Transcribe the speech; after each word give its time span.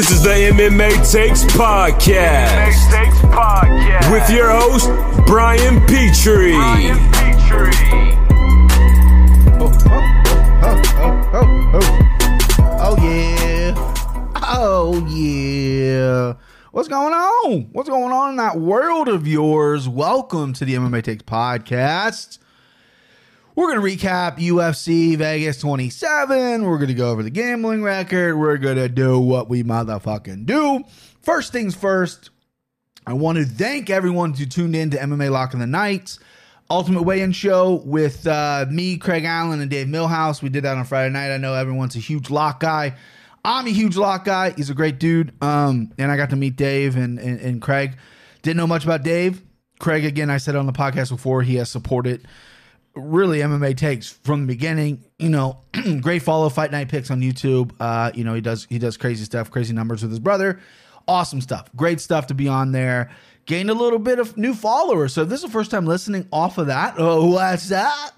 This 0.00 0.12
is 0.12 0.22
the 0.22 0.30
MMA 0.30 1.12
Takes 1.12 1.44
Podcast. 1.44 2.48
MMA 2.48 2.90
Takes 2.90 3.18
Podcast. 3.18 4.10
With 4.10 4.30
your 4.30 4.48
host, 4.48 4.88
Brian 5.26 5.78
Petrie. 5.80 6.52
Brian 6.52 6.96
Petrie. 7.12 8.16
Oh 9.60 9.70
oh, 9.84 10.00
oh, 10.62 10.82
oh, 10.96 11.30
oh, 11.34 11.70
oh. 11.74 12.78
Oh, 12.80 12.96
yeah. 13.02 13.74
Oh, 14.36 15.06
yeah. 15.06 16.32
What's 16.70 16.88
going 16.88 17.12
on? 17.12 17.68
What's 17.72 17.90
going 17.90 18.10
on 18.10 18.30
in 18.30 18.36
that 18.36 18.58
world 18.58 19.06
of 19.06 19.26
yours? 19.26 19.86
Welcome 19.86 20.54
to 20.54 20.64
the 20.64 20.76
MMA 20.76 21.04
Takes 21.04 21.24
Podcast. 21.24 22.38
We're 23.56 23.74
going 23.74 23.98
to 23.98 24.06
recap 24.06 24.38
UFC 24.38 25.16
Vegas 25.16 25.58
27. 25.58 26.64
We're 26.64 26.76
going 26.76 26.88
to 26.88 26.94
go 26.94 27.10
over 27.10 27.24
the 27.24 27.30
gambling 27.30 27.82
record. 27.82 28.36
We're 28.36 28.58
going 28.58 28.76
to 28.76 28.88
do 28.88 29.18
what 29.18 29.48
we 29.48 29.64
motherfucking 29.64 30.46
do. 30.46 30.84
First 31.22 31.52
things 31.52 31.74
first, 31.74 32.30
I 33.06 33.12
want 33.14 33.38
to 33.38 33.44
thank 33.44 33.90
everyone 33.90 34.34
who 34.34 34.46
tuned 34.46 34.76
in 34.76 34.90
to 34.90 34.98
MMA 34.98 35.30
Lock 35.30 35.52
in 35.52 35.58
the 35.58 35.66
Nights. 35.66 36.20
Ultimate 36.70 37.02
Weigh-In 37.02 37.32
Show 37.32 37.82
with 37.84 38.24
uh, 38.28 38.66
me, 38.70 38.96
Craig 38.96 39.24
Allen, 39.24 39.60
and 39.60 39.68
Dave 39.68 39.88
Millhouse. 39.88 40.40
We 40.40 40.48
did 40.48 40.62
that 40.62 40.76
on 40.76 40.84
Friday 40.84 41.12
night. 41.12 41.34
I 41.34 41.36
know 41.36 41.54
everyone's 41.54 41.96
a 41.96 41.98
huge 42.00 42.30
lock 42.30 42.60
guy. 42.60 42.94
I'm 43.44 43.66
a 43.66 43.70
huge 43.70 43.96
lock 43.96 44.24
guy. 44.24 44.50
He's 44.50 44.70
a 44.70 44.74
great 44.74 45.00
dude. 45.00 45.32
Um, 45.42 45.92
and 45.98 46.12
I 46.12 46.16
got 46.16 46.30
to 46.30 46.36
meet 46.36 46.54
Dave 46.54 46.96
and, 46.96 47.18
and, 47.18 47.40
and 47.40 47.60
Craig. 47.60 47.96
Didn't 48.42 48.58
know 48.58 48.68
much 48.68 48.84
about 48.84 49.02
Dave. 49.02 49.42
Craig, 49.80 50.04
again, 50.04 50.30
I 50.30 50.36
said 50.36 50.54
on 50.54 50.66
the 50.66 50.72
podcast 50.72 51.10
before, 51.10 51.42
he 51.42 51.56
has 51.56 51.68
supported 51.68 52.28
really 53.00 53.38
MMA 53.38 53.76
takes 53.76 54.10
from 54.10 54.42
the 54.42 54.46
beginning. 54.46 55.04
You 55.18 55.30
know, 55.30 55.58
great 56.00 56.22
follow 56.22 56.48
Fight 56.48 56.70
Night 56.70 56.88
picks 56.88 57.10
on 57.10 57.20
YouTube. 57.20 57.72
Uh, 57.80 58.10
you 58.14 58.24
know, 58.24 58.34
he 58.34 58.40
does 58.40 58.66
he 58.68 58.78
does 58.78 58.96
crazy 58.96 59.24
stuff, 59.24 59.50
crazy 59.50 59.74
numbers 59.74 60.02
with 60.02 60.10
his 60.10 60.20
brother. 60.20 60.60
Awesome 61.08 61.40
stuff. 61.40 61.68
Great 61.74 62.00
stuff 62.00 62.26
to 62.28 62.34
be 62.34 62.48
on 62.48 62.72
there. 62.72 63.10
Gained 63.46 63.70
a 63.70 63.74
little 63.74 63.98
bit 63.98 64.18
of 64.18 64.36
new 64.36 64.54
followers. 64.54 65.14
So 65.14 65.22
if 65.22 65.28
this 65.28 65.40
is 65.40 65.46
the 65.46 65.52
first 65.52 65.70
time 65.70 65.86
listening 65.86 66.28
off 66.32 66.58
of 66.58 66.68
that, 66.68 66.94
oh, 66.98 67.26
what's 67.30 67.68
that? 67.70 68.12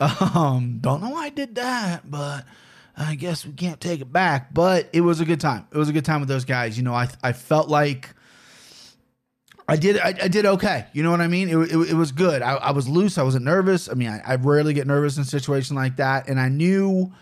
Um, 0.00 0.78
don't 0.80 1.00
know 1.00 1.10
why 1.10 1.26
I 1.26 1.30
did 1.30 1.54
that, 1.54 2.10
but 2.10 2.44
I 2.96 3.14
guess 3.14 3.46
we 3.46 3.52
can't 3.52 3.80
take 3.80 4.00
it 4.00 4.12
back. 4.12 4.52
But 4.52 4.88
it 4.92 5.02
was 5.02 5.20
a 5.20 5.24
good 5.24 5.40
time. 5.40 5.66
It 5.72 5.78
was 5.78 5.88
a 5.88 5.92
good 5.92 6.04
time 6.04 6.20
with 6.20 6.28
those 6.28 6.44
guys. 6.44 6.76
You 6.76 6.82
know, 6.82 6.94
I 6.94 7.08
I 7.22 7.32
felt 7.32 7.68
like 7.68 8.14
I 9.68 9.76
did 9.76 9.98
I, 9.98 10.14
I 10.22 10.28
did 10.28 10.44
okay. 10.46 10.86
You 10.92 11.02
know 11.02 11.10
what 11.10 11.20
I 11.20 11.28
mean? 11.28 11.48
It, 11.48 11.56
it, 11.56 11.90
it 11.90 11.94
was 11.94 12.12
good. 12.12 12.42
I, 12.42 12.54
I 12.54 12.70
was 12.72 12.88
loose. 12.88 13.16
I 13.16 13.22
wasn't 13.22 13.44
nervous. 13.44 13.88
I 13.88 13.94
mean, 13.94 14.08
I, 14.08 14.20
I 14.26 14.36
rarely 14.36 14.74
get 14.74 14.86
nervous 14.86 15.16
in 15.16 15.22
a 15.22 15.26
situation 15.26 15.74
like 15.74 15.96
that. 15.96 16.28
And 16.28 16.38
I 16.38 16.48
knew 16.48 17.12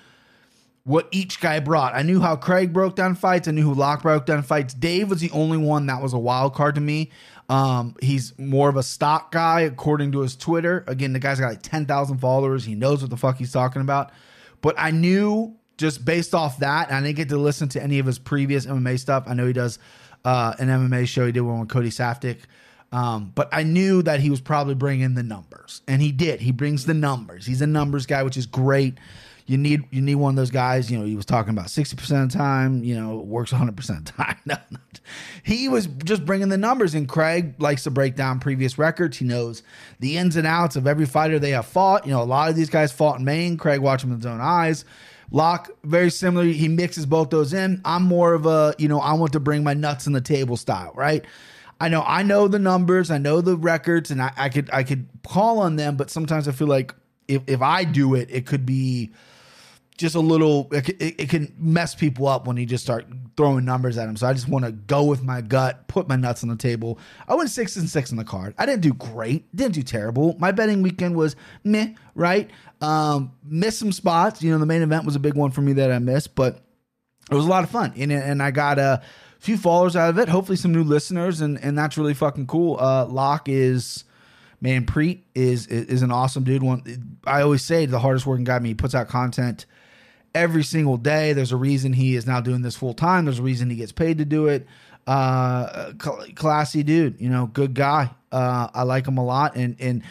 what 0.85 1.07
each 1.13 1.41
guy 1.41 1.61
brought. 1.61 1.95
I 1.95 2.03
knew 2.03 2.21
how 2.21 2.35
Craig 2.35 2.73
broke 2.73 2.97
down 2.97 3.15
fights. 3.15 3.47
I 3.47 3.53
knew 3.53 3.63
who 3.63 3.75
Locke 3.75 4.03
broke 4.03 4.27
down 4.27 4.43
fights. 4.43 4.75
Dave 4.75 5.11
was 5.11 5.21
the 5.21 5.31
only 5.31 5.59
one 5.59 5.87
that 5.87 6.03
was 6.03 6.13
a 6.13 6.19
wild 6.19 6.55
card 6.55 6.75
to 6.75 6.81
me. 6.81 7.11
Um, 7.49 7.95
he's 8.01 8.37
more 8.39 8.69
of 8.69 8.77
a 8.77 8.83
stock 8.83 9.31
guy, 9.31 9.61
according 9.61 10.13
to 10.13 10.21
his 10.21 10.35
Twitter. 10.35 10.85
Again, 10.89 11.13
the 11.13 11.21
guy's 11.21 11.39
got 11.39 11.49
like 11.49 11.63
10,000 11.63 12.19
followers. 12.19 12.65
He 12.65 12.75
knows 12.75 13.01
what 13.01 13.11
the 13.11 13.17
fuck 13.17 13.37
he's 13.37 13.53
talking 13.53 13.83
about. 13.83 14.11
But 14.61 14.75
I 14.79 14.91
knew 14.91 15.55
just 15.77 16.05
based 16.05 16.35
off 16.35 16.59
that, 16.59 16.91
I 16.91 17.01
didn't 17.01 17.17
get 17.17 17.29
to 17.29 17.37
listen 17.37 17.69
to 17.71 17.83
any 17.83 17.99
of 17.99 18.07
his 18.07 18.19
previous 18.19 18.67
MMA 18.67 18.99
stuff. 18.99 19.25
I 19.27 19.35
know 19.35 19.47
he 19.47 19.53
does 19.53 19.79
uh, 20.25 20.55
an 20.59 20.69
MMA 20.69 21.07
show. 21.07 21.27
He 21.27 21.33
did 21.33 21.41
one 21.41 21.61
with 21.61 21.69
Cody 21.69 21.91
Saftik. 21.91 22.39
Um, 22.93 23.33
but 23.35 23.49
I 23.53 23.63
knew 23.63 24.03
that 24.03 24.21
he 24.21 24.29
was 24.29 24.41
probably 24.41 24.75
bringing 24.75 25.15
the 25.15 25.23
numbers, 25.23 25.81
and 25.89 26.03
he 26.03 26.13
did. 26.13 26.41
He 26.43 26.53
brings 26.53 26.85
the 26.85 26.93
numbers. 26.93 27.47
He's 27.47 27.63
a 27.63 27.67
numbers 27.67 28.05
guy, 28.05 28.23
which 28.23 28.37
is 28.37 28.45
great. 28.45 28.99
You 29.47 29.57
need 29.57 29.85
you 29.91 30.03
need 30.03 30.17
one 30.17 30.31
of 30.31 30.37
those 30.37 30.51
guys. 30.51 30.91
You 30.91 30.99
know, 30.99 31.05
he 31.05 31.17
was 31.17 31.25
talking 31.25 31.51
about 31.51 31.71
sixty 31.71 31.97
percent 31.97 32.25
of 32.25 32.33
the 32.33 32.39
time. 32.39 32.85
You 32.85 33.01
know, 33.01 33.17
works 33.17 33.51
one 33.51 33.61
hundred 33.61 33.77
percent 33.77 34.11
of 34.11 34.17
the 34.17 34.23
time. 34.23 34.59
He 35.43 35.69
was 35.69 35.87
just 36.05 36.25
bringing 36.25 36.49
the 36.49 36.57
numbers, 36.57 36.95
and 36.95 37.09
Craig 37.09 37.55
likes 37.59 37.83
to 37.85 37.91
break 37.91 38.15
down 38.15 38.39
previous 38.39 38.79
records. 38.79 39.17
He 39.17 39.25
knows 39.25 39.65
the 39.99 40.17
ins 40.17 40.37
and 40.37 40.47
outs 40.47 40.77
of 40.77 40.87
every 40.87 41.07
fighter 41.07 41.41
they 41.41 41.51
have 41.51 41.67
fought. 41.67 42.07
You 42.07 42.13
know, 42.13 42.23
a 42.23 42.25
lot 42.25 42.49
of 42.49 42.55
these 42.55 42.71
guys 42.71 42.93
fought 42.93 43.19
in 43.19 43.25
Maine. 43.25 43.57
Craig 43.57 43.81
watched 43.81 44.03
them 44.03 44.11
with 44.11 44.21
his 44.21 44.27
own 44.27 44.41
eyes. 44.41 44.85
Locke, 45.33 45.71
very 45.83 46.11
similar. 46.11 46.45
He 46.45 46.69
mixes 46.69 47.07
both 47.07 47.31
those 47.31 47.55
in. 47.55 47.81
I'm 47.85 48.03
more 48.03 48.35
of 48.35 48.45
a, 48.45 48.75
you 48.79 48.87
know, 48.87 49.01
I 49.01 49.15
want 49.15 49.33
to 49.33 49.41
bring 49.41 49.65
my 49.65 49.73
nuts 49.73 50.07
on 50.07 50.13
the 50.13 50.21
table 50.21 50.59
style, 50.59 50.93
right? 50.95 51.25
I 51.81 51.89
know 51.89 52.05
I 52.07 52.23
know 52.23 52.47
the 52.47 52.61
numbers, 52.61 53.11
I 53.11 53.19
know 53.19 53.41
the 53.41 53.57
records, 53.57 54.11
and 54.13 54.23
I, 54.23 54.33
I 54.37 54.49
could 54.51 54.71
I 54.73 54.85
could 54.85 55.09
call 55.27 55.59
on 55.59 55.77
them, 55.77 55.97
but 55.97 56.11
sometimes 56.11 56.47
I 56.47 56.53
feel 56.53 56.69
like 56.69 56.95
if, 57.27 57.43
if 57.49 57.61
I 57.63 57.83
do 57.83 58.15
it, 58.15 58.29
it 58.31 58.47
could 58.47 58.65
be 58.65 59.11
just 59.97 60.15
a 60.15 60.21
little 60.21 60.69
it, 60.73 60.89
it, 61.01 61.29
can 61.29 61.55
mess 61.59 61.95
people 61.95 62.27
up 62.27 62.47
when 62.47 62.57
you 62.57 62.67
just 62.67 62.83
start 62.83 63.07
throwing 63.37 63.65
numbers 63.65 63.99
at 63.99 64.07
them. 64.07 64.17
So 64.17 64.27
I 64.27 64.33
just 64.33 64.49
want 64.49 64.65
to 64.65 64.73
go 64.73 65.05
with 65.05 65.23
my 65.23 65.41
gut, 65.41 65.87
put 65.89 66.09
my 66.09 66.17
nuts 66.17 66.43
on 66.43 66.49
the 66.49 66.57
table. 66.57 66.99
I 67.29 67.35
went 67.35 67.51
six 67.51 67.77
and 67.77 67.89
six 67.89 68.11
on 68.11 68.17
the 68.17 68.25
card. 68.25 68.55
I 68.59 68.67
didn't 68.67 68.83
do 68.83 68.95
great, 68.95 69.55
didn't 69.55 69.75
do 69.75 69.83
terrible. 69.83 70.37
My 70.39 70.51
betting 70.53 70.83
weekend 70.83 71.15
was 71.15 71.37
meh, 71.65 71.95
right? 72.15 72.51
Um, 72.81 73.33
missed 73.45 73.79
some 73.79 73.93
spots. 73.93 74.43
You 74.43 74.53
know, 74.53 74.59
the 74.59 74.67
main 74.67 74.83
event 74.83 75.05
was 75.05 75.15
a 75.15 75.21
big 75.21 75.35
one 75.35 75.51
for 75.51 75.61
me 75.61 75.75
that 75.75 75.93
I 75.93 75.99
missed, 75.99 76.35
but 76.35 76.61
it 77.31 77.35
was 77.35 77.45
a 77.45 77.49
lot 77.49 77.65
of 77.65 77.71
fun, 77.71 77.93
and 77.97 78.11
and 78.13 78.43
I 78.43 78.51
got 78.51 78.79
a 78.79 79.03
few 79.39 79.57
followers 79.57 79.95
out 79.95 80.11
of 80.11 80.19
it. 80.19 80.29
Hopefully, 80.29 80.57
some 80.57 80.73
new 80.73 80.85
listeners, 80.85 81.41
and 81.41 81.63
and 81.63 81.77
that's 81.77 81.97
really 81.97 82.15
fucking 82.15 82.47
cool. 82.47 82.79
Uh, 82.81 83.07
Locke 83.07 83.49
is. 83.49 84.05
Man, 84.61 84.87
Preet 84.87 85.23
is 85.35 85.67
is 85.67 86.03
an 86.03 86.13
awesome 86.13 86.45
dude. 86.45 86.63
One, 86.63 87.19
I 87.27 87.43
always 87.43 87.63
say 87.63 87.85
the 87.85 87.99
hardest 87.99 88.27
working 88.27 88.45
guy. 88.45 88.55
I 88.55 88.59
mean, 88.61 88.71
he 88.71 88.75
puts 88.75 88.95
out 88.95 89.09
content 89.09 89.67
every 90.35 90.65
single 90.65 90.97
day. 90.97 91.33
There's 91.33 91.53
a 91.53 91.57
reason 91.57 91.93
he 91.93 92.17
is 92.17 92.27
now 92.27 92.41
doing 92.41 92.63
this 92.63 92.77
full 92.77 92.95
time. 92.95 93.25
There's 93.25 93.39
a 93.39 93.43
reason 93.43 93.71
he 93.71 93.77
gets 93.77 93.93
paid 93.93 94.19
to 94.19 94.25
do 94.25 94.49
it. 94.49 94.67
Uh, 95.07 95.93
cl- 96.01 96.27
classy 96.35 96.83
dude, 96.83 97.21
you 97.21 97.29
know, 97.29 97.47
good 97.47 97.75
guy. 97.75 98.11
Uh, 98.31 98.69
I 98.73 98.83
like 98.85 99.07
him 99.07 99.19
a 99.19 99.25
lot. 99.25 99.57
And 99.57 99.77
and 99.81 100.03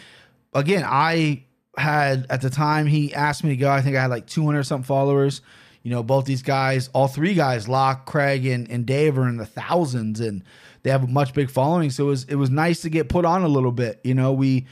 again, 0.54 0.84
I 0.86 1.44
had 1.76 2.26
at 2.28 2.42
the 2.42 2.50
time 2.50 2.86
he 2.86 3.14
asked 3.14 3.42
me 3.44 3.50
to 3.50 3.56
go. 3.56 3.70
I 3.70 3.80
think 3.80 3.96
I 3.96 4.02
had 4.02 4.10
like 4.10 4.26
200 4.26 4.64
something 4.64 4.84
followers. 4.84 5.40
You 5.82 5.90
know, 5.90 6.02
both 6.02 6.26
these 6.26 6.42
guys, 6.42 6.88
all 6.92 7.08
three 7.08 7.34
guys, 7.34 7.68
Locke, 7.68 8.06
Craig, 8.06 8.46
and, 8.46 8.70
and 8.70 8.86
Dave, 8.86 9.18
are 9.18 9.28
in 9.28 9.36
the 9.36 9.46
thousands, 9.46 10.20
and 10.20 10.44
they 10.84 10.90
have 10.90 11.02
a 11.02 11.08
much 11.08 11.34
big 11.34 11.50
following. 11.50 11.90
So 11.90 12.04
it 12.04 12.08
was 12.08 12.24
it 12.24 12.34
was 12.36 12.50
nice 12.50 12.82
to 12.82 12.90
get 12.90 13.08
put 13.08 13.24
on 13.24 13.42
a 13.42 13.48
little 13.48 13.72
bit. 13.72 14.00
You 14.04 14.14
know, 14.14 14.32
we 14.32 14.66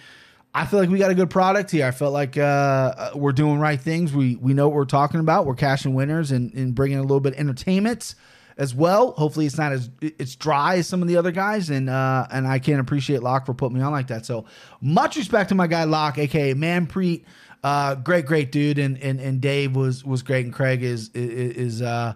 I 0.55 0.66
feel 0.66 0.81
like 0.81 0.88
we 0.88 0.99
got 0.99 1.11
a 1.11 1.15
good 1.15 1.31
product 1.31 1.71
here. 1.71 1.87
I 1.87 1.93
felt 1.93 2.12
like 2.12 2.37
uh, 2.37 3.12
we're 3.15 3.33
doing 3.33 3.59
right 3.61 3.81
things. 3.81 4.12
We 4.12 4.37
we 4.37 4.53
know 4.53 4.69
what 4.69 4.75
we're 4.75 4.84
talking 4.84 5.21
about. 5.21 5.47
We're 5.47 5.55
cashing 5.55 5.94
winners 5.94 6.33
and, 6.33 6.53
and 6.55 6.75
bringing 6.75 6.99
a 6.99 7.03
little 7.03 7.21
bit 7.21 7.34
of 7.34 7.38
entertainment 7.38 8.15
as 8.56 8.75
well. 8.75 9.12
Hopefully, 9.12 9.47
it's 9.47 9.59
not 9.59 9.72
as 9.72 9.91
it's 10.00 10.34
dry 10.34 10.77
as 10.77 10.89
some 10.89 11.03
of 11.03 11.09
the 11.09 11.16
other 11.16 11.31
guys, 11.31 11.71
and 11.71 11.89
uh, 11.89 12.27
and 12.33 12.49
I 12.49 12.59
can't 12.59 12.81
appreciate 12.81 13.22
Locke 13.22 13.47
for 13.47 13.55
putting 13.55 13.78
me 13.78 13.83
on 13.83 13.93
like 13.93 14.09
that. 14.09 14.27
So 14.27 14.44
much 14.81 15.16
respect 15.16 15.50
to 15.50 15.55
my 15.55 15.69
guy 15.69 15.84
Locke, 15.84 16.19
aka 16.19 16.55
Manpreet. 16.55 17.25
Uh, 17.62 17.94
great, 17.94 18.27
great 18.27 18.50
dude, 18.50 18.78
and 18.78 18.99
and 18.99 19.21
and 19.21 19.41
Dave 19.41 19.77
was 19.77 20.05
was 20.05 20.22
great, 20.22 20.47
and 20.47 20.55
Craig 20.55 20.83
is 20.83 21.10
is, 21.10 21.56
is 21.56 21.83
uh, 21.83 22.15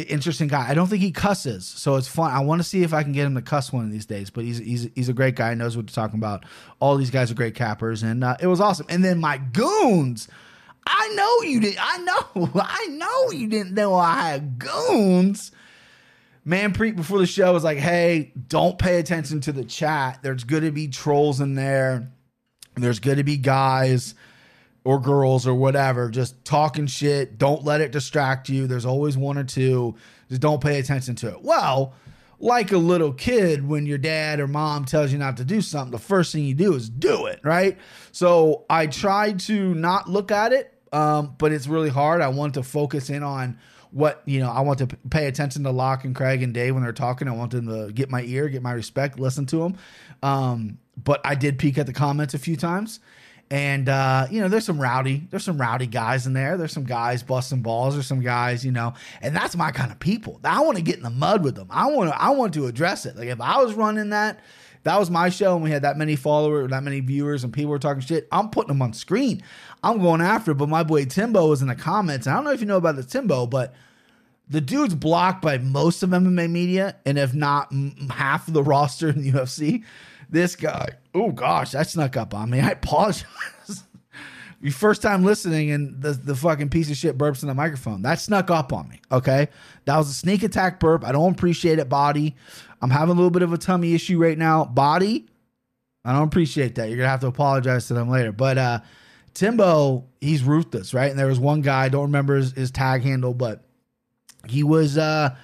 interesting 0.00 0.48
guy. 0.48 0.68
I 0.68 0.74
don't 0.74 0.86
think 0.86 1.02
he 1.02 1.12
cusses, 1.12 1.64
so 1.64 1.96
it's 1.96 2.08
fun. 2.08 2.32
I 2.32 2.40
want 2.40 2.60
to 2.60 2.64
see 2.66 2.82
if 2.82 2.94
I 2.94 3.02
can 3.02 3.12
get 3.12 3.26
him 3.26 3.34
to 3.34 3.42
cuss 3.42 3.72
one 3.72 3.84
of 3.84 3.90
these 3.90 4.06
days. 4.06 4.30
But 4.30 4.44
he's 4.44 4.58
he's 4.58 4.88
he's 4.94 5.08
a 5.08 5.12
great 5.12 5.36
guy. 5.36 5.52
Knows 5.54 5.76
what 5.76 5.86
to 5.86 5.94
talking 5.94 6.18
about. 6.18 6.44
All 6.80 6.96
these 6.96 7.10
guys 7.10 7.30
are 7.30 7.34
great 7.34 7.54
cappers, 7.54 8.02
and 8.02 8.24
uh, 8.24 8.36
it 8.40 8.46
was 8.46 8.60
awesome. 8.60 8.86
And 8.88 9.04
then 9.04 9.20
my 9.20 9.38
goons. 9.38 10.28
I 10.84 11.08
know 11.14 11.48
you 11.48 11.60
did. 11.60 11.76
I 11.78 11.98
know. 11.98 12.50
I 12.54 12.86
know 12.86 13.30
you 13.32 13.48
didn't 13.48 13.74
know 13.74 13.94
I 13.94 14.30
had 14.30 14.58
goons. 14.58 15.52
Man, 16.44 16.72
Manpreet 16.72 16.96
before 16.96 17.18
the 17.18 17.26
show 17.26 17.52
was 17.52 17.62
like, 17.62 17.78
"Hey, 17.78 18.32
don't 18.48 18.78
pay 18.78 18.98
attention 18.98 19.40
to 19.42 19.52
the 19.52 19.64
chat. 19.64 20.20
There's 20.22 20.44
going 20.44 20.64
to 20.64 20.72
be 20.72 20.88
trolls 20.88 21.40
in 21.40 21.54
there. 21.54 22.10
There's 22.76 22.98
going 22.98 23.18
to 23.18 23.24
be 23.24 23.36
guys." 23.36 24.14
Or 24.84 25.00
girls 25.00 25.46
or 25.46 25.54
whatever 25.54 26.10
just 26.10 26.44
talking 26.44 26.86
shit. 26.86 27.38
Don't 27.38 27.64
let 27.64 27.80
it 27.80 27.92
distract 27.92 28.48
you. 28.48 28.66
There's 28.66 28.86
always 28.86 29.16
one 29.16 29.38
or 29.38 29.44
two. 29.44 29.94
Just 30.28 30.40
don't 30.40 30.60
pay 30.60 30.78
attention 30.78 31.14
to 31.16 31.28
it. 31.28 31.42
Well, 31.42 31.94
like 32.38 32.72
a 32.72 32.78
little 32.78 33.12
kid, 33.12 33.66
when 33.66 33.86
your 33.86 33.98
dad 33.98 34.40
or 34.40 34.48
mom 34.48 34.84
tells 34.84 35.12
you 35.12 35.18
not 35.18 35.36
to 35.36 35.44
do 35.44 35.60
something, 35.60 35.92
the 35.92 35.98
first 35.98 36.32
thing 36.32 36.44
you 36.44 36.54
do 36.54 36.74
is 36.74 36.90
do 36.90 37.26
it, 37.26 37.40
right? 37.44 37.78
So 38.10 38.64
I 38.68 38.88
tried 38.88 39.38
to 39.40 39.74
not 39.74 40.10
look 40.10 40.32
at 40.32 40.52
it, 40.52 40.74
um, 40.92 41.36
but 41.38 41.52
it's 41.52 41.68
really 41.68 41.88
hard. 41.88 42.20
I 42.20 42.28
want 42.28 42.54
to 42.54 42.64
focus 42.64 43.10
in 43.10 43.22
on 43.22 43.58
what 43.92 44.22
you 44.24 44.40
know. 44.40 44.50
I 44.50 44.62
want 44.62 44.80
to 44.80 44.88
pay 44.88 45.28
attention 45.28 45.62
to 45.64 45.70
Locke 45.70 46.04
and 46.04 46.16
Craig 46.16 46.42
and 46.42 46.52
Dave 46.52 46.74
when 46.74 46.82
they're 46.82 46.92
talking. 46.92 47.28
I 47.28 47.32
want 47.32 47.52
them 47.52 47.68
to 47.68 47.92
get 47.92 48.10
my 48.10 48.22
ear, 48.22 48.48
get 48.48 48.62
my 48.62 48.72
respect, 48.72 49.20
listen 49.20 49.46
to 49.46 49.58
them. 49.58 49.76
Um, 50.22 50.78
but 50.96 51.20
I 51.24 51.36
did 51.36 51.58
peek 51.58 51.78
at 51.78 51.86
the 51.86 51.92
comments 51.92 52.34
a 52.34 52.38
few 52.38 52.56
times. 52.56 52.98
And 53.52 53.90
uh, 53.90 54.28
you 54.30 54.40
know, 54.40 54.48
there's 54.48 54.64
some 54.64 54.80
rowdy, 54.80 55.24
there's 55.28 55.44
some 55.44 55.58
rowdy 55.58 55.86
guys 55.86 56.26
in 56.26 56.32
there. 56.32 56.56
There's 56.56 56.72
some 56.72 56.84
guys 56.84 57.22
busting 57.22 57.60
balls, 57.60 57.98
or 57.98 58.02
some 58.02 58.22
guys, 58.22 58.64
you 58.64 58.72
know, 58.72 58.94
and 59.20 59.36
that's 59.36 59.54
my 59.54 59.70
kind 59.70 59.92
of 59.92 60.00
people. 60.00 60.40
I 60.42 60.62
want 60.62 60.78
to 60.78 60.82
get 60.82 60.96
in 60.96 61.02
the 61.02 61.10
mud 61.10 61.44
with 61.44 61.56
them. 61.56 61.66
I 61.68 61.90
want 61.90 62.08
to, 62.08 62.18
I 62.18 62.30
want 62.30 62.54
to 62.54 62.64
address 62.64 63.04
it. 63.04 63.14
Like 63.14 63.28
if 63.28 63.42
I 63.42 63.62
was 63.62 63.74
running 63.74 64.08
that, 64.08 64.40
that 64.84 64.98
was 64.98 65.10
my 65.10 65.28
show, 65.28 65.54
and 65.54 65.62
we 65.62 65.70
had 65.70 65.82
that 65.82 65.98
many 65.98 66.16
followers, 66.16 66.70
that 66.70 66.82
many 66.82 67.00
viewers, 67.00 67.44
and 67.44 67.52
people 67.52 67.72
were 67.72 67.78
talking 67.78 68.00
shit. 68.00 68.26
I'm 68.32 68.48
putting 68.48 68.68
them 68.68 68.80
on 68.80 68.94
screen. 68.94 69.42
I'm 69.82 70.00
going 70.00 70.22
after 70.22 70.52
it. 70.52 70.54
But 70.54 70.70
my 70.70 70.82
boy 70.82 71.04
Timbo 71.04 71.46
was 71.48 71.60
in 71.60 71.68
the 71.68 71.74
comments. 71.74 72.26
I 72.26 72.32
don't 72.32 72.44
know 72.44 72.52
if 72.52 72.60
you 72.60 72.66
know 72.66 72.78
about 72.78 72.96
the 72.96 73.04
Timbo, 73.04 73.46
but 73.46 73.74
the 74.48 74.62
dude's 74.62 74.94
blocked 74.94 75.42
by 75.42 75.58
most 75.58 76.02
of 76.02 76.08
MMA 76.08 76.50
media, 76.50 76.96
and 77.04 77.18
if 77.18 77.34
not 77.34 77.70
half 78.08 78.48
of 78.48 78.54
the 78.54 78.62
roster 78.64 79.10
in 79.10 79.20
the 79.20 79.32
UFC. 79.32 79.84
This 80.30 80.56
guy, 80.56 80.88
oh 81.14 81.32
gosh, 81.32 81.72
that 81.72 81.88
snuck 81.88 82.16
up 82.16 82.34
on 82.34 82.50
me. 82.50 82.60
I 82.60 82.70
apologize. 82.70 83.24
Your 84.60 84.72
first 84.72 85.02
time 85.02 85.24
listening, 85.24 85.72
and 85.72 86.00
the 86.00 86.12
the 86.12 86.36
fucking 86.36 86.68
piece 86.68 86.88
of 86.90 86.96
shit 86.96 87.18
burps 87.18 87.42
in 87.42 87.48
the 87.48 87.54
microphone. 87.54 88.02
That 88.02 88.20
snuck 88.20 88.50
up 88.50 88.72
on 88.72 88.88
me. 88.88 89.00
Okay, 89.10 89.48
that 89.86 89.96
was 89.96 90.08
a 90.08 90.14
sneak 90.14 90.44
attack 90.44 90.78
burp. 90.78 91.04
I 91.04 91.10
don't 91.10 91.32
appreciate 91.32 91.80
it, 91.80 91.88
body. 91.88 92.36
I'm 92.80 92.90
having 92.90 93.12
a 93.12 93.16
little 93.16 93.30
bit 93.30 93.42
of 93.42 93.52
a 93.52 93.58
tummy 93.58 93.94
issue 93.94 94.18
right 94.18 94.38
now, 94.38 94.64
body. 94.64 95.26
I 96.04 96.12
don't 96.12 96.28
appreciate 96.28 96.76
that. 96.76 96.88
You're 96.88 96.98
gonna 96.98 97.08
have 97.08 97.20
to 97.20 97.28
apologize 97.28 97.88
to 97.88 97.94
them 97.94 98.08
later. 98.08 98.32
But 98.32 98.58
uh 98.58 98.80
Timbo, 99.34 100.04
he's 100.20 100.42
ruthless, 100.44 100.92
right? 100.92 101.10
And 101.10 101.18
there 101.18 101.26
was 101.26 101.40
one 101.40 101.62
guy, 101.62 101.84
I 101.84 101.88
don't 101.88 102.02
remember 102.02 102.36
his, 102.36 102.52
his 102.52 102.70
tag 102.70 103.02
handle, 103.02 103.32
but 103.34 103.64
he 104.48 104.62
was 104.62 104.98
uh 104.98 105.34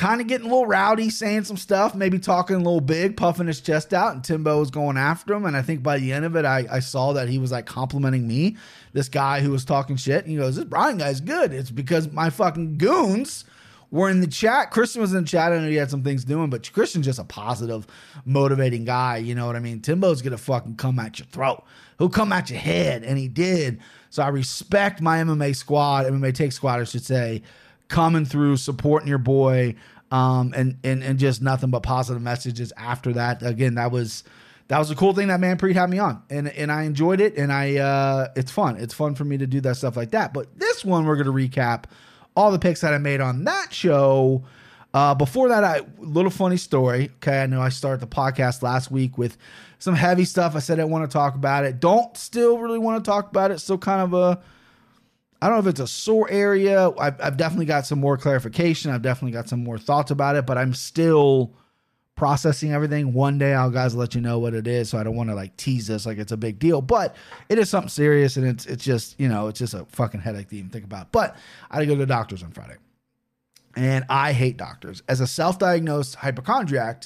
kind 0.00 0.22
of 0.22 0.26
getting 0.26 0.46
a 0.46 0.48
little 0.48 0.66
rowdy, 0.66 1.10
saying 1.10 1.44
some 1.44 1.58
stuff, 1.58 1.94
maybe 1.94 2.18
talking 2.18 2.56
a 2.56 2.60
little 2.60 2.80
big, 2.80 3.18
puffing 3.18 3.46
his 3.46 3.60
chest 3.60 3.92
out, 3.92 4.14
and 4.14 4.24
Timbo 4.24 4.58
was 4.58 4.70
going 4.70 4.96
after 4.96 5.34
him. 5.34 5.44
And 5.44 5.54
I 5.54 5.60
think 5.60 5.82
by 5.82 5.98
the 5.98 6.10
end 6.10 6.24
of 6.24 6.36
it, 6.36 6.46
I, 6.46 6.66
I 6.70 6.80
saw 6.80 7.12
that 7.12 7.28
he 7.28 7.36
was 7.36 7.52
like 7.52 7.66
complimenting 7.66 8.26
me, 8.26 8.56
this 8.94 9.10
guy 9.10 9.42
who 9.42 9.50
was 9.50 9.66
talking 9.66 9.96
shit. 9.96 10.24
And 10.24 10.30
he 10.30 10.38
goes, 10.38 10.56
This 10.56 10.64
Brian 10.64 10.96
guy's 10.96 11.20
good. 11.20 11.52
It's 11.52 11.70
because 11.70 12.10
my 12.10 12.30
fucking 12.30 12.78
goons 12.78 13.44
were 13.90 14.08
in 14.08 14.22
the 14.22 14.26
chat. 14.26 14.70
Christian 14.70 15.02
was 15.02 15.12
in 15.12 15.24
the 15.24 15.28
chat. 15.28 15.52
I 15.52 15.58
know 15.58 15.68
he 15.68 15.76
had 15.76 15.90
some 15.90 16.02
things 16.02 16.24
doing, 16.24 16.48
but 16.48 16.72
Christian's 16.72 17.04
just 17.04 17.18
a 17.18 17.24
positive, 17.24 17.86
motivating 18.24 18.86
guy. 18.86 19.18
You 19.18 19.34
know 19.34 19.46
what 19.46 19.56
I 19.56 19.60
mean? 19.60 19.80
Timbo's 19.80 20.22
gonna 20.22 20.38
fucking 20.38 20.76
come 20.76 20.98
at 20.98 21.18
your 21.18 21.26
throat. 21.26 21.62
He'll 21.98 22.08
come 22.08 22.32
at 22.32 22.48
your 22.48 22.58
head, 22.58 23.04
and 23.04 23.18
he 23.18 23.28
did. 23.28 23.80
So 24.08 24.22
I 24.22 24.28
respect 24.28 25.02
my 25.02 25.18
MMA 25.18 25.54
squad, 25.54 26.06
MMA 26.06 26.34
take 26.34 26.52
squad, 26.52 26.80
I 26.80 26.84
should 26.84 27.04
say, 27.04 27.42
coming 27.90 28.24
through, 28.24 28.56
supporting 28.56 29.08
your 29.08 29.18
boy, 29.18 29.74
um, 30.10 30.54
and 30.56 30.78
and 30.82 31.02
and 31.02 31.18
just 31.18 31.42
nothing 31.42 31.70
but 31.70 31.82
positive 31.82 32.22
messages 32.22 32.72
after 32.76 33.12
that. 33.12 33.42
Again, 33.42 33.74
that 33.74 33.92
was 33.92 34.24
that 34.68 34.78
was 34.78 34.90
a 34.90 34.94
cool 34.94 35.12
thing 35.12 35.28
that 35.28 35.40
Manpreet 35.40 35.74
had 35.74 35.90
me 35.90 35.98
on, 35.98 36.22
and 36.30 36.48
and 36.48 36.72
I 36.72 36.84
enjoyed 36.84 37.20
it, 37.20 37.36
and 37.36 37.52
I 37.52 37.76
uh, 37.76 38.28
it's 38.36 38.50
fun. 38.50 38.76
It's 38.76 38.94
fun 38.94 39.14
for 39.14 39.24
me 39.24 39.36
to 39.36 39.46
do 39.46 39.60
that 39.60 39.76
stuff 39.76 39.96
like 39.96 40.12
that. 40.12 40.32
But 40.32 40.58
this 40.58 40.84
one, 40.84 41.04
we're 41.04 41.16
gonna 41.16 41.32
recap 41.32 41.84
all 42.34 42.50
the 42.50 42.58
picks 42.58 42.80
that 42.80 42.94
I 42.94 42.98
made 42.98 43.20
on 43.20 43.44
that 43.44 43.74
show. 43.74 44.44
Uh, 44.92 45.14
before 45.14 45.48
that, 45.48 45.62
I 45.62 45.82
little 45.98 46.30
funny 46.30 46.56
story. 46.56 47.10
Okay, 47.16 47.42
I 47.42 47.46
know 47.46 47.60
I 47.60 47.68
started 47.68 48.00
the 48.00 48.06
podcast 48.06 48.62
last 48.62 48.90
week 48.90 49.18
with 49.18 49.36
some 49.78 49.94
heavy 49.94 50.24
stuff. 50.24 50.56
I 50.56 50.60
said 50.60 50.80
I 50.80 50.84
want 50.84 51.08
to 51.08 51.12
talk 51.12 51.34
about 51.34 51.64
it. 51.64 51.80
Don't 51.80 52.16
still 52.16 52.58
really 52.58 52.78
want 52.78 53.04
to 53.04 53.08
talk 53.08 53.30
about 53.30 53.50
it. 53.50 53.58
Still 53.60 53.78
kind 53.78 54.02
of 54.02 54.14
a 54.14 54.40
I 55.42 55.48
don't 55.48 55.56
know 55.56 55.68
if 55.68 55.72
it's 55.72 55.80
a 55.80 55.86
sore 55.86 56.30
area. 56.30 56.90
I've, 56.98 57.20
I've 57.20 57.36
definitely 57.36 57.66
got 57.66 57.86
some 57.86 57.98
more 57.98 58.18
clarification. 58.18 58.90
I've 58.90 59.02
definitely 59.02 59.32
got 59.32 59.48
some 59.48 59.64
more 59.64 59.78
thoughts 59.78 60.10
about 60.10 60.36
it, 60.36 60.44
but 60.46 60.58
I'm 60.58 60.74
still 60.74 61.54
processing 62.14 62.72
everything. 62.72 63.14
One 63.14 63.38
day 63.38 63.54
I'll 63.54 63.70
guys 63.70 63.94
let 63.94 64.14
you 64.14 64.20
know 64.20 64.38
what 64.38 64.52
it 64.52 64.66
is. 64.66 64.90
So 64.90 64.98
I 64.98 65.02
don't 65.02 65.16
want 65.16 65.30
to 65.30 65.34
like 65.34 65.56
tease 65.56 65.86
this 65.86 66.04
like 66.04 66.18
it's 66.18 66.32
a 66.32 66.36
big 66.36 66.58
deal, 66.58 66.82
but 66.82 67.16
it 67.48 67.58
is 67.58 67.70
something 67.70 67.88
serious 67.88 68.36
and 68.36 68.46
it's 68.46 68.66
it's 68.66 68.84
just, 68.84 69.18
you 69.18 69.28
know, 69.28 69.48
it's 69.48 69.58
just 69.58 69.72
a 69.72 69.86
fucking 69.86 70.20
headache 70.20 70.50
to 70.50 70.56
even 70.56 70.68
think 70.68 70.84
about. 70.84 71.12
But 71.12 71.34
I 71.70 71.76
had 71.76 71.80
to 71.80 71.86
go 71.86 71.94
to 71.94 72.00
the 72.00 72.06
doctors 72.06 72.42
on 72.42 72.50
Friday. 72.50 72.76
And 73.74 74.04
I 74.10 74.32
hate 74.32 74.58
doctors. 74.58 75.02
As 75.08 75.20
a 75.20 75.26
self-diagnosed 75.26 76.16
hypochondriac, 76.16 77.04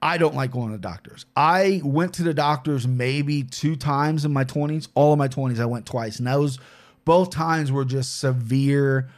I 0.00 0.18
don't 0.18 0.36
like 0.36 0.52
going 0.52 0.70
to 0.70 0.78
doctors. 0.78 1.26
I 1.34 1.80
went 1.82 2.14
to 2.14 2.22
the 2.22 2.34
doctors 2.34 2.86
maybe 2.86 3.42
two 3.42 3.74
times 3.74 4.24
in 4.24 4.32
my 4.32 4.44
20s. 4.44 4.88
All 4.94 5.12
of 5.12 5.18
my 5.18 5.28
20s 5.28 5.58
I 5.58 5.66
went 5.66 5.86
twice. 5.86 6.18
And 6.18 6.28
those 6.28 6.60
both 7.08 7.30
times 7.30 7.72
were 7.72 7.86
just 7.86 8.20
severe 8.20 9.08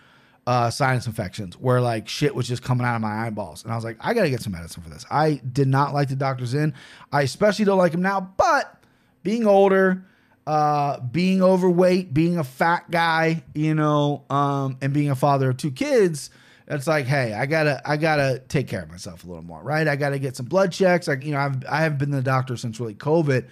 uh, 0.47 0.71
sinus 0.71 1.09
infections 1.09 1.59
where 1.59 1.81
like 1.81 2.09
shit 2.09 2.33
was 2.33 2.47
just 2.47 2.63
coming 2.63 2.87
out 2.87 2.95
of 2.95 3.03
my 3.03 3.27
eyeballs. 3.27 3.65
And 3.65 3.73
I 3.73 3.75
was 3.75 3.85
like, 3.85 3.97
I 3.99 4.15
got 4.15 4.23
to 4.23 4.31
get 4.31 4.41
some 4.43 4.53
medicine 4.53 4.81
for 4.85 4.91
this. 4.91 5.05
I 5.11 5.41
did 5.53 5.67
not 5.67 5.93
like 5.93 6.09
the 6.09 6.15
doctors 6.15 6.55
in. 6.55 6.73
I 7.11 7.23
especially 7.23 7.65
don't 7.65 7.79
like 7.79 7.91
them 7.91 8.03
now. 8.03 8.21
But 8.37 8.81
being 9.25 9.45
older, 9.45 10.05
uh, 10.47 11.01
being 11.01 11.43
overweight, 11.43 12.15
being 12.15 12.39
a 12.39 12.45
fat 12.45 12.93
guy, 12.93 13.43
you 13.57 13.75
know, 13.75 14.23
um, 14.31 14.79
and 14.81 14.93
being 14.93 15.11
a 15.11 15.17
father 15.17 15.51
of 15.51 15.57
two 15.57 15.73
kids, 15.73 16.31
it's 16.69 16.87
like, 16.87 17.07
hey, 17.07 17.33
I 17.33 17.47
gotta, 17.47 17.83
I 17.85 17.97
gotta 17.97 18.41
take 18.47 18.69
care 18.69 18.85
of 18.85 18.89
myself 18.89 19.25
a 19.25 19.27
little 19.27 19.43
more, 19.43 19.65
right? 19.65 19.89
I 19.89 19.97
gotta 19.97 20.21
get 20.21 20.37
some 20.37 20.47
blood 20.47 20.71
checks. 20.71 21.09
Like, 21.09 21.25
you 21.25 21.33
know, 21.33 21.39
I've, 21.39 21.65
I 21.69 21.81
haven't 21.81 21.99
been 21.99 22.11
to 22.11 22.19
the 22.19 22.23
doctor 22.23 22.57
since 22.57 22.79
really 22.79 22.95
COVID. 22.95 23.49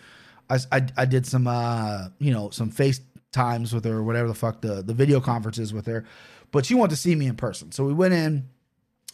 I, 0.49 0.59
I, 0.71 0.87
I 0.97 1.05
did 1.07 1.27
some, 1.27 1.49
uh, 1.49 2.09
you 2.21 2.31
know, 2.31 2.51
some 2.51 2.71
face 2.71 3.01
times 3.33 3.73
with 3.73 3.85
her, 3.85 3.97
or 3.99 4.03
whatever 4.03 4.29
the 4.29 4.35
fuck 4.35 4.61
the 4.61 4.83
the 4.83 4.95
video 4.95 5.21
conferences 5.21 5.73
with 5.73 5.87
her, 5.87 6.05
but 6.51 6.67
she 6.67 6.75
wanted 6.75 6.91
to 6.91 6.97
see 6.97 7.15
me 7.15 7.27
in 7.27 7.37
person. 7.37 7.73
So 7.73 7.85
we 7.85 7.93
went 7.93 8.15
in, 8.15 8.49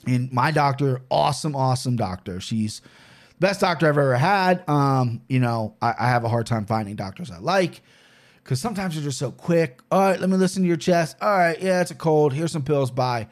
and 0.07 0.33
my 0.33 0.51
doctor, 0.51 1.03
awesome, 1.11 1.57
awesome 1.57 1.97
doctor. 1.97 2.41
She's 2.41 2.81
the 3.31 3.47
best 3.47 3.61
doctor 3.61 3.87
I've 3.87 3.99
ever 3.99 4.17
had. 4.17 4.69
Um, 4.69 5.23
you 5.29 5.41
know, 5.41 5.77
I, 5.83 5.95
I 5.99 6.09
have 6.09 6.25
a 6.25 6.29
hard 6.29 6.47
time 6.47 6.67
finding 6.67 6.97
doctors 6.97 7.31
I 7.31 7.39
like 7.39 7.83
because 8.43 8.61
sometimes 8.61 8.95
they're 8.95 9.05
just 9.05 9.19
so 9.19 9.33
quick. 9.33 9.81
All 9.91 10.01
right, 10.01 10.21
let 10.21 10.29
me 10.29 10.37
listen 10.37 10.63
to 10.63 10.69
your 10.69 10.77
chest. 10.77 11.17
All 11.21 11.37
right, 11.37 11.61
yeah, 11.61 11.81
it's 11.81 11.91
a 11.91 11.95
cold. 11.95 12.33
Here's 12.33 12.53
some 12.53 12.63
pills. 12.63 12.91
Bye. 12.91 13.29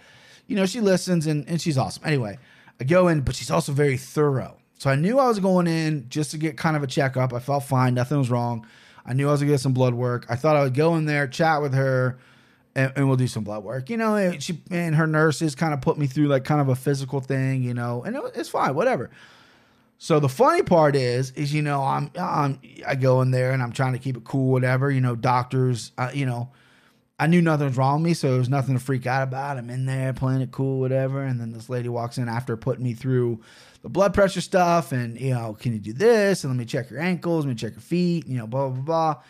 You 0.47 0.57
know, 0.57 0.67
she 0.67 0.81
listens 0.81 1.27
and, 1.27 1.49
and 1.49 1.61
she's 1.61 1.79
awesome. 1.79 2.03
Anyway, 2.05 2.39
I 2.81 2.85
go 2.85 3.09
in, 3.09 3.21
but 3.21 3.35
she's 3.35 3.51
also 3.51 3.73
very 3.73 3.97
thorough. 3.97 4.59
So 4.79 4.91
I 4.91 4.97
knew 4.97 5.19
I 5.19 5.29
was 5.29 5.39
going 5.39 5.67
in 5.69 6.07
just 6.09 6.33
to 6.33 6.39
get 6.39 6.57
kind 6.57 6.77
of 6.77 6.83
a 6.83 6.87
checkup. 6.87 7.33
I 7.33 7.39
felt 7.39 7.65
fine. 7.65 7.95
Nothing 7.95 8.19
was 8.19 8.31
wrong. 8.31 8.67
I 9.05 9.15
knew 9.15 9.29
I 9.29 9.33
was 9.33 9.41
gonna 9.41 9.53
get 9.53 9.61
some 9.61 9.73
blood 9.73 9.95
work. 9.95 10.27
I 10.29 10.37
thought 10.37 10.57
I 10.57 10.63
would 10.63 10.75
go 10.75 10.97
in 10.97 11.07
there, 11.07 11.27
chat 11.27 11.63
with 11.63 11.75
her, 11.75 12.19
and, 12.75 12.93
and 12.97 13.09
we'll 13.09 13.17
do 13.17 13.27
some 13.27 13.45
blood 13.45 13.65
work. 13.65 13.91
You 13.91 13.97
know, 13.97 14.15
and 14.15 14.43
she 14.43 14.63
and 14.71 14.95
her 14.95 15.07
nurses 15.07 15.55
kind 15.55 15.75
of 15.75 15.81
put 15.81 15.99
me 15.99 16.07
through 16.07 16.29
like 16.29 16.45
kind 16.45 16.61
of 16.61 16.69
a 16.69 16.77
physical 16.77 17.21
thing, 17.21 17.63
you 17.63 17.75
know, 17.75 18.03
and 18.05 18.17
it, 18.17 18.23
it's 18.35 18.49
fine, 18.49 18.75
whatever. 18.75 19.11
So 19.99 20.19
the 20.19 20.29
funny 20.29 20.63
part 20.63 20.97
is, 20.97 21.31
is 21.33 21.55
you 21.55 21.63
know, 21.63 21.83
I'm, 21.83 22.11
I'm 22.19 22.59
I 22.87 22.97
go 22.97 23.23
in 23.23 23.31
there 23.31 23.53
and 23.53 23.63
I'm 23.63 23.73
trying 23.73 23.93
to 23.93 24.01
keep 24.01 24.17
it 24.17 24.25
cool, 24.25 24.51
whatever. 24.51 24.91
You 24.91 25.01
know, 25.01 25.15
doctors, 25.15 25.93
uh, 25.97 26.11
you 26.13 26.27
know, 26.27 26.51
I 27.23 27.29
knew 27.29 27.41
nothing 27.41 27.69
was 27.69 27.77
wrong 27.77 28.03
with 28.03 28.09
me, 28.09 28.15
so 28.15 28.31
there 28.31 28.39
was 28.41 28.49
nothing 28.49 28.77
to 28.77 28.83
freak 28.83 29.07
out 29.07 29.23
about. 29.23 29.57
I'm 29.57 29.71
in 29.71 29.87
there 29.87 30.13
playing 30.13 30.41
it 30.41 30.51
cool, 30.51 30.81
whatever. 30.81 31.23
And 31.23 31.41
then 31.41 31.53
this 31.53 31.69
lady 31.69 31.89
walks 31.89 32.19
in 32.19 32.29
after 32.29 32.57
putting 32.57 32.83
me 32.83 32.95
through 32.95 33.41
the 33.83 33.89
blood 33.89 34.13
pressure 34.13 34.41
stuff, 34.41 34.91
and 34.91 35.21
you 35.21 35.31
know, 35.31 35.55
can 35.55 35.73
you 35.73 35.79
do 35.79 35.93
this? 35.93 36.43
And 36.43 36.53
let 36.53 36.59
me 36.59 36.65
check 36.65 36.91
your 36.91 36.99
ankles, 36.99 37.45
let 37.45 37.51
me 37.51 37.55
check 37.55 37.75
your 37.75 37.81
feet, 37.81 38.27
you 38.27 38.39
know, 38.39 38.49
blah 38.49 38.71
blah 38.71 38.83
blah. 38.83 39.23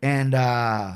And 0.00 0.34
uh, 0.34 0.92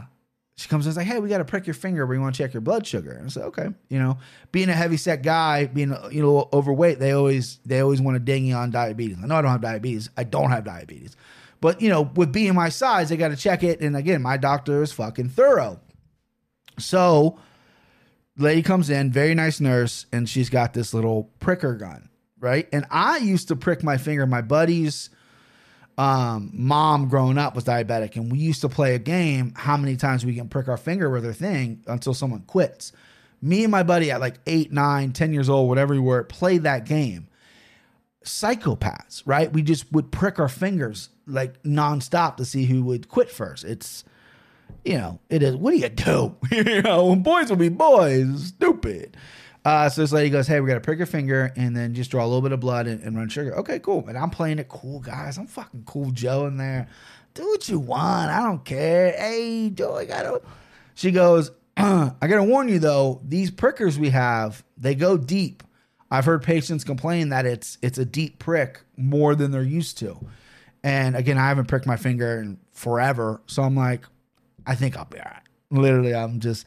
she 0.57 0.69
comes 0.69 0.87
in 0.87 0.91
and 0.91 0.97
like, 0.97 1.07
"Hey, 1.07 1.21
we 1.21 1.29
got 1.29 1.39
to 1.39 1.45
prick 1.45 1.67
your 1.67 1.75
finger. 1.75 2.07
We 2.07 2.19
want 2.19 2.35
to 2.35 2.43
check 2.43 2.55
your 2.55 2.63
blood 2.63 2.87
sugar." 2.87 3.11
And 3.11 3.27
I 3.27 3.29
said, 3.29 3.43
"Okay." 3.45 3.69
You 3.91 3.99
know, 3.99 4.17
being 4.51 4.71
a 4.71 4.75
heavy 4.75 4.97
set 4.97 5.23
guy, 5.23 5.67
being 5.67 5.95
you 6.11 6.23
know 6.23 6.49
overweight, 6.55 6.99
they 6.99 7.13
always 7.13 7.59
they 7.67 7.81
always 7.81 8.01
want 8.01 8.15
to 8.15 8.21
ding 8.21 8.47
you 8.47 8.55
on 8.55 8.71
diabetes. 8.71 9.19
I 9.23 9.27
know 9.27 9.37
I 9.37 9.43
don't 9.43 9.51
have 9.53 9.61
diabetes. 9.61 10.09
I 10.17 10.25
don't 10.25 10.51
have 10.51 10.65
diabetes, 10.65 11.15
but 11.61 11.83
you 11.83 11.91
know, 11.91 12.11
with 12.15 12.33
being 12.33 12.55
my 12.55 12.71
size, 12.71 13.11
they 13.11 13.19
got 13.19 13.29
to 13.29 13.37
check 13.37 13.63
it. 13.63 13.81
And 13.81 13.95
again, 13.95 14.23
my 14.23 14.39
doctor 14.39 14.83
is 14.83 14.93
fucking 14.93 15.29
thorough. 15.29 15.79
So, 16.79 17.39
lady 18.37 18.63
comes 18.63 18.91
in, 18.91 19.13
very 19.13 19.35
nice 19.35 19.61
nurse, 19.61 20.07
and 20.13 20.29
she's 20.29 20.49
got 20.49 20.73
this 20.73 20.95
little 20.95 21.31
pricker 21.41 21.75
gun, 21.75 22.09
right? 22.39 22.69
And 22.73 22.87
I 22.91 23.19
used 23.19 23.49
to 23.49 23.57
prick 23.57 23.83
my 23.83 23.99
finger. 23.99 24.27
My 24.27 24.41
buddy's 24.41 25.11
um, 25.99 26.51
mom 26.53 27.09
growing 27.09 27.39
up 27.39 27.55
was 27.55 27.65
diabetic, 27.65 28.17
and 28.17 28.31
we 28.31 28.39
used 28.39 28.61
to 28.61 28.69
play 28.69 28.95
a 28.95 28.99
game 28.99 29.53
how 29.57 29.77
many 29.77 29.97
times 29.97 30.25
we 30.25 30.35
can 30.35 30.49
prick 30.49 30.69
our 30.69 30.77
finger 30.77 31.11
with 31.11 31.25
her 31.25 31.33
thing 31.33 31.83
until 31.89 32.15
someone 32.15 32.43
quits. 32.43 32.93
Me 33.43 33.65
and 33.65 33.71
my 33.71 33.83
buddy 33.83 34.11
at 34.11 34.21
like 34.21 34.37
eight, 34.47 34.73
nine, 34.73 35.13
ten 35.13 35.33
years 35.33 35.49
old, 35.49 35.69
whatever 35.69 35.95
we 35.95 36.01
were, 36.01 36.23
played 36.23 36.63
that 36.63 36.85
game. 36.85 37.29
Psychopaths, 38.25 39.23
right? 39.27 39.53
We 39.53 39.63
just 39.63 39.93
would 39.93 40.13
prick 40.13 40.39
our 40.39 40.49
fingers 40.49 41.09
like 41.27 41.63
nonstop 41.63 42.37
to 42.37 42.45
see 42.45 42.67
who 42.67 42.83
would 42.85 43.09
quit 43.09 43.31
first. 43.31 43.65
It's 43.65 44.05
you 44.85 44.99
know, 44.99 45.21
it 45.29 45.43
is. 45.43 45.57
What 45.57 45.73
do 45.73 45.79
you 45.79 45.89
do? 45.89 46.37
you 46.51 46.83
know, 46.83 47.15
boys 47.17 47.51
will 47.51 47.57
be 47.57 47.69
boys. 47.69 48.49
Stupid. 48.49 49.17
Uh, 49.65 49.89
so 49.89 50.01
this 50.01 50.13
lady 50.13 50.31
goes, 50.31 50.47
"Hey, 50.47 50.61
we 50.61 50.69
got 50.69 50.75
to 50.75 50.81
prick 50.81 50.99
your 50.99 51.07
finger 51.07 51.53
and 51.57 51.77
then 51.77 51.95
just 51.95 52.11
draw 52.11 52.25
a 52.25 52.27
little 52.27 52.43
bit 52.43 52.53
of 52.53 52.61
blood 52.61 52.87
and, 52.87 53.03
and, 53.03 53.17
run 53.17 53.29
sugar." 53.29 53.55
Okay, 53.57 53.79
cool. 53.81 54.07
And 54.09 54.17
I'm 54.17 54.31
playing 54.31 54.59
it 54.59 54.69
cool, 54.69 55.01
guys. 55.01 55.37
I'm 55.37 55.47
fucking 55.47 55.85
cool, 55.85 56.11
Joe, 56.11 56.47
in 56.47 56.57
there. 56.57 56.89
Do 57.35 57.45
what 57.45 57.69
you 57.69 57.79
want. 57.79 58.31
I 58.31 58.43
don't 58.43 58.65
care. 58.65 59.13
Hey, 59.13 59.71
Joe, 59.71 59.97
I 59.97 60.05
gotta. 60.05 60.41
She 60.95 61.13
goes, 61.13 61.53
"I 61.77 62.11
gotta 62.23 62.43
warn 62.43 62.69
you 62.69 62.81
though. 62.81 63.21
These 63.25 63.53
prickers 63.53 64.01
we 64.01 64.11
have, 64.11 64.65
they 64.77 64.97
go 64.97 65.17
deep. 65.17 65.63
I've 66.11 66.25
heard 66.25 66.43
patients 66.43 66.83
complain 66.83 67.29
that 67.29 67.47
it's 67.47 67.79
it's 67.83 67.99
a 67.99 68.05
deep 68.05 68.41
prick 68.41 68.81
more 68.97 69.37
than 69.37 69.53
they're 69.53 69.63
used 69.63 69.99
to. 69.99 70.19
And 70.83 71.15
again, 71.15 71.39
I 71.39 71.47
haven't 71.47 71.67
pricked 71.67 71.87
my 71.87 71.97
finger 71.97 72.41
in 72.41 72.59
forever, 72.73 73.43
so 73.47 73.63
I'm 73.63 73.77
like, 73.77 74.07
I 74.69 74.75
think 74.75 74.97
I'll 74.97 75.07
be 75.07 75.19
all 75.19 75.25
right. 75.25 75.43
Literally, 75.71 76.15
I'm 76.15 76.41
just 76.41 76.67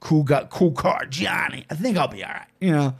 cool 0.00 0.24
got 0.24 0.50
cool 0.50 0.72
car 0.72 1.04
Johnny. 1.06 1.64
I 1.70 1.74
think 1.74 1.96
I'll 1.96 2.08
be 2.08 2.24
all 2.24 2.32
right. 2.32 2.48
You 2.60 2.72
know, 2.72 2.96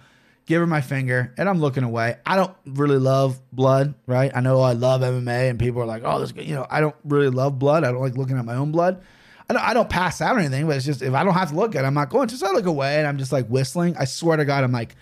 give 0.46 0.60
her 0.60 0.66
my 0.66 0.82
finger 0.82 1.32
and 1.38 1.48
I'm 1.48 1.58
looking 1.58 1.84
away. 1.84 2.16
I 2.26 2.36
don't 2.36 2.54
really 2.66 2.98
love 2.98 3.40
blood, 3.50 3.94
right? 4.06 4.30
I 4.34 4.40
know 4.40 4.60
I 4.60 4.72
love 4.72 5.00
MMA 5.00 5.50
and 5.50 5.58
people 5.58 5.80
are 5.82 5.86
like, 5.86 6.02
oh, 6.04 6.20
this, 6.20 6.32
you 6.36 6.54
know, 6.54 6.66
I 6.68 6.80
don't 6.80 6.94
really 7.04 7.30
love 7.30 7.58
blood. 7.58 7.82
I 7.82 7.92
don't 7.92 8.02
like 8.02 8.16
looking 8.16 8.38
at 8.38 8.44
my 8.44 8.54
own 8.54 8.72
blood. 8.72 9.02
I 9.48 9.54
don't, 9.54 9.62
I 9.62 9.74
don't 9.74 9.90
pass 9.90 10.20
out 10.20 10.36
or 10.36 10.38
anything, 10.38 10.66
but 10.66 10.76
it's 10.76 10.84
just 10.84 11.02
if 11.02 11.14
I 11.14 11.24
don't 11.24 11.34
have 11.34 11.50
to 11.50 11.56
look 11.56 11.74
at 11.74 11.84
it, 11.84 11.86
I'm 11.86 11.94
not 11.94 12.10
going 12.10 12.28
to. 12.28 12.36
So 12.36 12.46
I 12.46 12.52
look 12.52 12.66
away 12.66 12.98
and 12.98 13.06
I'm 13.06 13.18
just 13.18 13.32
like 13.32 13.46
whistling. 13.48 13.96
I 13.96 14.04
swear 14.04 14.36
to 14.36 14.44
God, 14.44 14.64
I'm 14.64 14.72
like, 14.72 14.94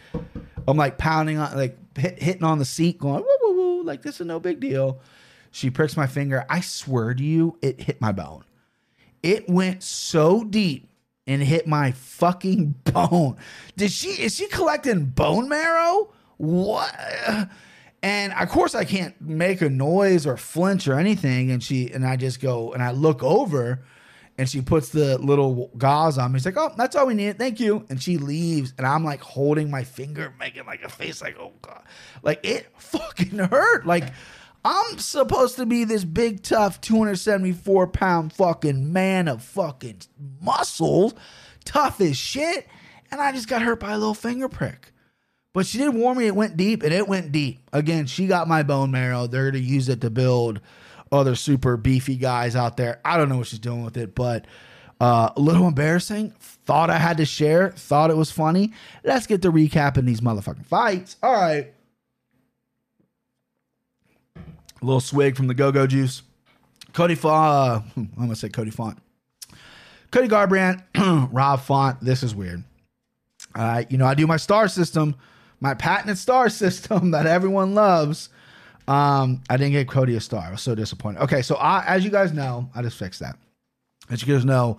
I'm 0.69 0.77
like 0.77 0.97
pounding 0.97 1.39
on, 1.39 1.57
like 1.57 1.77
hit, 1.99 2.23
hitting 2.23 2.45
on 2.45 2.59
the 2.59 2.65
seat, 2.65 2.99
going 2.99 3.23
woo 3.23 3.37
woo 3.43 3.55
woo, 3.55 3.83
like 3.83 4.03
this 4.03 4.21
is 4.21 4.27
no 4.27 4.41
big 4.41 4.61
deal. 4.61 5.01
She 5.51 5.71
pricks 5.71 5.97
my 5.97 6.07
finger. 6.07 6.47
I 6.49 6.61
swear 6.61 7.13
to 7.13 7.23
you, 7.23 7.59
it 7.61 7.81
hit 7.81 8.01
my 8.01 8.13
bone. 8.13 8.45
It 9.23 9.49
went 9.49 9.83
so 9.83 10.45
deep 10.45 10.89
and 11.27 11.43
hit 11.43 11.67
my 11.67 11.93
fucking 11.93 12.75
bone. 12.85 13.37
Did 13.77 13.91
she? 13.93 14.09
Is 14.11 14.37
she 14.37 14.49
collecting 14.49 15.07
bone 15.07 15.49
marrow? 15.49 16.13
What? 16.39 16.95
And 18.03 18.33
of 18.33 18.49
course, 18.49 18.75
I 18.75 18.85
can't 18.85 19.21
make 19.21 19.61
a 19.61 19.69
noise 19.69 20.27
or 20.27 20.37
flinch 20.37 20.89
or 20.89 20.99
anything. 20.99 21.51
And 21.51 21.63
she 21.63 21.91
and 21.93 22.07
I 22.07 22.17
just 22.17 22.41
go 22.41 22.73
and 22.73 22.83
I 22.83 22.93
look 22.93 23.23
over, 23.23 23.83
and 24.39 24.49
she 24.49 24.63
puts 24.63 24.89
the 24.89 25.19
little 25.19 25.71
gauze 25.77 26.17
on 26.17 26.33
me. 26.33 26.39
She's 26.39 26.47
like, 26.47 26.57
"Oh, 26.57 26.73
that's 26.77 26.97
all 26.97 27.07
we 27.07 27.15
need. 27.15 27.39
Thank 27.39 27.61
you." 27.61 27.85
And 27.91 28.03
she 28.03 28.17
leaves, 28.17 28.73
and 28.79 28.87
I'm 28.87 29.05
like 29.05 29.21
holding 29.21 29.71
my 29.71 29.85
finger, 29.85 30.33
making 30.39 30.65
like 30.65 30.83
a 30.83 30.89
face, 30.89 31.21
like, 31.21 31.37
"Oh 31.39 31.53
god," 31.61 31.83
like 32.23 32.41
it 32.43 32.69
fucking 32.79 33.39
hurt. 33.39 33.87
Like 33.87 34.13
I'm 34.65 34.99
supposed 34.99 35.57
to 35.57 35.67
be 35.67 35.85
this 35.85 36.05
big, 36.05 36.43
tough, 36.43 36.81
274 36.81 37.87
pound 37.89 38.33
fucking 38.33 38.93
man 38.93 39.29
of 39.29 39.43
fucking 39.43 40.03
muscles, 40.41 41.15
tough 41.65 42.01
as 42.01 42.17
shit, 42.17 42.67
and 43.11 43.21
I 43.21 43.33
just 43.33 43.49
got 43.49 43.63
hurt 43.63 43.81
by 43.81 43.93
a 43.93 43.99
little 43.99 44.15
finger 44.15 44.49
prick. 44.49 44.93
But 45.53 45.67
she 45.67 45.79
did 45.79 45.95
warn 45.95 46.19
me 46.19 46.27
it 46.27 46.35
went 46.35 46.57
deep, 46.57 46.83
and 46.83 46.93
it 46.93 47.09
went 47.09 47.33
deep. 47.33 47.61
Again, 47.73 48.07
she 48.07 48.27
got 48.27 48.49
my 48.49 48.63
bone 48.63 48.91
marrow. 48.91 49.27
They're 49.27 49.51
going 49.51 49.63
to 49.63 49.69
use 49.69 49.89
it 49.89 50.01
to 50.03 50.11
build 50.11 50.61
other 51.11 51.35
super 51.35 51.77
beefy 51.77 52.17
guys 52.17 52.55
out 52.55 52.77
there. 52.77 53.01
I 53.05 53.17
don't 53.17 53.29
know 53.29 53.39
what 53.39 53.49
she's 53.49 53.59
doing 53.59 53.83
with 53.83 53.97
it, 53.97 54.15
but 54.15 54.47
uh, 55.01 55.31
a 55.35 55.41
little 55.41 55.67
embarrassing. 55.67 56.35
Thought 56.39 56.91
I 56.91 56.99
had 56.99 57.17
to 57.17 57.25
share. 57.25 57.71
Thought 57.71 58.11
it 58.11 58.17
was 58.17 58.31
funny. 58.31 58.73
Let's 59.03 59.27
get 59.27 59.43
to 59.43 59.51
recapping 59.51 60.05
these 60.05 60.21
motherfucking 60.21 60.67
fights. 60.67 61.17
All 61.23 61.33
right. 61.33 61.73
A 64.81 64.85
little 64.85 65.01
swig 65.01 65.37
from 65.37 65.47
the 65.47 65.55
Go 65.55 65.73
Go 65.73 65.87
Juice. 65.87 66.23
Cody 66.93 67.15
Font. 67.15 67.85
Uh, 67.97 68.01
I'm 68.01 68.11
gonna 68.17 68.37
say 68.37 68.49
Cody 68.49 68.71
Font. 68.71 68.99
Cody 70.11 70.29
Garbrandt, 70.29 70.83
Rob 71.33 71.61
Font. 71.61 72.01
This 72.01 72.23
is 72.23 72.35
weird. 72.35 72.65
All 73.55 73.63
right, 73.63 73.91
you 73.91 73.99
know 73.99 74.07
I 74.07 74.15
do 74.15 74.27
my 74.27 74.37
star 74.37 74.69
system, 74.69 75.15
my 75.61 75.75
patented 75.75 76.19
star 76.19 76.49
system 76.51 77.13
that 77.13 77.27
everyone 77.27 77.75
loves. 77.75 78.29
Um, 78.89 79.43
I 79.49 79.57
didn't 79.57 79.73
get 79.73 79.89
Cody 79.89 80.17
a 80.17 80.21
star. 80.21 80.43
I 80.43 80.51
was 80.51 80.63
so 80.63 80.75
disappointed. 80.75 81.23
Okay, 81.23 81.43
so 81.43 81.55
I, 81.57 81.85
as 81.87 82.05
you 82.05 82.11
guys 82.11 82.33
know, 82.33 82.69
I 82.75 82.83
just 82.83 82.97
fixed 82.99 83.21
that. 83.21 83.37
As 84.11 84.27
you 84.27 84.35
guys 84.35 84.45
know, 84.45 84.79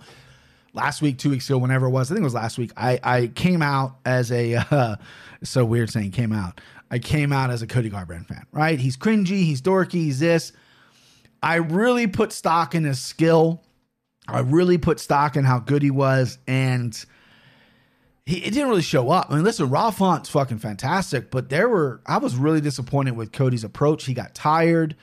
last 0.74 1.02
week, 1.02 1.18
two 1.18 1.30
weeks 1.30 1.48
ago, 1.48 1.58
whenever 1.58 1.86
it 1.86 1.90
was, 1.90 2.10
I 2.10 2.14
think 2.14 2.22
it 2.22 2.24
was 2.24 2.34
last 2.34 2.58
week. 2.58 2.72
I 2.76 2.98
I 3.02 3.26
came 3.28 3.62
out 3.62 3.98
as 4.04 4.30
a 4.32 4.54
uh, 4.70 4.96
so 5.42 5.64
weird 5.64 5.90
saying 5.90 6.12
came 6.12 6.32
out. 6.32 6.60
I 6.90 6.98
came 6.98 7.32
out 7.32 7.50
as 7.50 7.62
a 7.62 7.66
Cody 7.66 7.90
Garbrandt 7.90 8.26
fan. 8.26 8.46
Right? 8.52 8.78
He's 8.78 8.96
cringy. 8.96 9.44
He's 9.44 9.62
dorky. 9.62 9.92
He's 9.92 10.20
this. 10.20 10.52
I 11.42 11.56
really 11.56 12.06
put 12.06 12.32
stock 12.32 12.74
in 12.74 12.84
his 12.84 13.00
skill. 13.00 13.62
I 14.28 14.40
really 14.40 14.78
put 14.78 15.00
stock 15.00 15.36
in 15.36 15.44
how 15.44 15.58
good 15.58 15.82
he 15.82 15.90
was, 15.90 16.38
and 16.46 16.96
he 18.24 18.38
it 18.38 18.52
didn't 18.52 18.68
really 18.68 18.82
show 18.82 19.10
up. 19.10 19.26
I 19.30 19.34
mean, 19.34 19.44
listen, 19.44 19.68
Rob 19.68 19.94
Font's 19.94 20.28
fucking 20.28 20.58
fantastic, 20.58 21.30
but 21.30 21.48
there 21.48 21.68
were 21.68 22.00
I 22.06 22.18
was 22.18 22.36
really 22.36 22.60
disappointed 22.60 23.16
with 23.16 23.32
Cody's 23.32 23.64
approach. 23.64 24.04
He 24.04 24.14
got 24.14 24.34
tired. 24.34 24.96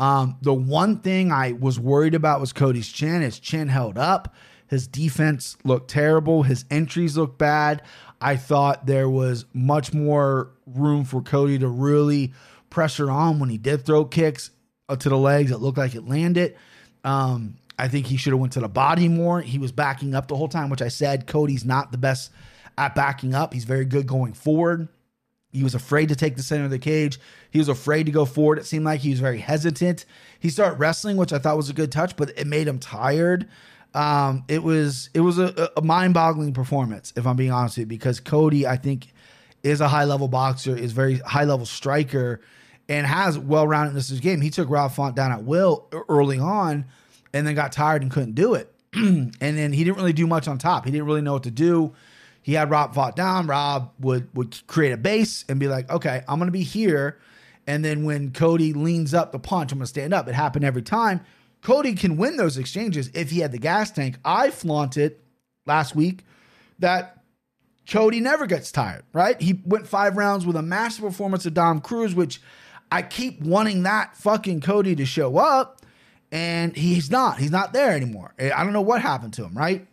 Um, 0.00 0.38
the 0.42 0.52
one 0.52 0.98
thing 0.98 1.30
I 1.30 1.52
was 1.52 1.78
worried 1.78 2.16
about 2.16 2.40
was 2.40 2.52
Cody's 2.52 2.88
chin. 2.88 3.22
His 3.22 3.38
chin 3.38 3.68
held 3.68 3.96
up. 3.96 4.34
His 4.74 4.88
defense 4.88 5.56
looked 5.64 5.88
terrible. 5.88 6.42
His 6.42 6.64
entries 6.70 7.16
looked 7.16 7.38
bad. 7.38 7.82
I 8.20 8.36
thought 8.36 8.86
there 8.86 9.08
was 9.08 9.44
much 9.52 9.94
more 9.94 10.50
room 10.66 11.04
for 11.04 11.22
Cody 11.22 11.58
to 11.60 11.68
really 11.68 12.32
pressure 12.70 13.08
on 13.10 13.38
when 13.38 13.50
he 13.50 13.56
did 13.56 13.86
throw 13.86 14.04
kicks 14.04 14.50
uh, 14.88 14.96
to 14.96 15.08
the 15.08 15.16
legs. 15.16 15.52
It 15.52 15.58
looked 15.58 15.78
like 15.78 15.94
it 15.94 16.08
landed. 16.08 16.56
Um, 17.04 17.54
I 17.78 17.86
think 17.86 18.06
he 18.06 18.16
should 18.16 18.32
have 18.32 18.40
went 18.40 18.54
to 18.54 18.60
the 18.60 18.68
body 18.68 19.08
more. 19.08 19.40
He 19.40 19.58
was 19.58 19.70
backing 19.70 20.14
up 20.14 20.26
the 20.26 20.36
whole 20.36 20.48
time, 20.48 20.70
which 20.70 20.82
I 20.82 20.88
said 20.88 21.28
Cody's 21.28 21.64
not 21.64 21.92
the 21.92 21.98
best 21.98 22.32
at 22.76 22.96
backing 22.96 23.32
up. 23.32 23.54
He's 23.54 23.64
very 23.64 23.84
good 23.84 24.06
going 24.08 24.32
forward. 24.32 24.88
He 25.52 25.62
was 25.62 25.76
afraid 25.76 26.08
to 26.08 26.16
take 26.16 26.34
the 26.34 26.42
center 26.42 26.64
of 26.64 26.70
the 26.70 26.80
cage. 26.80 27.20
He 27.52 27.60
was 27.60 27.68
afraid 27.68 28.06
to 28.06 28.12
go 28.12 28.24
forward. 28.24 28.58
It 28.58 28.66
seemed 28.66 28.84
like 28.84 29.00
he 29.00 29.10
was 29.10 29.20
very 29.20 29.38
hesitant. 29.38 30.04
He 30.40 30.50
started 30.50 30.80
wrestling, 30.80 31.16
which 31.16 31.32
I 31.32 31.38
thought 31.38 31.56
was 31.56 31.70
a 31.70 31.74
good 31.74 31.92
touch, 31.92 32.16
but 32.16 32.36
it 32.36 32.48
made 32.48 32.66
him 32.66 32.80
tired. 32.80 33.48
Um, 33.94 34.44
it 34.48 34.62
was 34.62 35.10
it 35.14 35.20
was 35.20 35.38
a, 35.38 35.70
a 35.76 35.82
mind-boggling 35.82 36.52
performance, 36.52 37.12
if 37.16 37.26
I'm 37.26 37.36
being 37.36 37.52
honest 37.52 37.76
with 37.76 37.82
you, 37.82 37.86
because 37.86 38.20
Cody, 38.20 38.66
I 38.66 38.76
think, 38.76 39.12
is 39.62 39.80
a 39.80 39.88
high-level 39.88 40.28
boxer, 40.28 40.76
is 40.76 40.92
very 40.92 41.18
high-level 41.18 41.66
striker, 41.66 42.40
and 42.88 43.06
has 43.06 43.38
well-roundedness 43.38 44.10
in 44.10 44.16
his 44.16 44.20
game. 44.20 44.40
He 44.40 44.50
took 44.50 44.68
Rob 44.68 44.92
Font 44.92 45.14
down 45.14 45.30
at 45.30 45.44
will 45.44 45.88
early 46.08 46.38
on, 46.38 46.86
and 47.32 47.46
then 47.46 47.54
got 47.54 47.72
tired 47.72 48.02
and 48.02 48.10
couldn't 48.10 48.34
do 48.34 48.54
it. 48.54 48.72
and 48.94 49.32
then 49.40 49.72
he 49.72 49.84
didn't 49.84 49.96
really 49.96 50.12
do 50.12 50.26
much 50.26 50.48
on 50.48 50.58
top. 50.58 50.84
He 50.84 50.90
didn't 50.90 51.06
really 51.06 51.22
know 51.22 51.34
what 51.34 51.44
to 51.44 51.50
do 51.50 51.94
he 52.44 52.52
had 52.52 52.70
Rob 52.70 52.94
Font 52.94 53.16
down. 53.16 53.46
Rob 53.46 53.90
would 53.98 54.28
would 54.36 54.66
create 54.66 54.92
a 54.92 54.98
base 54.98 55.46
and 55.48 55.58
be 55.58 55.66
like, 55.66 55.90
okay, 55.90 56.22
I'm 56.28 56.38
gonna 56.38 56.50
be 56.50 56.62
here. 56.62 57.18
And 57.66 57.82
then 57.82 58.04
when 58.04 58.32
Cody 58.32 58.74
leans 58.74 59.14
up 59.14 59.32
the 59.32 59.38
punch, 59.38 59.72
I'm 59.72 59.78
gonna 59.78 59.86
stand 59.86 60.12
up. 60.12 60.28
It 60.28 60.34
happened 60.34 60.62
every 60.62 60.82
time. 60.82 61.22
Cody 61.64 61.94
can 61.94 62.18
win 62.18 62.36
those 62.36 62.58
exchanges 62.58 63.10
if 63.14 63.30
he 63.30 63.40
had 63.40 63.50
the 63.50 63.58
gas 63.58 63.90
tank. 63.90 64.18
I 64.24 64.50
flaunted 64.50 65.16
last 65.66 65.96
week 65.96 66.24
that 66.78 67.22
Cody 67.88 68.20
never 68.20 68.46
gets 68.46 68.70
tired, 68.70 69.02
right? 69.14 69.40
He 69.40 69.60
went 69.64 69.88
five 69.88 70.16
rounds 70.16 70.46
with 70.46 70.56
a 70.56 70.62
massive 70.62 71.04
performance 71.04 71.46
of 71.46 71.54
Dom 71.54 71.80
Cruz, 71.80 72.14
which 72.14 72.40
I 72.92 73.00
keep 73.00 73.40
wanting 73.40 73.84
that 73.84 74.14
fucking 74.14 74.60
Cody 74.60 74.94
to 74.94 75.06
show 75.06 75.38
up, 75.38 75.80
and 76.30 76.76
he's 76.76 77.10
not. 77.10 77.38
He's 77.38 77.50
not 77.50 77.72
there 77.72 77.92
anymore. 77.92 78.34
I 78.38 78.62
don't 78.62 78.74
know 78.74 78.82
what 78.82 79.00
happened 79.00 79.32
to 79.34 79.44
him, 79.44 79.56
right? 79.56 79.86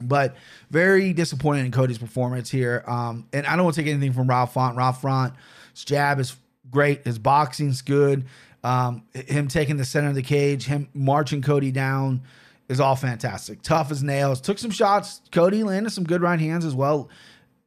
But 0.00 0.34
very 0.70 1.12
disappointed 1.12 1.64
in 1.64 1.70
Cody's 1.70 1.98
performance 1.98 2.50
here. 2.50 2.82
Um, 2.88 3.28
and 3.32 3.46
I 3.46 3.54
don't 3.54 3.64
want 3.64 3.76
to 3.76 3.82
take 3.82 3.90
anything 3.90 4.12
from 4.12 4.26
Rob 4.26 4.50
Font. 4.50 4.76
Rob 4.76 4.96
Font's 4.96 5.36
jab 5.84 6.18
is 6.18 6.36
great. 6.70 7.04
His 7.04 7.20
boxing's 7.20 7.82
good. 7.82 8.26
Um, 8.64 9.04
him 9.14 9.48
taking 9.48 9.76
the 9.76 9.84
center 9.84 10.08
of 10.08 10.14
the 10.14 10.22
cage, 10.22 10.66
him 10.66 10.88
marching 10.92 11.42
Cody 11.42 11.70
down 11.70 12.22
is 12.68 12.80
all 12.80 12.96
fantastic. 12.96 13.62
Tough 13.62 13.90
as 13.90 14.02
nails. 14.02 14.40
Took 14.40 14.58
some 14.58 14.70
shots. 14.70 15.20
Cody 15.32 15.62
landed 15.62 15.90
some 15.90 16.04
good 16.04 16.20
right 16.20 16.38
hands 16.38 16.64
as 16.64 16.74
well, 16.74 17.08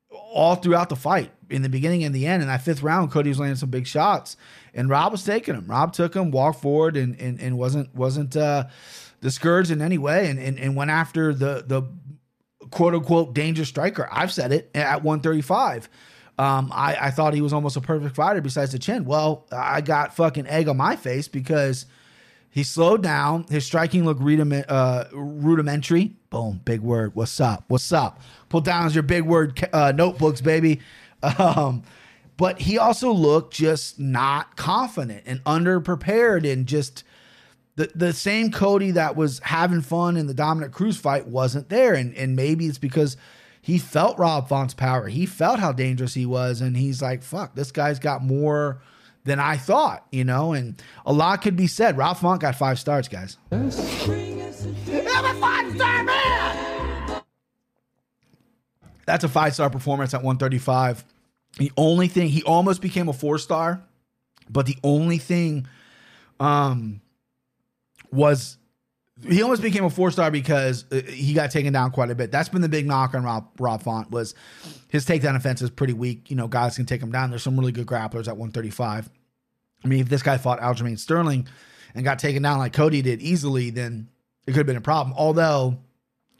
all 0.10 0.55
throughout 0.55 0.89
the 0.89 0.95
fight, 0.95 1.31
in 1.50 1.62
the 1.62 1.69
beginning 1.69 2.03
and 2.03 2.13
the 2.13 2.27
end. 2.27 2.41
In 2.41 2.48
that 2.48 2.62
fifth 2.62 2.83
round, 2.83 3.12
Cody 3.12 3.29
was 3.29 3.39
landing 3.39 3.55
some 3.55 3.69
big 3.69 3.88
shots, 3.88 4.38
and 4.74 4.89
Rob 4.89 5.12
was 5.12 5.24
taking 5.24 5.55
them. 5.55 5.65
Rob 5.67 5.93
took 5.93 6.15
him, 6.15 6.31
walked 6.31 6.62
forward, 6.62 6.98
and 6.98 7.19
and, 7.19 7.39
and 7.39 7.57
wasn't 7.57 7.93
wasn't 7.95 8.36
uh, 8.36 8.67
discouraged 9.21 9.71
in 9.71 9.81
any 9.81 9.98
way, 9.98 10.29
and, 10.29 10.39
and 10.39 10.60
and 10.60 10.75
went 10.75 10.91
after 10.91 11.33
the 11.33 11.63
the 11.65 11.83
quote 12.69 12.93
unquote 12.93 13.33
dangerous 13.33 13.69
striker. 13.69 14.07
I've 14.12 14.31
said 14.31 14.51
it 14.51 14.69
at 14.75 15.03
135. 15.03 15.89
Um, 16.41 16.71
I, 16.74 16.98
I 17.00 17.12
thought 17.12 17.36
he 17.36 17.41
was 17.41 17.53
almost 17.53 17.77
a 17.77 17.81
perfect 17.81 18.15
fighter 18.15 18.41
besides 18.41 18.71
the 18.71 18.79
chin. 18.79 19.05
Well, 19.05 19.45
I 19.51 19.81
got 19.81 20.15
fucking 20.15 20.48
egg 20.48 20.67
on 20.67 20.75
my 20.75 20.95
face 20.95 21.27
because 21.27 21.86
he 22.50 22.63
slowed 22.63 23.03
down. 23.03 23.45
His 23.48 23.63
striking 23.63 24.05
looked 24.05 24.24
uh, 24.67 25.05
rudimentary. 25.13 26.15
Boom, 26.31 26.60
big 26.65 26.81
word. 26.81 27.13
What's 27.13 27.39
up? 27.39 27.65
What's 27.67 27.93
up? 27.93 28.19
Pull 28.50 28.62
down 28.62 28.91
your 28.91 29.03
big 29.03 29.24
word 29.24 29.69
uh, 29.71 29.91
notebooks, 29.95 30.41
baby. 30.41 30.81
Um, 31.38 31.83
but 32.36 32.60
he 32.60 32.79
also 32.79 33.12
looked 33.12 33.53
just 33.53 34.00
not 34.00 34.55
confident 34.57 35.21
and 35.27 35.43
underprepared 35.43 36.51
and 36.51 36.65
just 36.65 37.03
the 37.75 37.91
the 37.93 38.12
same 38.12 38.50
Cody 38.50 38.89
that 38.89 39.15
was 39.15 39.38
having 39.43 39.81
fun 39.81 40.17
in 40.17 40.25
the 40.25 40.33
Dominick 40.33 40.71
Cruz 40.71 40.98
fight 40.98 41.27
wasn't 41.27 41.69
there, 41.69 41.93
and 41.93 42.15
and 42.15 42.36
maybe 42.36 42.65
it's 42.65 42.79
because 42.79 43.17
he 43.62 43.77
felt 43.77 44.18
Rob 44.18 44.48
Font's 44.50 44.74
power. 44.74 45.08
He 45.08 45.25
felt 45.25 45.60
how 45.60 45.72
dangerous 45.72 46.13
he 46.13 46.25
was, 46.25 46.62
and 46.62 46.75
he's 46.75 47.01
like, 47.01 47.24
"Fuck, 47.24 47.56
this 47.56 47.72
guy's 47.72 48.00
got 48.00 48.24
more." 48.24 48.82
Than 49.24 49.39
I 49.39 49.56
thought, 49.58 50.08
you 50.12 50.24
know, 50.24 50.53
and 50.53 50.82
a 51.06 51.13
lot 51.13 51.44
could 51.44 51.56
be 51.56 51.68
said. 51.68 51.96
Rob 51.96 52.18
Font 52.18 52.41
got 52.41 52.56
five 52.56 52.80
stars, 52.80 53.08
guys. 53.08 53.38
That's 59.06 59.24
a 59.24 59.30
five 59.30 59.53
star 59.53 59.70
performance 59.70 60.15
at 60.15 60.24
135. 60.24 61.03
The 61.58 61.72
only 61.77 62.08
thing 62.08 62.30
he 62.30 62.41
almost 62.44 62.82
became 62.82 63.10
a 63.10 63.13
four 63.13 63.38
star, 63.38 63.84
but 64.50 64.65
the 64.65 64.77
only 64.84 65.20
thing 65.20 65.68
um 66.39 67.01
was 68.12 68.58
he 69.27 69.41
almost 69.41 69.61
became 69.61 69.83
a 69.83 69.89
four 69.89 70.11
star 70.11 70.31
because 70.31 70.85
uh, 70.91 71.01
he 71.07 71.33
got 71.33 71.51
taken 71.51 71.73
down 71.73 71.91
quite 71.91 72.09
a 72.09 72.15
bit. 72.15 72.31
That's 72.31 72.49
been 72.49 72.61
the 72.61 72.69
big 72.69 72.85
knock 72.85 73.13
on 73.13 73.23
Rob, 73.23 73.49
Rob 73.59 73.83
Font 73.83 74.11
was 74.11 74.35
his 74.89 75.05
takedown 75.05 75.35
offense 75.35 75.61
is 75.61 75.69
pretty 75.69 75.93
weak. 75.93 76.29
You 76.29 76.35
know, 76.35 76.47
guys 76.47 76.75
can 76.75 76.85
take 76.85 77.01
him 77.01 77.11
down. 77.11 77.29
There's 77.29 77.43
some 77.43 77.59
really 77.59 77.71
good 77.71 77.87
grapplers 77.87 78.27
at 78.27 78.37
135. 78.37 79.09
I 79.83 79.87
mean, 79.87 79.99
if 79.99 80.09
this 80.09 80.21
guy 80.21 80.37
fought 80.37 80.59
Aljamain 80.59 80.99
Sterling 80.99 81.47
and 81.95 82.03
got 82.03 82.19
taken 82.19 82.43
down 82.43 82.59
like 82.59 82.73
Cody 82.73 83.01
did 83.01 83.21
easily, 83.21 83.69
then 83.69 84.09
it 84.45 84.51
could 84.51 84.57
have 84.57 84.65
been 84.67 84.77
a 84.77 84.81
problem. 84.81 85.15
Although, 85.17 85.77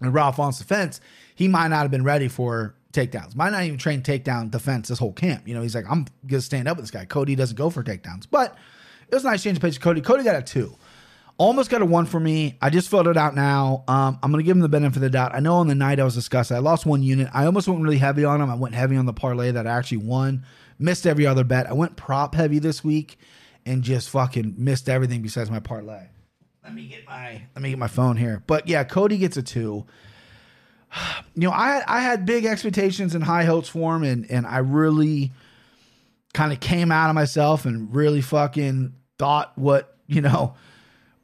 in 0.01 0.11
Rob 0.11 0.35
Font's 0.35 0.59
defense, 0.59 1.01
he 1.35 1.47
might 1.47 1.69
not 1.69 1.81
have 1.81 1.91
been 1.91 2.03
ready 2.03 2.27
for 2.27 2.75
takedowns. 2.93 3.35
Might 3.35 3.51
not 3.51 3.63
even 3.63 3.77
train 3.77 4.01
takedown 4.01 4.51
defense 4.51 4.89
this 4.89 5.00
whole 5.00 5.13
camp. 5.13 5.47
You 5.47 5.53
know, 5.53 5.61
he's 5.61 5.75
like, 5.75 5.85
I'm 5.89 6.07
gonna 6.25 6.41
stand 6.41 6.67
up 6.67 6.77
with 6.77 6.83
this 6.83 6.91
guy. 6.91 7.05
Cody 7.05 7.35
doesn't 7.35 7.55
go 7.55 7.69
for 7.69 7.83
takedowns, 7.83 8.27
but 8.29 8.57
it 9.07 9.15
was 9.15 9.23
a 9.23 9.27
nice 9.27 9.43
change 9.43 9.57
of 9.57 9.61
pace. 9.61 9.77
Cody, 9.77 10.01
Cody 10.01 10.23
got 10.23 10.35
a 10.35 10.41
two. 10.41 10.75
Almost 11.38 11.69
got 11.71 11.81
a 11.81 11.85
one 11.85 12.05
for 12.05 12.19
me. 12.19 12.57
I 12.61 12.69
just 12.69 12.89
filled 12.89 13.07
it 13.07 13.17
out 13.17 13.33
now. 13.33 13.83
Um, 13.88 14.19
I'm 14.21 14.31
gonna 14.31 14.43
give 14.43 14.55
him 14.55 14.61
the 14.61 14.69
benefit 14.69 14.97
of 14.97 15.01
the 15.01 15.09
doubt. 15.09 15.33
I 15.33 15.39
know 15.39 15.55
on 15.55 15.67
the 15.67 15.75
night 15.75 16.00
I 16.00 16.03
was 16.03 16.13
discussing, 16.13 16.55
I 16.55 16.59
lost 16.59 16.85
one 16.85 17.01
unit. 17.01 17.29
I 17.33 17.45
almost 17.45 17.67
went 17.67 17.81
really 17.81 17.97
heavy 17.97 18.23
on 18.23 18.41
him. 18.41 18.50
I 18.50 18.55
went 18.55 18.75
heavy 18.75 18.95
on 18.95 19.05
the 19.05 19.13
parlay 19.13 19.51
that 19.51 19.65
I 19.65 19.71
actually 19.71 19.97
won. 19.97 20.45
Missed 20.77 21.07
every 21.07 21.25
other 21.25 21.43
bet. 21.43 21.67
I 21.67 21.73
went 21.73 21.95
prop 21.95 22.35
heavy 22.35 22.59
this 22.59 22.83
week 22.83 23.17
and 23.65 23.81
just 23.83 24.09
fucking 24.09 24.55
missed 24.57 24.89
everything 24.89 25.21
besides 25.21 25.50
my 25.50 25.59
parlay. 25.59 26.07
Let 26.63 26.73
me 26.73 26.88
get 26.88 27.05
my 27.07 27.41
let 27.55 27.61
me 27.61 27.69
get 27.71 27.79
my 27.79 27.88
phone 27.88 28.17
here. 28.17 28.43
But 28.45 28.67
yeah, 28.67 28.83
Cody 28.83 29.17
gets 29.17 29.38
a 29.38 29.43
two. 29.43 29.85
You 31.33 31.43
know, 31.43 31.51
I 31.51 31.81
I 31.88 32.01
had 32.01 32.25
big 32.25 32.43
expectations 32.45 33.15
and 33.15 33.23
high 33.23 33.45
hopes 33.45 33.69
for 33.69 33.95
him, 33.95 34.03
and 34.03 34.29
and 34.29 34.45
I 34.45 34.57
really 34.57 35.31
kind 36.33 36.51
of 36.51 36.59
came 36.59 36.91
out 36.91 37.09
of 37.09 37.15
myself 37.15 37.65
and 37.65 37.93
really 37.95 38.19
fucking 38.21 38.93
thought 39.17 39.57
what 39.57 39.97
you 40.07 40.19
know 40.19 40.55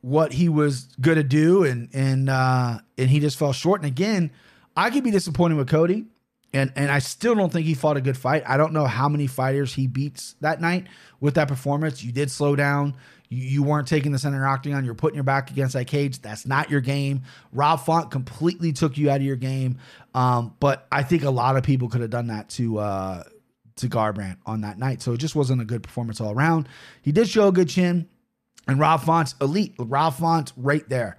what 0.07 0.31
he 0.31 0.47
was 0.47 0.87
gonna 1.01 1.23
do, 1.23 1.65
and 1.65 1.89
and 1.93 2.29
uh, 2.29 2.79
and 2.97 3.09
he 3.09 3.19
just 3.19 3.37
fell 3.37 3.51
short. 3.51 3.81
And 3.81 3.87
again, 3.87 4.31
I 4.75 4.89
could 4.89 5.03
be 5.03 5.11
disappointed 5.11 5.55
with 5.55 5.67
Cody, 5.67 6.05
and 6.53 6.71
and 6.75 6.89
I 6.89 6.99
still 6.99 7.35
don't 7.35 7.51
think 7.51 7.65
he 7.65 7.73
fought 7.73 7.97
a 7.97 8.01
good 8.01 8.17
fight. 8.17 8.43
I 8.47 8.55
don't 8.55 8.71
know 8.71 8.85
how 8.85 9.09
many 9.09 9.27
fighters 9.27 9.73
he 9.73 9.85
beats 9.85 10.35
that 10.39 10.61
night 10.61 10.85
with 11.19 11.35
that 11.35 11.49
performance. 11.49 12.03
You 12.03 12.13
did 12.13 12.31
slow 12.31 12.55
down. 12.55 12.95
You, 13.27 13.43
you 13.43 13.63
weren't 13.63 13.87
taking 13.87 14.13
the 14.13 14.19
center 14.19 14.47
octagon. 14.47 14.85
You're 14.85 14.95
putting 14.95 15.15
your 15.15 15.25
back 15.25 15.51
against 15.51 15.73
that 15.73 15.87
cage. 15.87 16.21
That's 16.21 16.47
not 16.47 16.71
your 16.71 16.79
game. 16.79 17.23
Rob 17.51 17.81
Font 17.81 18.09
completely 18.09 18.71
took 18.71 18.97
you 18.97 19.09
out 19.09 19.17
of 19.17 19.23
your 19.23 19.35
game. 19.35 19.77
Um, 20.13 20.55
but 20.61 20.87
I 20.89 21.03
think 21.03 21.23
a 21.23 21.29
lot 21.29 21.57
of 21.57 21.63
people 21.63 21.89
could 21.89 21.99
have 21.99 22.11
done 22.11 22.27
that 22.27 22.47
to 22.51 22.77
uh, 22.77 23.23
to 23.75 23.89
Garbrandt 23.89 24.37
on 24.45 24.61
that 24.61 24.79
night. 24.79 25.01
So 25.01 25.11
it 25.11 25.17
just 25.17 25.35
wasn't 25.35 25.61
a 25.61 25.65
good 25.65 25.83
performance 25.83 26.21
all 26.21 26.31
around. 26.31 26.69
He 27.01 27.11
did 27.11 27.27
show 27.27 27.49
a 27.49 27.51
good 27.51 27.67
chin, 27.67 28.07
and 28.67 28.79
Rob 28.79 29.01
Font's 29.01 29.35
elite. 29.41 29.75
Rob 29.79 30.13
Font's 30.13 30.53
right 30.57 30.87
there, 30.89 31.17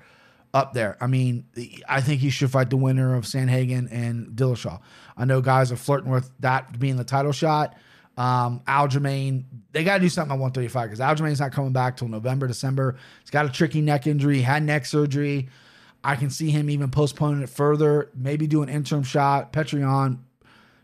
up 0.55 0.73
there. 0.73 0.97
I 1.01 1.07
mean, 1.07 1.47
I 1.89 2.01
think 2.01 2.21
he 2.21 2.31
should 2.31 2.51
fight 2.51 2.71
the 2.71 2.77
winner 2.77 3.15
of 3.15 3.25
Sandhagen 3.25 3.89
and 3.91 4.29
Dillashaw. 4.29 4.81
I 5.17 5.25
know 5.25 5.41
guys 5.41 5.73
are 5.73 5.77
flirting 5.77 6.11
with 6.11 6.31
that 6.41 6.79
being 6.79 6.97
the 6.97 7.05
title 7.05 7.33
shot. 7.33 7.77
Um, 8.17 8.61
Aljamain, 8.67 9.45
they 9.71 9.85
got 9.85 9.95
to 9.95 10.01
do 10.01 10.09
something 10.09 10.33
at 10.33 10.41
135 10.41 10.91
because 10.91 10.99
Aljamain's 10.99 11.39
not 11.39 11.53
coming 11.53 11.73
back 11.73 11.97
till 11.97 12.09
November, 12.09 12.49
December. 12.49 12.97
He's 13.21 13.31
got 13.31 13.47
a 13.47 13.49
tricky 13.49 13.81
neck 13.81 14.09
injury, 14.09 14.41
had 14.41 14.65
neck 14.65 14.87
surgery. 14.87 15.49
I 16.03 16.17
can 16.17 16.31
see 16.31 16.51
him 16.51 16.69
even 16.69 16.91
postponing 16.91 17.43
it 17.43 17.49
further, 17.49 18.11
maybe 18.15 18.47
do 18.47 18.63
an 18.63 18.69
interim 18.69 19.03
shot. 19.05 19.53
Petr 19.53 19.79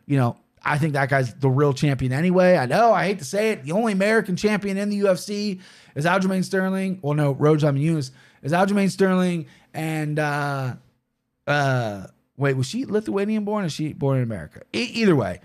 you 0.07 0.17
know, 0.19 0.37
I 0.65 0.79
think 0.79 0.95
that 0.95 1.09
guy's 1.11 1.35
the 1.35 1.51
real 1.51 1.73
champion 1.73 2.13
anyway. 2.13 2.57
I 2.57 2.67
know, 2.67 2.93
I 2.93 3.05
hate 3.05 3.19
to 3.19 3.25
say 3.25 3.51
it. 3.51 3.65
The 3.65 3.73
only 3.73 3.93
American 3.93 4.37
champion 4.37 4.77
in 4.79 4.89
the 4.89 5.01
UFC 5.01 5.61
is 5.95 6.05
Aljamain 6.05 6.45
Sterling. 6.45 7.01
Well, 7.03 7.15
no, 7.15 7.33
Rose 7.33 7.63
Namajunas 7.63 8.11
is 8.43 8.53
Aljamain 8.53 8.91
Sterling. 8.91 9.47
And, 9.75 10.19
uh, 10.19 10.77
uh, 11.47 12.07
wait, 12.37 12.57
was 12.57 12.67
she 12.67 12.85
Lithuanian 12.87 13.45
born 13.45 13.65
or 13.65 13.69
she 13.69 13.93
born 13.93 14.19
in 14.19 14.23
America? 14.23 14.63
E- 14.73 14.91
either 14.95 15.15
way. 15.17 15.41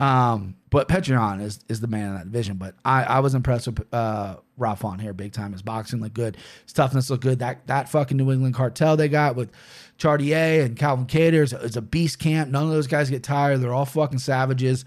Um, 0.00 0.56
but 0.70 0.88
Petr 0.88 1.08
Yan 1.10 1.40
is 1.40 1.60
is 1.68 1.80
the 1.80 1.86
man 1.86 2.08
in 2.08 2.14
that 2.16 2.24
division. 2.24 2.56
But 2.56 2.74
I, 2.84 3.04
I 3.04 3.20
was 3.20 3.34
impressed 3.34 3.68
with 3.68 3.86
uh, 3.94 4.36
Rob 4.56 4.78
Font 4.78 5.00
here 5.00 5.12
big 5.12 5.32
time. 5.32 5.52
His 5.52 5.62
boxing 5.62 6.00
looked 6.00 6.14
good. 6.14 6.36
His 6.64 6.72
toughness 6.72 7.10
looked 7.10 7.22
good. 7.22 7.38
That 7.38 7.66
that 7.68 7.88
fucking 7.88 8.16
New 8.16 8.32
England 8.32 8.54
cartel 8.54 8.96
they 8.96 9.08
got 9.08 9.36
with 9.36 9.52
Chartier 9.98 10.62
and 10.64 10.76
Calvin 10.76 11.06
Kattar 11.06 11.42
is, 11.42 11.52
is 11.52 11.76
a 11.76 11.82
beast 11.82 12.18
camp. 12.18 12.50
None 12.50 12.64
of 12.64 12.70
those 12.70 12.86
guys 12.86 13.10
get 13.10 13.22
tired. 13.22 13.60
They're 13.60 13.72
all 13.72 13.86
fucking 13.86 14.18
savages. 14.18 14.84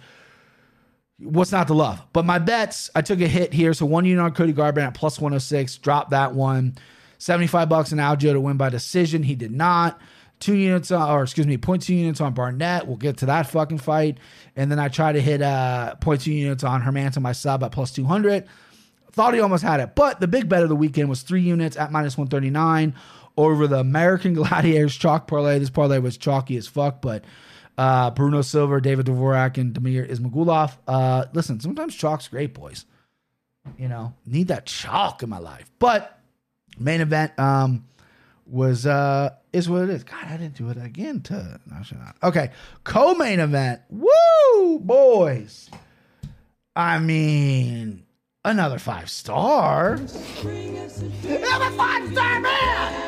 What's 1.20 1.52
not 1.52 1.68
to 1.68 1.74
love? 1.74 2.02
But 2.14 2.26
my 2.26 2.40
bets, 2.40 2.90
I 2.94 3.02
took 3.02 3.22
a 3.22 3.28
hit 3.28 3.54
here. 3.54 3.74
So 3.74 3.86
one 3.86 4.06
unit 4.06 4.24
on 4.24 4.34
Cody 4.34 4.54
Garbrandt 4.54 4.88
at 4.88 4.94
plus 4.94 5.20
106. 5.20 5.78
Dropped 5.78 6.12
that 6.12 6.34
one. 6.34 6.76
75 7.18 7.70
bucks 7.70 7.92
in 7.92 7.98
Algeo 7.98 8.34
to 8.34 8.40
win 8.40 8.58
by 8.58 8.70
decision. 8.70 9.24
He 9.24 9.36
did 9.36 9.52
not 9.52 10.00
two 10.40 10.56
units 10.56 10.92
on, 10.92 11.10
or 11.10 11.24
excuse 11.24 11.48
me, 11.48 11.58
point 11.58 11.82
two 11.82 11.96
units 11.96 12.22
on 12.22 12.34
Barnett. 12.34 12.88
We'll 12.88 12.98
get 12.98 13.18
to 13.18 13.26
that 13.28 13.50
fucking 13.50 13.80
fight. 13.80 14.20
And 14.56 14.72
then 14.72 14.80
I 14.80 14.88
try 14.88 15.12
to 15.12 15.22
hit 15.22 15.42
uh 15.42 15.96
point 15.96 16.22
two 16.22 16.34
units 16.34 16.64
on 16.64 16.82
Hermansson, 16.82 17.22
my 17.22 17.32
sub 17.32 17.64
at 17.64 17.72
plus 17.72 17.92
200. 17.92 18.46
Thought 19.12 19.34
he 19.34 19.40
almost 19.40 19.64
had 19.64 19.80
it. 19.80 19.96
But 19.96 20.20
the 20.20 20.28
big 20.28 20.48
bet 20.48 20.62
of 20.62 20.70
the 20.70 20.76
weekend 20.76 21.10
was 21.10 21.24
three 21.24 21.42
units 21.42 21.76
at 21.76 21.92
minus 21.92 22.18
139 22.18 22.94
over 23.38 23.68
the 23.68 23.80
American 23.80 24.34
Gladiators 24.36 24.96
chalk 24.96 25.28
parlay. 25.28 25.60
This 25.60 25.70
parlay 25.70 26.00
was 26.00 26.18
chalky 26.18 26.58
as 26.58 26.68
fuck, 26.68 27.02
but 27.02 27.24
uh, 27.78 28.12
Bruno 28.12 28.42
Silva, 28.42 28.82
David 28.82 29.06
Dvorak, 29.06 29.58
and 29.58 29.74
Damir 29.74 30.10
Ismagulov. 30.10 30.78
Uh, 30.88 31.26
listen, 31.34 31.60
sometimes 31.60 31.96
chalk's 31.96 32.28
great, 32.28 32.54
boys. 32.54 32.86
You 33.78 33.88
know, 33.88 34.14
need 34.26 34.48
that 34.48 34.66
chalk 34.66 35.24
in 35.24 35.30
my 35.30 35.40
life. 35.40 35.70
But 35.78 36.20
main 36.80 37.02
event, 37.02 37.38
um, 37.38 37.86
was 38.50 38.86
uh 38.86 39.32
is 39.54 39.70
what 39.70 39.84
it 39.84 39.90
is. 39.90 40.04
God, 40.04 40.26
I 40.26 40.38
didn't 40.38 40.56
do 40.56 40.70
it 40.70 40.78
again 40.78 41.22
to 41.24 41.60
no, 41.66 41.76
not. 41.76 42.16
Okay. 42.24 42.52
Co-main 42.84 43.40
event. 43.40 43.82
Woo 43.90 44.80
boys. 44.80 45.70
I 46.76 47.00
mean 47.00 48.06
another 48.46 48.80
five 48.80 49.10
star. 49.10 49.94
Another 49.94 51.72
five 51.72 52.12
star 52.12 52.40
man. 52.40 53.07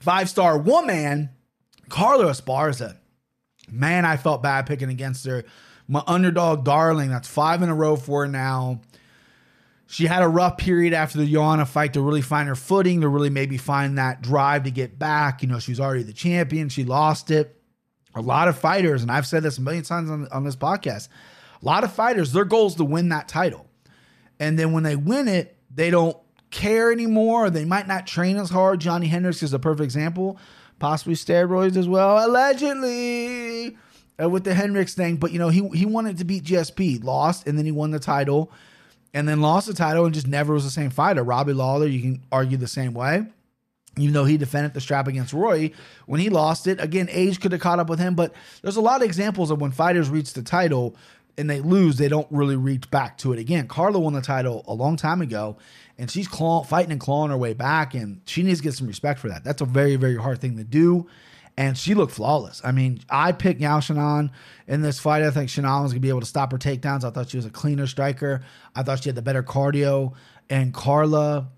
Five 0.00 0.28
star 0.28 0.58
woman, 0.58 1.30
Carla 1.88 2.26
Esparza. 2.26 2.96
Man, 3.70 4.04
I 4.04 4.16
felt 4.16 4.42
bad 4.42 4.66
picking 4.66 4.88
against 4.90 5.26
her. 5.26 5.44
My 5.86 6.02
underdog 6.06 6.64
darling. 6.64 7.10
That's 7.10 7.28
five 7.28 7.62
in 7.62 7.68
a 7.68 7.74
row 7.74 7.96
for 7.96 8.26
now. 8.26 8.80
She 9.86 10.06
had 10.06 10.22
a 10.22 10.28
rough 10.28 10.56
period 10.56 10.92
after 10.92 11.18
the 11.18 11.26
Joanna 11.26 11.66
fight 11.66 11.94
to 11.94 12.00
really 12.00 12.22
find 12.22 12.48
her 12.48 12.54
footing, 12.54 13.00
to 13.00 13.08
really 13.08 13.28
maybe 13.28 13.58
find 13.58 13.98
that 13.98 14.22
drive 14.22 14.64
to 14.64 14.70
get 14.70 14.98
back. 14.98 15.42
You 15.42 15.48
know, 15.48 15.58
she 15.58 15.72
was 15.72 15.80
already 15.80 16.04
the 16.04 16.12
champion. 16.12 16.68
She 16.68 16.84
lost 16.84 17.30
it. 17.30 17.60
A 18.14 18.20
lot 18.20 18.48
of 18.48 18.58
fighters, 18.58 19.02
and 19.02 19.10
I've 19.10 19.26
said 19.26 19.42
this 19.42 19.58
a 19.58 19.60
million 19.60 19.82
times 19.84 20.10
on, 20.10 20.28
on 20.28 20.44
this 20.44 20.56
podcast, 20.56 21.08
a 21.60 21.64
lot 21.64 21.84
of 21.84 21.92
fighters, 21.92 22.32
their 22.32 22.44
goal 22.44 22.68
is 22.68 22.74
to 22.76 22.84
win 22.84 23.10
that 23.10 23.28
title. 23.28 23.66
And 24.38 24.58
then 24.58 24.72
when 24.72 24.82
they 24.82 24.96
win 24.96 25.28
it, 25.28 25.56
they 25.72 25.90
don't 25.90 26.16
care 26.50 26.92
anymore. 26.92 27.50
They 27.50 27.64
might 27.64 27.86
not 27.86 28.06
train 28.06 28.36
as 28.36 28.50
hard. 28.50 28.80
Johnny 28.80 29.06
Hendricks 29.06 29.42
is 29.42 29.52
a 29.52 29.58
perfect 29.58 29.84
example. 29.84 30.38
Possibly 30.78 31.14
steroids 31.14 31.76
as 31.76 31.88
well, 31.88 32.26
allegedly, 32.26 33.76
uh, 34.20 34.28
with 34.28 34.44
the 34.44 34.54
Hendricks 34.54 34.94
thing. 34.94 35.16
But, 35.16 35.32
you 35.32 35.38
know, 35.38 35.50
he, 35.50 35.68
he 35.70 35.84
wanted 35.84 36.18
to 36.18 36.24
beat 36.24 36.44
GSP, 36.44 37.04
lost, 37.04 37.46
and 37.46 37.58
then 37.58 37.66
he 37.66 37.72
won 37.72 37.90
the 37.90 37.98
title 37.98 38.50
and 39.12 39.28
then 39.28 39.40
lost 39.40 39.66
the 39.66 39.74
title 39.74 40.04
and 40.04 40.14
just 40.14 40.26
never 40.26 40.54
was 40.54 40.64
the 40.64 40.70
same 40.70 40.90
fighter. 40.90 41.22
Robbie 41.22 41.52
Lawler, 41.52 41.86
you 41.86 42.00
can 42.00 42.22
argue 42.30 42.56
the 42.56 42.68
same 42.68 42.94
way. 42.94 43.26
Even 43.98 44.14
though 44.14 44.24
he 44.24 44.36
defended 44.36 44.72
the 44.72 44.80
strap 44.80 45.08
against 45.08 45.32
Roy, 45.32 45.72
when 46.06 46.20
he 46.20 46.30
lost 46.30 46.68
it, 46.68 46.80
again, 46.80 47.08
age 47.10 47.40
could 47.40 47.50
have 47.50 47.60
caught 47.60 47.80
up 47.80 47.88
with 47.88 47.98
him. 47.98 48.14
But 48.14 48.32
there's 48.62 48.76
a 48.76 48.80
lot 48.80 49.02
of 49.02 49.06
examples 49.06 49.50
of 49.50 49.60
when 49.60 49.72
fighters 49.72 50.08
reach 50.08 50.32
the 50.32 50.42
title 50.42 50.94
and 51.36 51.50
they 51.50 51.60
lose, 51.60 51.96
they 51.96 52.08
don't 52.08 52.26
really 52.30 52.54
reach 52.54 52.88
back 52.90 53.18
to 53.18 53.32
it 53.32 53.38
again. 53.38 53.66
Carlo 53.66 53.98
won 53.98 54.12
the 54.12 54.20
title 54.20 54.64
a 54.68 54.74
long 54.74 54.96
time 54.96 55.20
ago, 55.20 55.56
and 56.00 56.10
she's 56.10 56.26
claw, 56.26 56.64
fighting 56.64 56.90
and 56.90 57.00
clawing 57.00 57.30
her 57.30 57.36
way 57.36 57.52
back, 57.52 57.94
and 57.94 58.22
she 58.24 58.42
needs 58.42 58.58
to 58.58 58.64
get 58.64 58.74
some 58.74 58.88
respect 58.88 59.20
for 59.20 59.28
that. 59.28 59.44
That's 59.44 59.62
a 59.62 59.66
very, 59.66 59.94
very 59.96 60.16
hard 60.16 60.40
thing 60.40 60.56
to 60.56 60.64
do 60.64 61.06
and 61.60 61.76
she 61.76 61.94
looked 61.94 62.12
flawless. 62.12 62.62
I 62.64 62.72
mean, 62.72 63.00
I 63.10 63.32
picked 63.32 63.60
Yan 63.60 63.82
Xiaonan 63.82 64.30
in 64.66 64.80
this 64.80 64.98
fight. 64.98 65.22
I 65.22 65.30
think 65.30 65.50
Shannon 65.50 65.82
was 65.82 65.92
gonna 65.92 66.00
be 66.00 66.08
able 66.08 66.20
to 66.20 66.26
stop 66.26 66.52
her 66.52 66.58
takedowns. 66.58 67.04
I 67.04 67.10
thought 67.10 67.28
she 67.28 67.36
was 67.36 67.44
a 67.44 67.50
cleaner 67.50 67.86
striker. 67.86 68.42
I 68.74 68.82
thought 68.82 69.02
she 69.02 69.10
had 69.10 69.16
the 69.16 69.20
better 69.20 69.42
cardio. 69.42 70.14
And 70.48 70.72
Carla, 70.72 71.50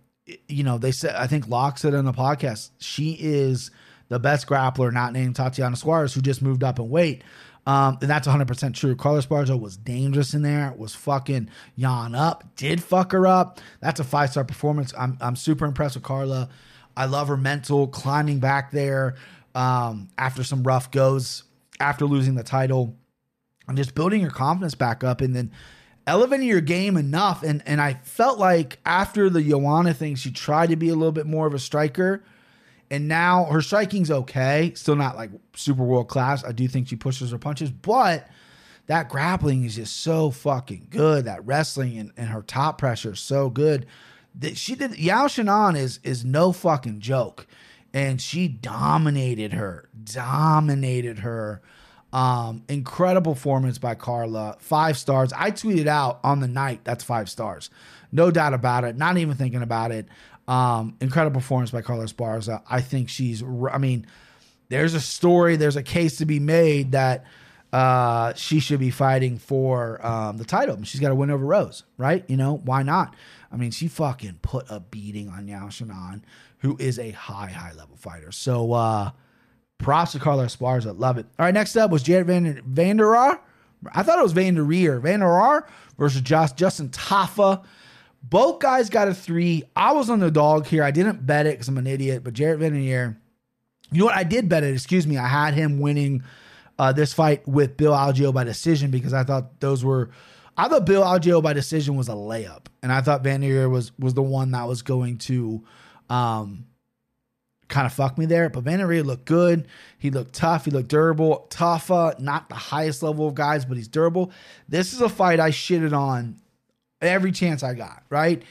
you 0.48 0.64
know, 0.64 0.76
they 0.78 0.90
said 0.90 1.14
I 1.14 1.28
think 1.28 1.46
Locke 1.46 1.78
said 1.78 1.94
in 1.94 2.04
the 2.04 2.12
podcast, 2.12 2.70
she 2.78 3.12
is 3.12 3.70
the 4.08 4.18
best 4.18 4.48
grappler, 4.48 4.92
not 4.92 5.12
named 5.12 5.36
Tatiana 5.36 5.76
Suarez, 5.76 6.14
who 6.14 6.20
just 6.20 6.42
moved 6.42 6.64
up 6.64 6.80
in 6.80 6.90
weight. 6.90 7.22
Um, 7.64 7.98
and 8.00 8.10
that's 8.10 8.26
100% 8.26 8.74
true. 8.74 8.96
Carla 8.96 9.22
Esparza 9.22 9.58
was 9.58 9.76
dangerous 9.76 10.34
in 10.34 10.42
there, 10.42 10.74
was 10.76 10.94
fucking 10.94 11.48
yawn 11.76 12.14
up, 12.14 12.44
did 12.56 12.82
fuck 12.82 13.12
her 13.12 13.26
up. 13.26 13.60
That's 13.80 14.00
a 14.00 14.04
five 14.04 14.30
star 14.30 14.44
performance. 14.44 14.92
I'm, 14.98 15.16
I'm 15.20 15.36
super 15.36 15.64
impressed 15.64 15.94
with 15.94 16.02
Carla. 16.02 16.48
I 16.96 17.06
love 17.06 17.28
her 17.28 17.36
mental, 17.36 17.86
climbing 17.86 18.40
back 18.40 18.70
there 18.72 19.14
um, 19.54 20.08
after 20.18 20.44
some 20.44 20.62
rough 20.62 20.90
goes, 20.90 21.44
after 21.80 22.04
losing 22.04 22.34
the 22.34 22.42
title, 22.42 22.96
and 23.68 23.76
just 23.76 23.94
building 23.94 24.20
your 24.20 24.30
confidence 24.30 24.74
back 24.74 25.04
up, 25.04 25.20
and 25.20 25.34
then 25.34 25.52
elevating 26.06 26.48
your 26.48 26.60
game 26.60 26.96
enough. 26.96 27.42
And 27.42 27.62
and 27.66 27.80
I 27.80 27.94
felt 28.02 28.38
like 28.38 28.78
after 28.84 29.30
the 29.30 29.42
Joanna 29.42 29.94
thing, 29.94 30.16
she 30.16 30.30
tried 30.30 30.70
to 30.70 30.76
be 30.76 30.88
a 30.88 30.94
little 30.94 31.12
bit 31.12 31.26
more 31.26 31.46
of 31.46 31.54
a 31.54 31.58
striker. 31.58 32.24
And 32.92 33.08
now 33.08 33.46
her 33.46 33.62
striking's 33.62 34.10
okay, 34.10 34.72
still 34.76 34.96
not 34.96 35.16
like 35.16 35.30
super 35.56 35.82
world 35.82 36.08
class. 36.08 36.44
I 36.44 36.52
do 36.52 36.68
think 36.68 36.86
she 36.88 36.96
pushes 36.96 37.30
her 37.32 37.38
punches, 37.38 37.70
but 37.72 38.28
that 38.86 39.08
grappling 39.08 39.64
is 39.64 39.76
just 39.76 40.02
so 40.02 40.30
fucking 40.30 40.88
good. 40.90 41.24
That 41.24 41.44
wrestling 41.46 41.98
and, 41.98 42.12
and 42.18 42.28
her 42.28 42.42
top 42.42 42.78
pressure 42.78 43.12
is 43.14 43.20
so 43.20 43.48
good. 43.48 43.86
That 44.34 44.56
she 44.58 44.74
did 44.74 44.98
Yan 44.98 45.26
Xiaonan 45.28 45.76
is 45.76 46.00
is 46.04 46.24
no 46.24 46.52
fucking 46.52 47.00
joke. 47.00 47.46
and 47.94 48.20
she 48.20 48.48
dominated 48.48 49.52
her, 49.52 49.88
dominated 50.04 51.20
her. 51.20 51.62
Um, 52.12 52.62
incredible 52.68 53.32
performance 53.32 53.78
by 53.78 53.94
Carla. 53.94 54.56
Five 54.58 54.98
stars. 54.98 55.32
I 55.32 55.50
tweeted 55.50 55.86
out 55.86 56.20
on 56.22 56.40
the 56.40 56.48
night 56.48 56.80
that's 56.84 57.02
five 57.02 57.30
stars. 57.30 57.70
No 58.10 58.30
doubt 58.30 58.52
about 58.52 58.84
it. 58.84 58.98
Not 58.98 59.16
even 59.16 59.34
thinking 59.34 59.62
about 59.62 59.92
it. 59.92 60.06
Um, 60.48 60.96
incredible 61.00 61.40
performance 61.40 61.70
by 61.70 61.82
Carla 61.82 62.04
Esparza. 62.04 62.62
I 62.68 62.80
think 62.80 63.08
she's, 63.08 63.42
I 63.42 63.78
mean, 63.78 64.06
there's 64.68 64.94
a 64.94 65.00
story, 65.00 65.56
there's 65.56 65.76
a 65.76 65.82
case 65.82 66.16
to 66.16 66.26
be 66.26 66.40
made 66.40 66.92
that 66.92 67.24
uh, 67.72 68.34
she 68.34 68.60
should 68.60 68.80
be 68.80 68.90
fighting 68.90 69.38
for 69.38 70.04
um, 70.04 70.36
the 70.36 70.44
title. 70.44 70.82
She's 70.82 71.00
got 71.00 71.08
to 71.08 71.14
win 71.14 71.30
over 71.30 71.44
Rose, 71.44 71.84
right? 71.96 72.24
You 72.28 72.36
know, 72.36 72.56
why 72.64 72.82
not? 72.82 73.14
I 73.52 73.56
mean, 73.56 73.70
she 73.70 73.88
fucking 73.88 74.40
put 74.42 74.66
a 74.68 74.80
beating 74.80 75.28
on 75.28 75.46
Yan 75.46 75.68
Xiaonan, 75.68 76.22
who 76.58 76.76
is 76.78 76.98
a 76.98 77.10
high, 77.10 77.50
high 77.50 77.72
level 77.72 77.96
fighter. 77.96 78.32
So, 78.32 78.72
uh, 78.72 79.10
props 79.78 80.12
to 80.12 80.18
Carla 80.18 80.46
Esparza. 80.46 80.98
Love 80.98 81.18
it. 81.18 81.26
All 81.38 81.44
right, 81.46 81.54
next 81.54 81.76
up 81.76 81.90
was 81.90 82.02
Jared 82.02 82.26
Van, 82.26 82.62
Vanderaa. 82.62 83.38
I 83.92 84.02
thought 84.02 84.18
it 84.18 84.22
was 84.22 84.32
Van 84.32 84.54
der 84.54 84.62
Reer. 84.62 85.00
Vanderaa 85.00 85.66
versus 85.98 86.20
Josh, 86.20 86.52
Justin 86.52 86.88
Tafa. 86.90 87.64
Both 88.22 88.60
guys 88.60 88.88
got 88.88 89.08
a 89.08 89.14
three. 89.14 89.64
I 89.74 89.92
was 89.92 90.08
on 90.08 90.20
the 90.20 90.30
dog 90.30 90.66
here. 90.66 90.84
I 90.84 90.90
didn't 90.90 91.26
bet 91.26 91.46
it 91.46 91.54
because 91.54 91.68
I'm 91.68 91.78
an 91.78 91.86
idiot, 91.86 92.22
but 92.24 92.34
Jared 92.34 92.60
Van 92.60 92.72
der 92.72 92.78
Reer. 92.78 93.18
You 93.90 93.98
know 94.00 94.04
what? 94.06 94.14
I 94.14 94.24
did 94.24 94.48
bet 94.48 94.64
it. 94.64 94.72
Excuse 94.72 95.06
me. 95.06 95.18
I 95.18 95.26
had 95.26 95.54
him 95.54 95.80
winning 95.80 96.22
uh, 96.78 96.92
this 96.92 97.12
fight 97.12 97.46
with 97.46 97.76
Bill 97.76 97.92
Algeo 97.92 98.32
by 98.32 98.44
decision 98.44 98.90
because 98.90 99.12
I 99.12 99.24
thought 99.24 99.60
those 99.60 99.84
were. 99.84 100.10
I 100.56 100.68
thought 100.68 100.86
Bill 100.86 101.02
Algeo 101.02 101.42
by 101.42 101.52
decision 101.52 101.96
was 101.96 102.08
a 102.08 102.12
layup, 102.12 102.66
and 102.82 102.92
I 102.92 103.00
thought 103.00 103.22
Van 103.24 103.40
der 103.40 103.48
Reer 103.48 103.68
was 103.68 103.92
was 103.98 104.14
the 104.14 104.22
one 104.22 104.52
that 104.52 104.68
was 104.68 104.82
going 104.82 105.18
to 105.18 105.64
um, 106.08 106.66
kind 107.68 107.86
of 107.86 107.92
fuck 107.92 108.16
me 108.18 108.26
there. 108.26 108.48
But 108.50 108.64
Van 108.64 108.78
der 108.78 109.02
looked 109.02 109.24
good. 109.24 109.66
He 109.98 110.10
looked 110.10 110.34
tough. 110.34 110.64
He 110.64 110.70
looked 110.70 110.88
durable. 110.88 111.48
Tafa, 111.50 112.18
not 112.20 112.48
the 112.48 112.54
highest 112.54 113.02
level 113.02 113.26
of 113.26 113.34
guys, 113.34 113.64
but 113.64 113.76
he's 113.76 113.88
durable. 113.88 114.30
This 114.68 114.92
is 114.92 115.00
a 115.00 115.08
fight 115.08 115.40
I 115.40 115.50
shitted 115.50 115.96
on 115.96 116.40
every 117.02 117.32
chance 117.32 117.62
I 117.62 117.74
got, 117.74 118.02
right? 118.10 118.42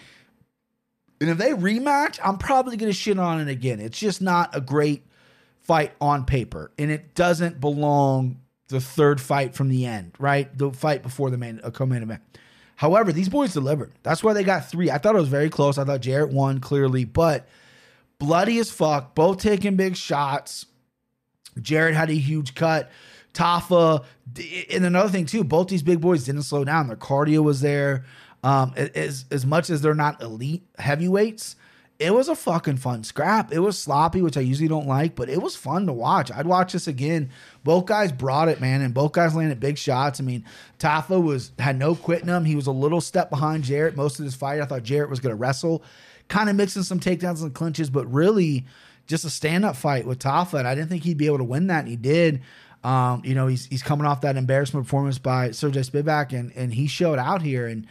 And 1.20 1.30
if 1.30 1.38
they 1.38 1.52
rematch, 1.52 2.20
I'm 2.24 2.38
probably 2.38 2.78
going 2.78 2.92
to 2.92 2.98
shit 2.98 3.20
on 3.20 3.40
it 3.40 3.48
again. 3.48 3.80
It's 3.80 4.00
just 4.00 4.22
not 4.22 4.56
a 4.56 4.62
great 4.62 5.06
fight 5.60 5.94
on 6.02 6.26
paper, 6.26 6.72
and 6.78 6.90
it 6.92 7.14
doesn't 7.16 7.60
belong 7.60 8.40
the 8.68 8.82
third 8.82 9.22
fight 9.22 9.54
from 9.54 9.70
the 9.70 9.86
end, 9.86 10.14
right? 10.18 10.56
The 10.58 10.72
fight 10.72 11.04
before 11.04 11.30
the 11.30 11.38
main 11.38 11.60
a 11.64 11.72
co-main 11.72 12.02
event. 12.02 12.22
However, 12.76 13.12
these 13.12 13.30
boys 13.30 13.54
delivered. 13.54 13.92
That's 14.02 14.24
why 14.24 14.34
they 14.34 14.44
got 14.44 14.68
three. 14.68 14.90
I 14.90 14.98
thought 14.98 15.14
it 15.14 15.20
was 15.20 15.28
very 15.28 15.50
close. 15.50 15.78
I 15.78 15.84
thought 15.84 16.02
Jarrett 16.02 16.34
won 16.34 16.60
clearly, 16.60 17.06
but 17.06 17.48
bloody 18.18 18.58
as 18.58 18.72
fuck. 18.72 19.14
Both 19.14 19.40
taking 19.40 19.76
big 19.76 19.96
shots. 19.96 20.66
Jarrett 21.62 21.94
had 21.94 22.10
a 22.10 22.16
huge 22.16 22.56
cut. 22.56 22.90
Tafa, 23.34 24.04
and 24.72 24.86
another 24.86 25.10
thing 25.10 25.26
too, 25.26 25.44
both 25.44 25.68
these 25.68 25.84
big 25.84 26.02
boys 26.02 26.24
didn't 26.24 26.44
slow 26.44 26.64
down. 26.64 26.88
Their 26.88 26.98
cardio 26.98 27.44
was 27.44 27.62
there. 27.62 28.06
Um, 28.44 28.74
as 28.76 29.26
as 29.30 29.46
much 29.46 29.70
as 29.70 29.82
they're 29.82 29.94
not 29.94 30.22
elite 30.22 30.64
heavyweights, 30.80 31.56
it 32.02 32.16
was 32.16 32.28
a 32.28 32.36
fucking 32.36 32.78
fun 32.78 33.04
scrap. 33.04 33.54
It 33.54 33.60
was 33.60 33.78
sloppy, 33.78 34.24
which 34.24 34.36
I 34.36 34.42
usually 34.42 34.68
don't 34.68 34.88
like, 34.88 35.16
but 35.16 35.30
it 35.30 35.40
was 35.40 35.56
fun 35.56 35.86
to 35.86 35.94
watch. 35.94 36.32
I'd 36.32 36.48
watch 36.48 36.74
this 36.74 36.88
again. 36.88 37.30
Both 37.64 37.86
guys 37.86 38.12
brought 38.12 38.50
it, 38.50 38.60
man, 38.60 38.82
and 38.82 38.92
both 38.92 39.12
guys 39.12 39.36
landed 39.36 39.60
big 39.60 39.78
shots. 39.78 40.20
I 40.20 40.24
mean, 40.24 40.44
Tafa 40.80 41.22
was 41.22 41.52
had 41.60 41.78
no 41.78 41.94
quitting 41.94 42.28
him. 42.28 42.46
He 42.46 42.56
was 42.56 42.66
a 42.66 42.72
little 42.72 43.02
step 43.02 43.30
behind 43.30 43.64
Jarrett 43.64 43.96
most 43.96 44.18
of 44.18 44.26
this 44.26 44.34
fight. 44.34 44.62
I 44.62 44.66
thought 44.66 44.82
Jarrett 44.82 45.12
was 45.12 45.20
going 45.20 45.36
to 45.36 45.40
wrestle, 45.40 45.84
kind 46.28 46.50
of 46.50 46.56
mixing 46.56 46.82
some 46.82 47.00
takedowns 47.00 47.44
and 47.44 47.54
clinches, 47.54 47.92
but 47.92 48.12
really 48.12 48.66
just 49.06 49.24
a 49.24 49.30
stand 49.30 49.64
up 49.64 49.76
fight 49.76 50.08
with 50.08 50.18
Tafa. 50.18 50.58
And 50.58 50.68
I 50.68 50.74
didn't 50.74 50.90
think 50.90 51.04
he'd 51.04 51.20
be 51.20 51.28
able 51.28 51.38
to 51.38 51.44
win 51.44 51.68
that, 51.68 51.82
and 51.82 51.88
he 51.88 51.98
did. 51.98 52.42
Um, 52.84 53.22
you 53.24 53.36
know, 53.36 53.46
he's 53.46 53.68
he's 53.68 53.84
coming 53.84 54.08
off 54.08 54.22
that 54.22 54.38
embarrassment 54.38 54.88
performance 54.88 55.20
by 55.20 55.52
Sergey 55.52 55.82
Spivak, 55.82 56.34
and 56.34 56.52
and 56.56 56.74
he 56.74 56.88
showed 56.88 57.20
out 57.20 57.44
here 57.44 57.68
and. 57.68 57.86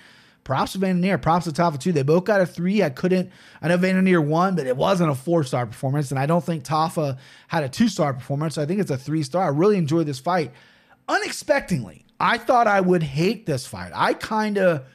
Props 0.51 0.73
to 0.73 0.79
Van 0.79 1.01
der 1.01 1.17
props 1.17 1.45
to 1.45 1.53
Tafa 1.53 1.79
too. 1.79 1.93
They 1.93 2.03
both 2.03 2.25
got 2.25 2.41
a 2.41 2.45
three. 2.45 2.83
I 2.83 2.91
couldn't. 2.91 3.31
I 3.63 3.69
know 3.69 3.77
Van 3.77 4.05
der 4.05 4.21
won, 4.21 4.57
but 4.57 4.67
it 4.67 4.77
wasn't 4.77 5.09
a 5.09 5.15
four 5.15 5.45
star 5.45 5.65
performance, 5.65 6.11
and 6.11 6.19
I 6.19 6.27
don't 6.27 6.45
think 6.45 6.65
Tafa 6.65 7.19
had 7.47 7.63
a 7.63 7.69
two 7.69 7.87
star 7.87 8.13
performance. 8.13 8.57
So 8.57 8.63
I 8.63 8.67
think 8.67 8.81
it's 8.81 8.91
a 8.91 8.99
three 8.99 9.23
star. 9.23 9.45
I 9.45 9.49
really 9.51 9.77
enjoyed 9.77 10.07
this 10.07 10.19
fight. 10.19 10.51
Unexpectedly, 11.09 12.05
I 12.19 12.37
thought 12.37 12.67
I 12.67 12.81
would 12.81 13.05
hate 13.05 13.47
this 13.47 13.65
fight. 13.65 13.93
I 13.95 14.13
kind 14.13 14.59
of 14.59 14.87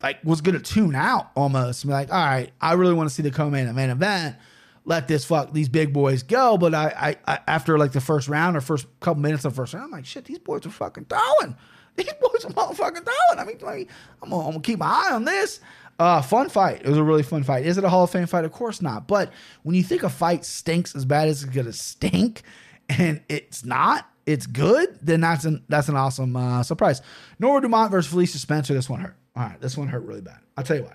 like 0.00 0.22
was 0.22 0.42
gonna 0.42 0.60
tune 0.60 0.94
out 0.94 1.32
almost. 1.34 1.84
Be 1.84 1.90
like, 1.90 2.12
all 2.12 2.24
right, 2.24 2.52
I 2.60 2.74
really 2.74 2.94
want 2.94 3.08
to 3.08 3.14
see 3.16 3.24
the 3.24 3.32
co-main 3.32 3.74
main 3.74 3.90
event. 3.90 4.36
Let 4.84 5.08
this 5.08 5.24
fuck 5.24 5.52
these 5.52 5.68
big 5.68 5.92
boys 5.92 6.22
go. 6.22 6.56
But 6.56 6.72
I, 6.72 7.16
I, 7.26 7.34
I 7.34 7.40
after 7.48 7.78
like 7.78 7.90
the 7.90 8.00
first 8.00 8.28
round 8.28 8.56
or 8.56 8.60
first 8.60 8.86
couple 9.00 9.22
minutes 9.22 9.44
of 9.44 9.54
the 9.54 9.56
first 9.56 9.74
round, 9.74 9.86
I'm 9.86 9.90
like, 9.90 10.06
shit, 10.06 10.26
these 10.26 10.38
boys 10.38 10.64
are 10.66 10.70
fucking 10.70 11.06
throwing. 11.06 11.56
These 12.04 12.12
boys 12.20 12.44
are 12.44 12.50
motherfucking 12.50 13.04
throwing. 13.04 13.38
I 13.38 13.44
mean, 13.44 13.58
like, 13.60 13.88
I'm, 14.22 14.30
gonna, 14.30 14.44
I'm 14.44 14.50
gonna 14.52 14.62
keep 14.62 14.78
my 14.78 14.86
eye 14.86 15.14
on 15.14 15.24
this. 15.24 15.60
Uh, 15.98 16.22
fun 16.22 16.48
fight. 16.48 16.82
It 16.84 16.88
was 16.88 16.96
a 16.96 17.02
really 17.02 17.24
fun 17.24 17.42
fight. 17.42 17.66
Is 17.66 17.76
it 17.76 17.82
a 17.82 17.88
Hall 17.88 18.04
of 18.04 18.10
Fame 18.10 18.26
fight? 18.26 18.44
Of 18.44 18.52
course 18.52 18.80
not. 18.80 19.08
But 19.08 19.32
when 19.64 19.74
you 19.74 19.82
think 19.82 20.04
a 20.04 20.08
fight 20.08 20.44
stinks 20.44 20.94
as 20.94 21.04
bad 21.04 21.26
as 21.26 21.42
it's 21.42 21.52
gonna 21.52 21.72
stink, 21.72 22.42
and 22.88 23.20
it's 23.28 23.64
not, 23.64 24.08
it's 24.24 24.46
good, 24.46 24.98
then 25.02 25.20
that's 25.20 25.44
an 25.44 25.64
that's 25.68 25.88
an 25.88 25.96
awesome 25.96 26.36
uh, 26.36 26.62
surprise. 26.62 27.02
Norma 27.40 27.62
Dumont 27.62 27.90
versus 27.90 28.10
Felicia 28.10 28.38
Spencer. 28.38 28.74
This 28.74 28.88
one 28.88 29.00
hurt. 29.00 29.16
All 29.34 29.42
right, 29.42 29.60
this 29.60 29.76
one 29.76 29.88
hurt 29.88 30.04
really 30.04 30.20
bad. 30.20 30.38
I'll 30.56 30.64
tell 30.64 30.76
you 30.76 30.84
why. 30.84 30.94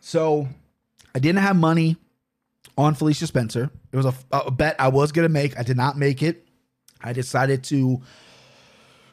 So, 0.00 0.48
I 1.14 1.20
didn't 1.20 1.42
have 1.42 1.54
money 1.54 1.96
on 2.76 2.94
Felicia 2.94 3.28
Spencer. 3.28 3.70
It 3.92 3.96
was 3.96 4.06
a, 4.06 4.14
a 4.32 4.50
bet 4.50 4.74
I 4.80 4.88
was 4.88 5.12
gonna 5.12 5.28
make. 5.28 5.56
I 5.56 5.62
did 5.62 5.76
not 5.76 5.96
make 5.96 6.24
it. 6.24 6.44
I 7.00 7.12
decided 7.12 7.62
to 7.64 8.00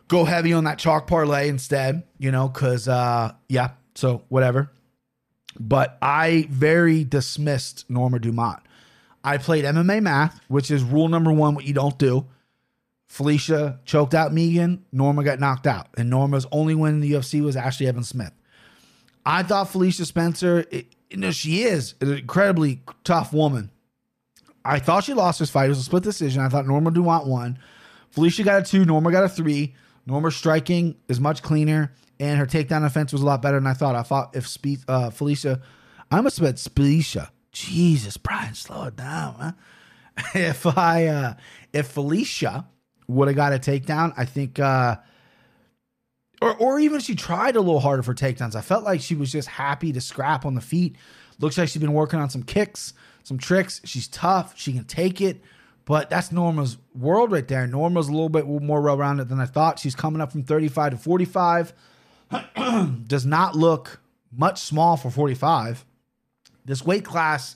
go 0.10 0.26
heavy 0.26 0.52
on 0.52 0.66
that 0.66 0.78
chalk 0.78 1.08
parlay 1.08 1.48
instead, 1.48 2.04
you 2.18 2.32
know, 2.32 2.50
because, 2.50 2.90
uh, 2.90 3.32
yeah, 3.48 3.72
so 3.96 4.24
whatever. 4.28 4.70
But 5.58 5.98
I 6.02 6.48
very 6.50 7.04
dismissed 7.06 7.90
Norma 7.90 8.20
Dumont. 8.20 8.60
I 9.24 9.38
played 9.38 9.66
MMA 9.66 10.02
math, 10.02 10.40
which 10.48 10.72
is 10.72 10.84
rule 10.84 11.08
number 11.08 11.32
one, 11.32 11.56
what 11.56 11.66
you 11.66 11.74
don't 11.74 11.98
do. 11.98 12.26
Felicia 13.08 13.80
choked 13.86 14.14
out 14.14 14.34
Megan. 14.34 14.86
Norma 14.92 15.24
got 15.24 15.40
knocked 15.40 15.68
out. 15.68 15.88
And 15.98 16.10
Norma's 16.10 16.46
only 16.52 16.76
win 16.76 16.96
in 16.96 17.00
the 17.02 17.12
UFC 17.14 17.42
was 17.42 17.56
Ashlee 17.56 17.88
Evans 17.88 18.10
Smith. 18.10 18.32
I 19.26 19.44
thought 19.44 19.70
Felicia 19.70 20.06
Spencer, 20.06 20.66
it, 20.72 20.88
you 21.10 21.18
know, 21.18 21.32
she 21.32 21.64
is 21.64 21.96
an 22.02 22.14
incredibly 22.14 22.82
tough 23.04 23.34
woman. 23.34 23.70
I 24.64 24.80
thought 24.80 25.04
she 25.04 25.14
lost 25.14 25.40
this 25.40 25.50
fight. 25.50 25.66
It 25.66 25.70
was 25.70 25.80
a 25.80 25.84
split 25.84 26.04
decision. 26.04 26.42
I 26.42 26.50
thought 26.50 26.68
Norma 26.68 26.92
Dumont 26.92 27.28
won. 27.28 27.60
Felicia 28.12 28.44
got 28.44 28.62
a 28.62 28.66
two. 28.66 28.86
Norma 28.86 29.12
got 29.12 29.24
a 29.24 29.30
three. 29.30 29.76
Norma's 30.10 30.36
striking 30.36 30.96
is 31.08 31.20
much 31.20 31.44
cleaner, 31.44 31.94
and 32.20 32.40
her 32.40 32.48
takedown 32.48 32.84
offense 32.84 33.14
was 33.14 33.22
a 33.22 33.26
lot 33.26 33.44
better 33.44 33.58
than 33.58 33.68
I 33.68 33.74
thought. 33.74 33.96
I 33.96 34.02
thought 34.02 34.36
if 34.36 34.48
Spe- 34.48 34.84
uh, 34.88 35.12
Felicia, 35.12 35.62
I 36.10 36.20
must 36.22 36.40
have 36.40 36.60
said 36.60 36.74
Felicia. 36.74 37.32
Jesus, 37.52 38.18
Brian, 38.18 38.56
slow 38.56 38.86
it 38.86 38.96
down, 38.96 39.38
man. 39.38 39.56
if 40.34 40.66
I, 40.66 41.06
uh, 41.06 41.34
if 41.74 41.88
Felicia 41.90 42.68
would 43.08 43.28
have 43.28 43.38
got 43.38 43.54
a 43.54 43.60
takedown, 43.60 44.14
I 44.18 44.26
think, 44.26 44.58
uh, 44.58 44.96
or 46.42 46.56
or 46.56 46.80
even 46.80 47.02
she 47.02 47.14
tried 47.14 47.56
a 47.56 47.62
little 47.62 47.80
harder 47.80 48.02
for 48.02 48.16
takedowns. 48.16 48.56
I 48.56 48.62
felt 48.62 48.84
like 48.84 49.02
she 49.02 49.14
was 49.14 49.32
just 49.32 49.48
happy 49.48 49.92
to 49.94 50.02
scrap 50.02 50.44
on 50.44 50.56
the 50.56 50.62
feet. 50.62 50.96
Looks 51.40 51.58
like 51.58 51.70
she's 51.70 51.82
been 51.82 51.94
working 51.94 52.20
on 52.20 52.32
some 52.32 52.44
kicks, 52.44 52.94
some 53.24 53.38
tricks. 53.38 53.80
She's 53.86 54.08
tough. 54.08 54.54
She 54.58 54.74
can 54.74 54.86
take 54.86 55.22
it. 55.22 55.44
But 55.90 56.12
that's 56.12 56.32
Norma's 56.32 56.78
world 56.94 57.32
right 57.32 57.48
there. 57.48 57.66
Norma's 57.66 58.10
a 58.10 58.12
little 58.12 58.30
bit 58.30 58.48
more 58.48 58.80
well 58.80 58.96
rounded 58.96 59.28
than 59.28 59.40
I 59.40 59.48
thought. 59.48 59.80
She's 59.80 59.96
coming 59.96 60.22
up 60.22 60.32
from 60.32 60.44
35 60.44 60.92
to 60.92 60.98
45. 60.98 61.74
Does 63.08 63.26
not 63.26 63.56
look 63.56 64.00
much 64.32 64.62
small 64.62 64.98
for 64.98 65.10
45. 65.10 65.84
This 66.64 66.86
weight 66.86 67.04
class 67.04 67.56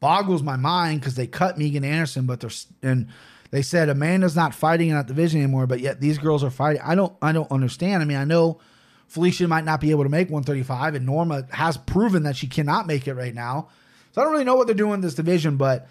boggles 0.00 0.42
my 0.42 0.56
mind 0.56 1.02
because 1.02 1.14
they 1.16 1.26
cut 1.26 1.58
Megan 1.58 1.84
Anderson, 1.84 2.24
but 2.24 2.40
they're 2.40 2.50
and 2.82 3.08
they 3.50 3.60
said 3.60 3.90
Amanda's 3.90 4.34
not 4.34 4.54
fighting 4.54 4.88
in 4.88 4.96
that 4.96 5.06
division 5.06 5.42
anymore, 5.42 5.66
but 5.66 5.80
yet 5.80 6.00
these 6.00 6.16
girls 6.16 6.42
are 6.42 6.48
fighting. 6.48 6.80
I 6.82 6.94
don't 6.94 7.14
I 7.20 7.32
don't 7.32 7.52
understand. 7.52 8.02
I 8.02 8.06
mean, 8.06 8.16
I 8.16 8.24
know 8.24 8.60
Felicia 9.08 9.46
might 9.46 9.66
not 9.66 9.82
be 9.82 9.90
able 9.90 10.04
to 10.04 10.08
make 10.08 10.30
135, 10.30 10.94
and 10.94 11.04
Norma 11.04 11.46
has 11.50 11.76
proven 11.76 12.22
that 12.22 12.34
she 12.34 12.46
cannot 12.46 12.86
make 12.86 13.06
it 13.06 13.12
right 13.12 13.34
now. 13.34 13.68
So 14.12 14.22
I 14.22 14.24
don't 14.24 14.32
really 14.32 14.44
know 14.44 14.56
what 14.56 14.68
they're 14.68 14.74
doing 14.74 14.94
in 14.94 15.00
this 15.02 15.14
division, 15.14 15.58
but 15.58 15.86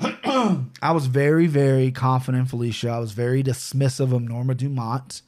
I 0.82 0.92
was 0.92 1.06
very, 1.06 1.46
very 1.46 1.90
confident 1.90 2.48
Felicia. 2.48 2.90
I 2.90 2.98
was 2.98 3.12
very 3.12 3.42
dismissive 3.42 4.14
of 4.14 4.22
Norma 4.22 4.54
Dumont. 4.54 5.22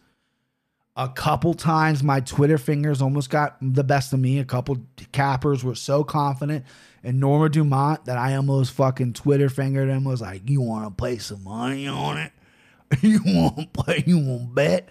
A 0.97 1.09
couple 1.09 1.55
times 1.55 2.03
my 2.03 2.21
Twitter 2.21 2.59
fingers 2.59 3.01
almost 3.01 3.31
got 3.31 3.57
the 3.61 3.85
best 3.85 4.12
of 4.12 4.21
me. 4.21 4.38
A 4.38 4.45
couple 4.45 4.79
cappers 5.11 5.65
were 5.65 5.75
so 5.75 6.05
confident 6.05 6.65
in 7.03 7.19
Norma 7.19 7.49
Dumont 7.49 8.05
that 8.05 8.19
I 8.19 8.37
almost 8.37 8.73
fucking 8.73 9.15
Twitter 9.15 9.49
fingered 9.49 9.88
him. 9.88 10.05
Was 10.05 10.21
like, 10.21 10.49
"You 10.49 10.61
want 10.61 10.87
to 10.87 10.91
play 10.91 11.19
some 11.19 11.45
money 11.45 11.87
on 11.87 12.19
it? 12.19 12.33
You 13.01 13.21
want 13.25 13.57
to 13.57 13.67
play? 13.83 14.05
You 14.07 14.19
want 14.19 14.43
to 14.43 14.55
bet?" 14.55 14.88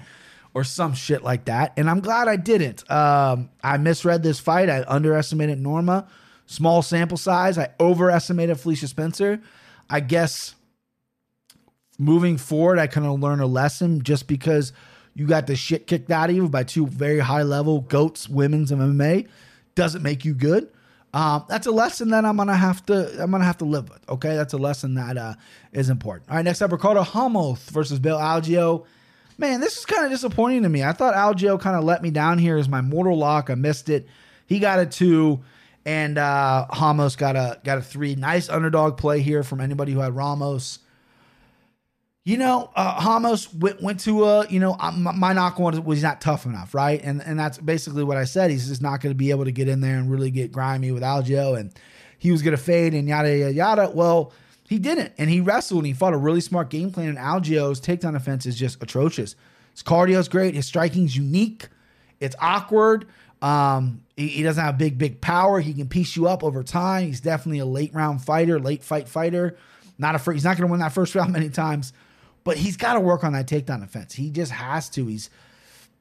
Or 0.53 0.63
some 0.63 0.93
shit 0.95 1.23
like 1.23 1.45
that. 1.45 1.73
And 1.77 1.89
I'm 1.89 2.01
glad 2.01 2.27
I 2.27 2.35
didn't. 2.35 2.89
Um, 2.91 3.49
I 3.63 3.77
misread 3.77 4.21
this 4.23 4.39
fight. 4.39 4.69
I 4.69 4.83
underestimated 4.87 5.59
Norma. 5.59 6.07
Small 6.45 6.81
sample 6.81 7.15
size. 7.17 7.57
I 7.57 7.69
overestimated 7.79 8.59
Felicia 8.59 8.87
Spencer. 8.87 9.39
I 9.91 9.99
guess 9.99 10.55
moving 11.99 12.37
forward, 12.37 12.79
I 12.79 12.87
kind 12.87 13.05
of 13.05 13.19
learned 13.19 13.41
a 13.41 13.47
lesson 13.47 14.01
just 14.01 14.27
because 14.27 14.73
you 15.13 15.27
got 15.27 15.47
the 15.47 15.55
shit 15.55 15.85
kicked 15.85 16.09
out 16.09 16.29
of 16.29 16.35
you 16.35 16.47
by 16.47 16.63
two 16.63 16.87
very 16.87 17.19
high 17.19 17.43
level 17.43 17.81
goats, 17.81 18.29
women's 18.29 18.71
MMA, 18.71 19.27
doesn't 19.75 20.01
make 20.01 20.23
you 20.23 20.33
good. 20.33 20.71
Um, 21.13 21.43
that's 21.49 21.67
a 21.67 21.71
lesson 21.71 22.09
that 22.11 22.23
I'm 22.23 22.37
gonna 22.37 22.55
have 22.55 22.85
to 22.85 23.21
I'm 23.21 23.31
gonna 23.31 23.43
have 23.43 23.57
to 23.57 23.65
live 23.65 23.89
with. 23.89 23.99
Okay, 24.07 24.33
that's 24.33 24.53
a 24.53 24.57
lesson 24.57 24.95
that 24.95 25.17
uh, 25.17 25.33
is 25.73 25.89
important. 25.89 26.29
All 26.29 26.37
right, 26.37 26.45
next 26.45 26.61
up, 26.61 26.71
Ricardo 26.71 27.05
Ramos 27.13 27.69
versus 27.69 27.99
Bill 27.99 28.17
Algeo. 28.17 28.85
Man, 29.37 29.59
this 29.59 29.77
is 29.77 29.85
kind 29.85 30.05
of 30.05 30.11
disappointing 30.11 30.63
to 30.63 30.69
me. 30.69 30.83
I 30.83 30.93
thought 30.93 31.15
Algeo 31.15 31.59
kind 31.59 31.75
of 31.75 31.83
let 31.83 32.01
me 32.01 32.11
down 32.11 32.37
here 32.37 32.57
as 32.57 32.69
my 32.69 32.79
mortal 32.79 33.17
lock. 33.17 33.49
I 33.49 33.55
missed 33.55 33.89
it. 33.89 34.07
He 34.45 34.59
got 34.59 34.79
a 34.79 34.85
two, 34.85 35.41
and 35.85 36.17
uh, 36.17 36.67
Ramos 36.79 37.15
got 37.15 37.35
a 37.35 37.59
got 37.63 37.77
a 37.77 37.81
three. 37.81 38.15
Nice 38.15 38.49
underdog 38.49 38.97
play 38.97 39.21
here 39.21 39.43
from 39.43 39.61
anybody 39.61 39.93
who 39.93 39.99
had 39.99 40.15
Ramos. 40.15 40.79
You 42.23 42.37
know, 42.37 42.69
uh, 42.75 43.01
Ramos 43.03 43.51
went, 43.51 43.81
went 43.81 43.99
to 44.01 44.25
a, 44.25 44.47
you 44.47 44.59
know, 44.59 44.77
my, 44.95 45.33
knock 45.33 45.59
on 45.59 45.83
was 45.83 45.97
he's 45.97 46.03
not 46.03 46.21
tough 46.21 46.45
enough, 46.45 46.75
right? 46.75 47.01
And 47.03 47.21
and 47.23 47.39
that's 47.39 47.57
basically 47.57 48.03
what 48.03 48.17
I 48.17 48.25
said. 48.25 48.51
He's 48.51 48.67
just 48.67 48.81
not 48.81 49.01
going 49.01 49.11
to 49.11 49.17
be 49.17 49.31
able 49.31 49.45
to 49.45 49.51
get 49.51 49.67
in 49.67 49.81
there 49.81 49.97
and 49.97 50.11
really 50.11 50.29
get 50.29 50.51
grimy 50.51 50.91
with 50.91 51.01
Algeo, 51.01 51.59
and 51.59 51.73
he 52.19 52.31
was 52.31 52.43
going 52.43 52.55
to 52.55 52.61
fade 52.61 52.93
and 52.93 53.07
yada 53.07 53.35
yada 53.35 53.53
yada. 53.53 53.91
Well, 53.93 54.33
he 54.69 54.77
didn't, 54.77 55.13
and 55.17 55.29
he 55.29 55.41
wrestled 55.41 55.79
and 55.79 55.87
he 55.87 55.93
fought 55.93 56.13
a 56.13 56.17
really 56.17 56.41
smart 56.41 56.69
game 56.69 56.91
plan. 56.91 57.09
And 57.09 57.17
Algeo's 57.17 57.81
takedown 57.81 58.13
defense 58.13 58.45
is 58.45 58.55
just 58.55 58.81
atrocious. 58.83 59.35
His 59.73 59.83
cardio's 59.83 60.29
great. 60.29 60.53
His 60.53 60.67
striking's 60.67 61.17
unique. 61.17 61.67
It's 62.19 62.35
awkward. 62.39 63.07
Um, 63.41 64.03
he, 64.15 64.27
he 64.27 64.43
doesn't 64.43 64.63
have 64.63 64.77
big 64.77 64.97
big 64.97 65.21
power. 65.21 65.59
He 65.59 65.73
can 65.73 65.87
piece 65.87 66.15
you 66.15 66.27
up 66.27 66.43
over 66.43 66.63
time. 66.63 67.05
He's 67.07 67.21
definitely 67.21 67.59
a 67.59 67.65
late 67.65 67.93
round 67.93 68.21
fighter, 68.21 68.59
late 68.59 68.83
fight 68.83 69.07
fighter. 69.07 69.57
Not 69.97 70.15
afraid. 70.15 70.35
He's 70.35 70.43
not 70.43 70.57
going 70.57 70.67
to 70.67 70.71
win 70.71 70.79
that 70.79 70.93
first 70.93 71.15
round 71.15 71.33
many 71.33 71.49
times 71.49 71.93
but 72.43 72.57
he's 72.57 72.77
got 72.77 72.93
to 72.93 72.99
work 72.99 73.23
on 73.23 73.33
that 73.33 73.47
takedown 73.47 73.81
defense. 73.81 74.13
He 74.13 74.29
just 74.29 74.51
has 74.51 74.89
to. 74.89 75.07
He's 75.07 75.29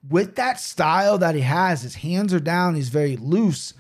with 0.09 0.37
that 0.37 0.59
style 0.59 1.19
that 1.19 1.35
he 1.35 1.43
has. 1.43 1.83
His 1.83 1.97
hands 1.97 2.33
are 2.33 2.41
down. 2.41 2.75
He's 2.75 2.89
very 2.89 3.17
loose, 3.17 3.75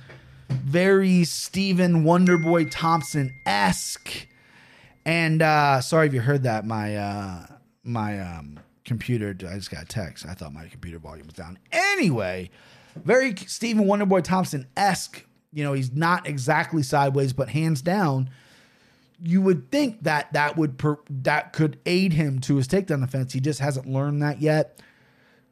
very 0.49 1.25
Stephen 1.25 2.05
Wonderboy 2.05 2.71
Thompson 2.71 3.35
esque. 3.47 4.27
And 5.05 5.41
uh, 5.41 5.81
sorry 5.81 6.09
if 6.09 6.15
you 6.15 6.21
heard 6.21 6.43
that. 6.43 6.67
My 6.67 6.97
uh, 6.97 7.47
my 7.83 8.21
um, 8.21 8.61
computer. 8.85 9.31
I 9.49 9.55
just 9.55 9.71
got 9.71 9.85
a 9.85 9.87
text. 9.87 10.27
I 10.27 10.35
thought 10.35 10.53
my 10.53 10.67
computer 10.67 10.99
volume 10.99 11.27
was 11.27 11.35
down. 11.35 11.59
Anyway, 11.73 12.51
very 12.97 13.35
Stephen 13.37 13.85
Wonderboy 13.85 14.25
Thompson 14.25 14.67
esque. 14.77 15.25
You 15.53 15.65
know, 15.65 15.73
he's 15.73 15.93
not 15.93 16.29
exactly 16.29 16.83
sideways, 16.83 17.33
but 17.33 17.49
hands 17.49 17.83
down 17.83 18.31
you 19.23 19.43
would 19.43 19.71
think 19.71 20.03
that 20.05 20.33
that 20.33 20.57
would 20.57 20.79
per, 20.79 20.99
that 21.11 21.53
could 21.53 21.79
aid 21.85 22.13
him 22.13 22.39
to 22.41 22.57
his 22.57 22.67
takedown 22.67 23.01
defense. 23.01 23.33
He 23.33 23.41
just 23.41 23.61
hasn't 23.61 23.87
learned 23.87 24.23
that 24.23 24.41
yet. 24.41 24.81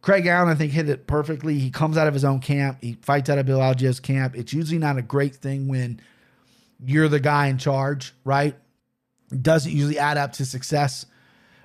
Craig 0.01 0.27
Allen, 0.27 0.48
I 0.48 0.55
think, 0.55 0.72
hit 0.72 0.88
it 0.88 1.07
perfectly. 1.07 1.59
He 1.59 1.70
comes 1.70 1.98
out 1.98 2.07
of 2.07 2.14
his 2.14 2.24
own 2.24 2.40
camp. 2.40 2.79
He 2.81 2.94
fights 3.03 3.29
out 3.29 3.38
of 3.38 3.46
Bill 3.46 3.61
Algeo's 3.61 4.01
camp. 4.01 4.37
It's 4.37 4.53
usually 4.53 4.79
not 4.79 4.96
a 4.96 5.03
great 5.03 5.35
thing 5.35 5.68
when 5.68 6.01
you're 6.83 7.09
the 7.09 7.20
guy 7.20 7.48
in 7.48 7.59
charge, 7.59 8.14
right? 8.24 8.55
doesn't 9.42 9.72
usually 9.72 9.98
add 9.98 10.16
up 10.16 10.33
to 10.33 10.46
success. 10.46 11.05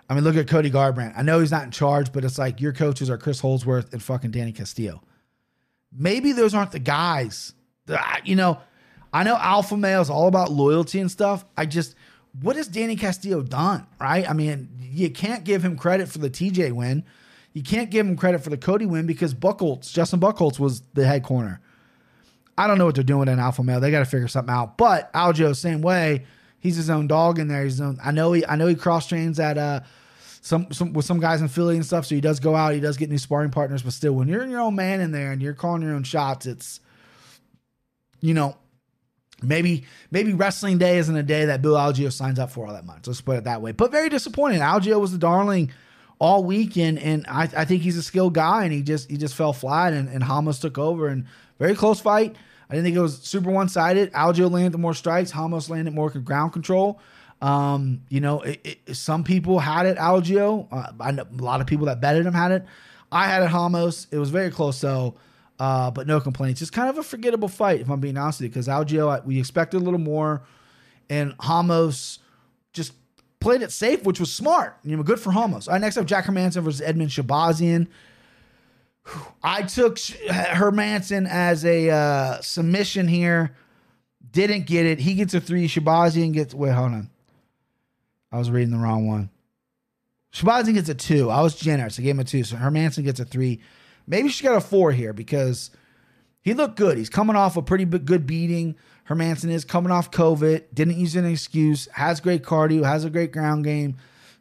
I 0.10 0.16
mean, 0.16 0.26
look 0.26 0.36
at 0.36 0.50
Cody 0.50 0.70
Garbrandt. 0.70 1.14
I 1.16 1.22
know 1.22 1.40
he's 1.40 1.52
not 1.52 1.64
in 1.64 1.72
charge, 1.72 2.12
but 2.12 2.26
it's 2.26 2.38
like 2.38 2.60
your 2.60 2.74
coaches 2.74 3.10
are 3.10 3.18
Chris 3.18 3.40
Holdsworth 3.40 3.94
and 3.94 4.04
fucking 4.04 4.32
Danny 4.32 4.52
Castillo. 4.52 5.02
Maybe 5.96 6.32
those 6.32 6.54
aren't 6.54 6.72
the 6.72 6.80
guys. 6.80 7.54
That, 7.86 8.22
you 8.26 8.36
know, 8.36 8.60
I 9.12 9.24
know 9.24 9.36
alpha 9.36 9.78
male 9.78 10.02
is 10.02 10.10
all 10.10 10.28
about 10.28 10.52
loyalty 10.52 11.00
and 11.00 11.12
stuff. 11.12 11.46
I 11.56 11.66
just, 11.66 11.96
what 12.42 12.56
has 12.56 12.68
Danny 12.68 12.96
Castillo 12.96 13.42
done? 13.42 13.86
Right? 14.00 14.28
I 14.30 14.34
mean, 14.34 14.70
you 14.80 15.10
can't 15.10 15.44
give 15.44 15.64
him 15.64 15.78
credit 15.78 16.10
for 16.10 16.18
the 16.18 16.30
TJ 16.30 16.72
win. 16.72 17.04
You 17.54 17.62
can't 17.62 17.92
give 17.92 18.06
him 18.06 18.18
credit 18.18 18.44
for 18.44 18.50
the 18.50 18.58
Cody 18.58 18.86
win 18.86 19.06
because 19.06 19.34
Buchholz, 19.34 19.92
Justin 19.94 20.20
Buchholz 20.20 20.60
was 20.60 20.82
the 20.94 21.06
head 21.06 21.24
corner. 21.24 21.62
I 22.58 22.68
don't 22.68 22.78
know 22.78 22.86
what 22.86 22.96
they're 22.96 23.04
doing 23.04 23.28
in 23.28 23.40
alpha 23.40 23.64
male. 23.64 23.80
They 23.80 23.92
got 23.92 24.00
to 24.00 24.06
figure 24.06 24.28
something 24.28 24.54
out. 24.54 24.78
But 24.78 25.12
Algeo, 25.14 25.56
same 25.56 25.82
way, 25.82 26.26
he's 26.60 26.76
his 26.76 26.90
own 26.90 27.08
dog 27.08 27.40
in 27.40 27.48
there. 27.48 27.64
He's 27.64 27.82
own, 27.82 28.00
I 28.04 28.12
know 28.12 28.32
he, 28.34 28.46
I 28.46 28.56
know 28.56 28.68
he 28.68 28.76
cross 28.76 29.08
trains 29.08 29.40
at 29.40 29.58
uh 29.58 29.82
some, 30.44 30.72
some 30.72 30.94
with 30.94 31.06
some 31.06 31.20
guys 31.20 31.42
in 31.42 31.48
Philly 31.48 31.76
and 31.76 31.86
stuff. 31.86 32.06
So 32.06 32.14
he 32.14 32.22
does 32.22 32.40
go 32.40 32.56
out. 32.56 32.74
He 32.74 32.80
does 32.80 32.98
get 32.98 33.10
new 33.10 33.18
sparring 33.18 33.50
partners. 33.50 33.82
But 33.82 33.94
still, 33.94 34.14
when 34.14 34.28
you're 34.28 34.46
your 34.46 34.60
own 34.60 34.76
man 34.76 35.02
in 35.02 35.12
there 35.12 35.32
and 35.32 35.42
you're 35.42 35.56
calling 35.56 35.82
your 35.82 35.96
own 35.96 36.04
shots, 36.04 36.46
it's 36.46 36.80
you 38.22 38.36
know 38.36 38.56
Maybe 39.44 39.86
maybe 40.10 40.34
wrestling 40.34 40.78
day 40.78 40.98
isn't 40.98 41.16
a 41.16 41.24
day 41.24 41.46
that 41.46 41.62
Bill 41.62 41.74
Algeo 41.74 42.12
signs 42.12 42.40
up 42.40 42.52
for 42.52 42.66
all 42.66 42.74
that 42.74 42.86
much. 42.86 43.06
Let's 43.08 43.22
put 43.22 43.38
it 43.38 43.44
that 43.44 43.62
way. 43.62 43.72
But 43.72 43.92
very 43.92 44.10
disappointing. 44.10 44.60
Algeo 44.60 45.00
was 45.00 45.12
the 45.12 45.18
darling 45.18 45.72
all 46.20 46.44
weekend, 46.44 47.00
and 47.00 47.26
I, 47.28 47.50
I 47.56 47.66
think 47.66 47.82
he's 47.82 47.98
a 47.98 48.04
skilled 48.04 48.34
guy, 48.34 48.64
and 48.64 48.72
he 48.72 48.82
just 48.82 49.10
he 49.10 49.18
just 49.18 49.36
fell 49.36 49.54
flat, 49.54 49.94
and, 49.94 50.08
and 50.10 50.28
Ramos 50.28 50.60
took 50.60 50.78
over, 50.78 51.08
and 51.08 51.26
very 51.60 51.76
close 51.76 52.00
fight. 52.00 52.36
I 52.70 52.74
didn't 52.74 52.86
think 52.86 52.96
it 52.96 53.02
was 53.02 53.20
super 53.20 53.52
one 53.52 53.70
sided. 53.70 54.12
Algeo 54.14 54.50
landed 54.50 54.78
more 54.78 54.94
strikes. 54.94 55.36
Ramos 55.36 55.70
landed 55.70 55.94
more 55.94 56.10
ground 56.10 56.54
control. 56.54 57.00
Um, 57.44 58.04
you 58.08 58.22
know, 58.22 58.40
it, 58.40 58.62
it, 58.88 58.96
some 58.96 59.26
people 59.26 59.60
had 59.60 59.86
it 59.86 59.98
Algeo. 59.98 60.66
Uh, 60.72 60.94
I 61.02 61.12
know 61.12 61.28
a 61.30 61.42
lot 61.42 61.60
of 61.60 61.68
people 61.68 61.88
that 61.88 62.00
betted 62.00 62.26
him 62.26 62.34
had 62.34 62.52
it. 62.52 62.66
I 63.12 63.28
had 63.28 63.44
it 63.44 63.52
Ramos. 63.54 64.08
It 64.12 64.18
was 64.18 64.30
very 64.30 64.50
close 64.50 64.80
though. 64.80 65.16
Uh, 65.60 65.92
but 65.92 66.08
no 66.08 66.20
complaints. 66.20 66.62
It's 66.62 66.72
kind 66.72 66.90
of 66.90 66.98
a 66.98 67.04
forgettable 67.04 67.48
fight, 67.48 67.82
if 67.82 67.90
I'm 67.90 68.00
being 68.00 68.18
honest 68.18 68.40
with 68.40 68.46
you, 68.46 68.50
because 68.50 68.68
Algeo, 68.68 69.24
we 69.24 69.40
expected 69.40 69.78
a 69.78 69.84
little 69.84 70.00
more, 70.00 70.42
and 71.10 71.36
Ramos 71.48 72.20
just 72.74 72.94
played 73.40 73.62
it 73.62 73.72
safe, 73.72 74.04
which 74.04 74.20
was 74.20 74.34
smart. 74.34 74.78
You 74.84 74.98
know, 74.98 75.04
good 75.04 75.20
for 75.20 75.30
Ramos. 75.30 75.68
All 75.68 75.74
right, 75.74 75.82
next 75.82 75.98
up, 75.98 76.06
Jack 76.06 76.26
Hermansson 76.26 76.64
versus 76.64 76.82
Edmen 76.82 77.08
Shahbazyan. 77.08 77.88
I 79.44 79.62
took 79.64 79.98
Hermansson 79.98 81.30
as 81.30 81.66
a 81.66 81.90
uh, 81.90 82.42
submission 82.42 83.08
here. 83.08 83.56
Didn't 84.32 84.66
get 84.66 84.86
it. 84.86 85.00
He 85.00 85.14
gets 85.14 85.34
a 85.34 85.40
three. 85.40 85.68
Shahbazyan 85.68 86.34
gets. 86.34 86.54
Wait, 86.54 86.72
hold 86.72 86.94
on. 86.94 87.10
I 88.34 88.40
was 88.40 88.50
reading 88.50 88.72
the 88.72 88.80
wrong 88.80 89.08
one. 89.08 89.30
Shahbazyan 90.34 90.74
gets 90.74 90.90
a 90.90 90.96
two. 90.96 91.30
I 91.30 91.42
was 91.42 91.56
generous. 91.56 92.00
I 92.00 92.02
gave 92.02 92.16
him 92.16 92.20
a 92.20 92.24
two. 92.24 92.44
So 92.44 92.56
Hermansson 92.56 93.04
gets 93.04 93.20
a 93.20 93.26
three. 93.26 93.62
Maybe 94.08 94.30
she 94.30 94.44
got 94.44 94.58
a 94.58 94.62
four 94.62 94.92
here 94.92 95.14
because 95.14 95.70
he 96.42 96.56
looked 96.56 96.76
good. 96.76 96.98
He's 96.98 97.12
coming 97.12 97.36
off 97.36 97.56
a 97.56 97.62
pretty 97.62 97.86
good 97.86 98.26
beating. 98.26 98.76
Hermansson 99.08 99.52
is 99.52 99.64
coming 99.64 99.92
off 99.92 100.10
COVID, 100.10 100.64
didn't 100.74 100.98
use 100.98 101.16
an 101.16 101.26
excuse, 101.26 101.88
has 101.94 102.20
great 102.20 102.42
cardio, 102.42 102.84
has 102.84 103.06
a 103.06 103.10
great 103.10 103.32
ground 103.32 103.66
game, 103.66 103.98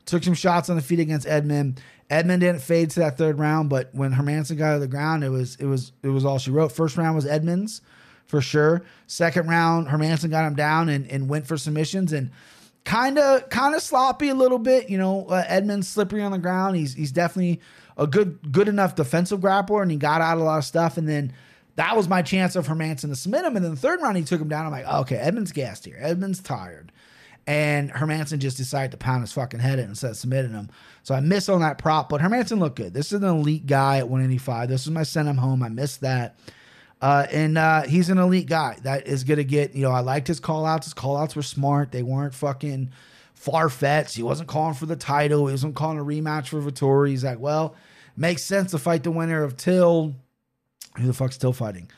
took 0.07 0.23
some 0.23 0.35
shots 0.35 0.71
on 0.71 0.77
the 0.77 0.83
feet 0.83 1.01
against 1.01 1.27
Edmen. 1.27 1.79
Edmen 2.09 2.41
didn't 2.41 2.61
fade 2.61 2.91
to 2.91 3.01
that 3.01 3.19
third 3.19 3.39
round, 3.39 3.69
but 3.69 3.91
when 3.93 4.13
Hermansson 4.15 4.57
got 4.57 4.75
to 4.75 4.79
the 4.79 4.89
ground, 4.89 5.23
it 5.23 5.31
was 5.31 5.57
it 5.57 5.67
was 5.67 5.93
it 6.03 6.09
was 6.09 6.25
all 6.25 6.39
she 6.39 6.51
wrote. 6.51 6.73
First 6.73 6.97
round 6.97 7.15
was 7.15 7.27
Edmen's 7.27 7.83
for 8.25 8.41
sure. 8.41 8.83
Second 9.07 9.49
round, 9.49 9.89
Hermansson 9.89 10.31
got 10.31 10.47
him 10.47 10.55
down 10.55 10.89
and, 10.89 11.07
and 11.11 11.29
went 11.29 11.47
for 11.47 11.59
submissions 11.59 12.13
and 12.13 12.31
kind 12.85 13.19
of 13.19 13.49
kind 13.49 13.75
of 13.75 13.83
sloppy 13.83 14.29
a 14.29 14.35
little 14.35 14.59
bit. 14.59 14.91
You 14.91 14.99
know, 14.99 15.27
uh, 15.27 15.83
slippery 15.83 16.23
on 16.23 16.33
the 16.33 16.39
ground. 16.39 16.77
He's 16.77 16.95
he's 16.95 17.13
definitely 17.13 17.61
a 17.97 18.07
good 18.07 18.53
good 18.53 18.69
enough 18.69 18.95
defensive 18.95 19.41
grappler, 19.41 19.83
and 19.83 19.91
he 19.91 19.97
got 19.97 20.21
out 20.21 20.39
a 20.39 20.43
lot 20.43 20.59
of 20.59 20.65
stuff. 20.65 20.97
And 20.97 21.09
then 21.09 21.33
that 21.77 21.97
was 21.97 22.09
my 22.09 22.23
chance 22.23 22.57
of 22.57 22.67
Hermansson 22.67 23.09
to 23.09 23.17
submit 23.17 23.45
him. 23.45 23.57
And 23.57 23.65
then 23.65 23.73
the 23.73 23.81
third 23.81 24.01
round, 24.01 24.17
he 24.17 24.25
took 24.25 24.41
him 24.41 24.49
down. 24.49 24.67
I'm 24.67 24.73
like, 24.73 24.87
okay, 24.87 25.17
Edmen's 25.17 25.53
gassed 25.53 25.85
here. 25.85 25.99
Edmen's 26.01 26.41
tired. 26.41 26.93
And 27.47 27.91
Hermansson 27.91 28.39
just 28.39 28.57
decided 28.57 28.93
to 28.93 28.99
pound 28.99 29.23
his 29.23 29.33
fucking 29.33 29.61
head 29.61 29.79
in 29.81 29.89
instead 29.89 30.13
of 30.13 30.17
submitting 30.17 30.53
him. 30.53 30.71
So 31.03 31.15
I 31.15 31.21
missed 31.21 31.51
on 31.51 31.61
that 31.61 31.79
prop, 31.79 32.09
but 32.09 32.21
Hermansson 32.21 32.61
looked 32.61 32.77
good. 32.77 32.95
This 32.95 33.13
is 33.13 33.21
an 33.21 33.29
elite 33.29 33.67
guy 33.67 33.99
at 33.99 34.09
185. 34.09 34.69
This 34.69 34.83
is 34.83 34.91
my 34.91 35.03
send 35.03 35.29
him 35.29 35.39
home. 35.39 35.63
I 35.63 35.69
missed 35.69 36.03
that. 36.03 36.37
Uh, 37.03 37.27
and 37.33 37.59
uh, 37.59 37.83
he's 37.83 38.11
an 38.11 38.19
elite 38.19 38.47
guy 38.47 38.79
that 38.85 39.09
is 39.09 39.25
going 39.25 39.39
to 39.39 39.45
get, 39.45 39.75
you 39.75 39.83
know, 39.83 39.91
I 39.91 40.01
liked 40.01 40.29
his 40.29 40.39
call 40.39 40.65
outs. 40.65 40.87
His 40.87 40.95
call 40.95 41.17
outs 41.17 41.35
were 41.35 41.43
smart. 41.43 41.91
They 41.91 42.05
weren't 42.05 42.33
fucking 42.33 42.93
far 43.35 43.69
fetched. 43.69 44.15
He 44.15 44.23
wasn't 44.23 44.49
calling 44.49 44.75
for 44.75 44.87
the 44.87 44.95
title. 44.95 45.49
He 45.49 45.53
wasn't 45.53 45.75
calling 45.75 45.99
a 45.99 46.05
rematch 46.05 46.47
for 46.47 46.63
Vettori. 46.63 47.09
He's 47.09 47.25
like, 47.25 47.41
well, 47.41 47.75
makes 48.17 48.45
sense 48.45 48.71
to 48.71 48.79
fight 48.79 49.03
the 49.03 49.11
winner 49.11 49.43
of 49.43 49.57
Till. 49.57 50.15
Who 50.97 51.07
the 51.07 51.13
fuck's 51.13 51.37
Till 51.37 51.53
fighting? 51.53 51.91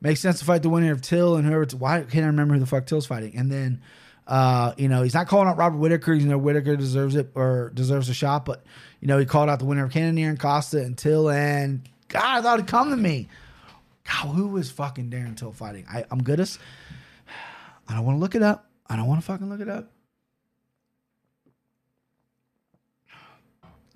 Makes 0.00 0.20
sense 0.20 0.38
to 0.38 0.46
fight 0.46 0.62
the 0.62 0.70
winner 0.70 0.90
of 0.90 1.02
Till 1.02 1.36
and 1.36 1.46
whoever. 1.46 1.66
Why 1.76 2.00
can't 2.00 2.24
I 2.24 2.28
remember 2.28 2.54
who 2.54 2.60
the 2.60 2.66
fuck 2.66 2.86
Till's 2.86 3.06
fighting? 3.06 3.36
And 3.36 3.52
then, 3.52 3.82
uh, 4.26 4.72
you 4.78 4.88
know, 4.88 5.02
he's 5.02 5.12
not 5.12 5.28
calling 5.28 5.48
out 5.48 5.58
Robert 5.58 5.76
Whitaker. 5.76 6.14
You 6.14 6.28
know, 6.28 6.38
Whitaker 6.38 6.76
deserves 6.76 7.14
it 7.14 7.30
or 7.34 7.72
deserves 7.74 8.08
a 8.08 8.14
shot, 8.14 8.46
but 8.46 8.64
you 9.00 9.08
know, 9.08 9.18
he 9.18 9.26
called 9.26 9.50
out 9.50 9.58
the 9.58 9.66
winner 9.66 9.84
of 9.84 9.90
Cannonier 9.90 10.30
and 10.30 10.40
Costa 10.40 10.78
and 10.78 10.96
Till. 10.96 11.28
And 11.28 11.86
God, 12.08 12.24
I 12.24 12.40
thought 12.40 12.58
it'd 12.58 12.70
come 12.70 12.88
to 12.88 12.96
me. 12.96 13.28
God, 14.06 14.34
who 14.34 14.48
was 14.48 14.70
fucking 14.70 15.10
Darren 15.10 15.36
Till 15.36 15.52
fighting? 15.52 15.84
I, 15.90 16.04
I'm 16.10 16.22
good 16.22 16.40
as. 16.40 16.58
I 17.88 17.94
don't 17.94 18.04
want 18.04 18.16
to 18.16 18.20
look 18.20 18.34
it 18.34 18.42
up. 18.42 18.70
I 18.88 18.96
don't 18.96 19.06
want 19.06 19.20
to 19.20 19.26
fucking 19.26 19.48
look 19.48 19.60
it 19.60 19.68
up. 19.68 19.90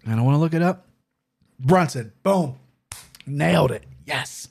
I 0.06 0.10
don't 0.14 0.24
want 0.24 0.34
to 0.34 0.38
look 0.40 0.54
it 0.54 0.62
up. 0.62 0.86
Brunson. 1.58 2.12
Boom. 2.22 2.56
Nailed 3.26 3.70
it. 3.70 3.84
Yes. 4.06 4.48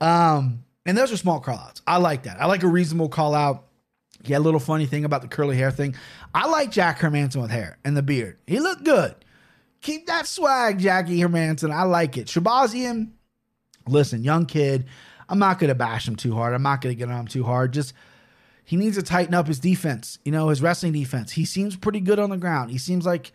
Um, 0.00 0.64
And 0.84 0.96
those 0.96 1.12
are 1.12 1.16
small 1.16 1.40
call 1.40 1.56
outs. 1.56 1.82
I 1.86 1.98
like 1.98 2.24
that. 2.24 2.40
I 2.40 2.46
like 2.46 2.62
a 2.62 2.68
reasonable 2.68 3.08
call 3.08 3.34
out. 3.34 3.64
Yeah, 4.24 4.38
a 4.38 4.40
little 4.40 4.60
funny 4.60 4.86
thing 4.86 5.04
about 5.04 5.22
the 5.22 5.28
curly 5.28 5.56
hair 5.56 5.70
thing. 5.70 5.94
I 6.34 6.48
like 6.48 6.70
Jack 6.72 6.98
Hermansson 6.98 7.40
with 7.40 7.50
hair 7.50 7.78
and 7.84 7.96
the 7.96 8.02
beard. 8.02 8.38
He 8.46 8.58
looked 8.58 8.84
good. 8.84 9.14
Keep 9.80 10.08
that 10.08 10.26
swag, 10.26 10.78
Jackie 10.80 11.18
Hermansson. 11.20 11.70
I 11.72 11.84
like 11.84 12.16
it. 12.18 12.26
Shahbazyan, 12.26 13.10
listen, 13.88 14.24
young 14.24 14.46
kid. 14.46 14.86
I'm 15.28 15.38
not 15.38 15.58
going 15.58 15.68
to 15.68 15.74
bash 15.74 16.08
him 16.08 16.16
too 16.16 16.34
hard. 16.34 16.54
I'm 16.54 16.62
not 16.62 16.80
going 16.80 16.94
to 16.94 16.98
get 16.98 17.10
on 17.10 17.20
him 17.20 17.26
too 17.26 17.44
hard. 17.44 17.72
Just 17.72 17.92
he 18.64 18.76
needs 18.76 18.96
to 18.96 19.02
tighten 19.02 19.34
up 19.34 19.46
his 19.46 19.58
defense, 19.58 20.18
you 20.24 20.32
know, 20.32 20.48
his 20.48 20.62
wrestling 20.62 20.92
defense. 20.92 21.32
He 21.32 21.44
seems 21.44 21.76
pretty 21.76 22.00
good 22.00 22.18
on 22.18 22.30
the 22.30 22.36
ground. 22.36 22.70
He 22.70 22.78
seems 22.78 23.04
like 23.04 23.32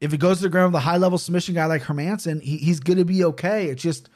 if 0.00 0.12
it 0.12 0.18
goes 0.18 0.38
to 0.38 0.44
the 0.44 0.48
ground 0.48 0.72
with 0.72 0.80
a 0.80 0.84
high 0.84 0.96
level 0.96 1.18
submission 1.18 1.54
guy 1.54 1.66
like 1.66 1.82
Hermansson, 1.82 2.40
he, 2.42 2.56
he's 2.56 2.80
going 2.80 2.98
to 2.98 3.04
be 3.04 3.24
okay. 3.24 3.66
It's 3.66 3.82
just 3.82 4.08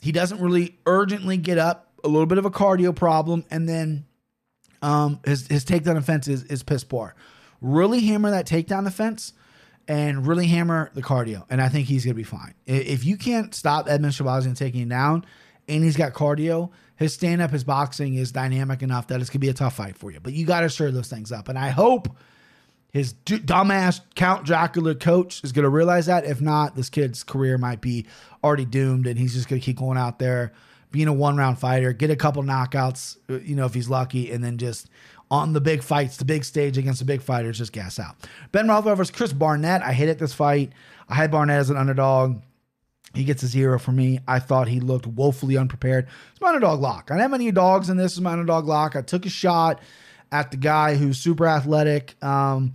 he 0.00 0.12
doesn't 0.12 0.40
really 0.40 0.78
urgently 0.86 1.36
get 1.36 1.58
up, 1.58 1.92
a 2.02 2.08
little 2.08 2.26
bit 2.26 2.38
of 2.38 2.44
a 2.44 2.50
cardio 2.50 2.94
problem, 2.94 3.44
and 3.50 3.68
then 3.68 4.04
um, 4.82 5.20
his 5.24 5.46
his 5.46 5.64
takedown 5.64 5.96
offense 5.96 6.28
is, 6.28 6.44
is 6.44 6.62
piss 6.62 6.84
poor. 6.84 7.14
Really 7.60 8.00
hammer 8.00 8.30
that 8.30 8.46
takedown 8.46 8.86
offense 8.86 9.32
and 9.88 10.26
really 10.26 10.46
hammer 10.46 10.90
the 10.94 11.02
cardio, 11.02 11.44
and 11.50 11.60
I 11.60 11.68
think 11.68 11.88
he's 11.88 12.04
gonna 12.04 12.14
be 12.14 12.22
fine. 12.22 12.54
If 12.66 13.04
you 13.04 13.16
can't 13.16 13.54
stop 13.54 13.86
Edmen 13.86 14.10
Shahbazyan 14.10 14.56
taking 14.56 14.82
him 14.82 14.88
down, 14.88 15.24
and 15.68 15.82
he's 15.82 15.96
got 15.96 16.12
cardio, 16.12 16.70
his 16.96 17.12
stand 17.14 17.42
up, 17.42 17.50
his 17.50 17.64
boxing 17.64 18.14
is 18.14 18.32
dynamic 18.32 18.82
enough 18.82 19.08
that 19.08 19.20
it's 19.20 19.30
gonna 19.30 19.40
be 19.40 19.48
a 19.48 19.54
tough 19.54 19.76
fight 19.76 19.96
for 19.96 20.10
you. 20.10 20.20
But 20.20 20.32
you 20.32 20.46
got 20.46 20.60
to 20.60 20.70
stir 20.70 20.90
those 20.90 21.08
things 21.08 21.32
up, 21.32 21.48
and 21.48 21.58
I 21.58 21.70
hope 21.70 22.08
his 22.94 23.12
d- 23.12 23.40
dumbass 23.40 24.00
Count 24.14 24.46
Dracula 24.46 24.94
coach 24.94 25.42
is 25.42 25.50
going 25.50 25.64
to 25.64 25.68
realize 25.68 26.06
that. 26.06 26.24
If 26.24 26.40
not, 26.40 26.76
this 26.76 26.88
kid's 26.88 27.24
career 27.24 27.58
might 27.58 27.80
be 27.80 28.06
already 28.42 28.64
doomed, 28.64 29.08
and 29.08 29.18
he's 29.18 29.34
just 29.34 29.48
going 29.48 29.60
to 29.60 29.64
keep 29.64 29.78
going 29.78 29.98
out 29.98 30.20
there, 30.20 30.52
being 30.92 31.08
a 31.08 31.12
one 31.12 31.36
round 31.36 31.58
fighter, 31.58 31.92
get 31.92 32.10
a 32.10 32.16
couple 32.16 32.44
knockouts, 32.44 33.16
uh, 33.28 33.40
you 33.40 33.56
know, 33.56 33.66
if 33.66 33.74
he's 33.74 33.88
lucky, 33.88 34.30
and 34.30 34.44
then 34.44 34.58
just 34.58 34.88
on 35.30 35.52
the 35.52 35.60
big 35.60 35.82
fights, 35.82 36.16
the 36.16 36.24
big 36.24 36.44
stage 36.44 36.78
against 36.78 36.98
the 36.98 37.04
big 37.04 37.22
fighters, 37.22 37.58
just 37.58 37.72
gas 37.72 37.98
out. 37.98 38.14
Ben 38.52 38.68
Rothwell 38.68 38.96
versus 38.96 39.14
Chris 39.14 39.32
Barnett. 39.32 39.82
I 39.82 39.92
hated 39.92 40.18
this 40.18 40.34
fight. 40.34 40.72
I 41.08 41.14
had 41.14 41.30
Barnett 41.30 41.58
as 41.58 41.70
an 41.70 41.76
underdog. 41.76 42.40
He 43.14 43.24
gets 43.24 43.42
a 43.42 43.46
zero 43.46 43.78
for 43.78 43.92
me. 43.92 44.20
I 44.26 44.38
thought 44.38 44.68
he 44.68 44.80
looked 44.80 45.06
woefully 45.06 45.56
unprepared. 45.56 46.08
It's 46.32 46.40
my 46.40 46.48
underdog 46.48 46.80
lock. 46.80 47.10
I 47.10 47.14
didn't 47.14 47.30
have 47.30 47.34
any 47.34 47.52
dogs 47.52 47.88
in 47.88 47.96
this. 47.96 48.12
Is 48.14 48.20
my 48.20 48.32
underdog 48.32 48.66
lock. 48.66 48.96
I 48.96 49.02
took 49.02 49.24
a 49.24 49.30
shot 49.30 49.80
at 50.32 50.50
the 50.50 50.56
guy 50.56 50.96
who's 50.96 51.18
super 51.18 51.46
athletic. 51.46 52.22
Um, 52.22 52.74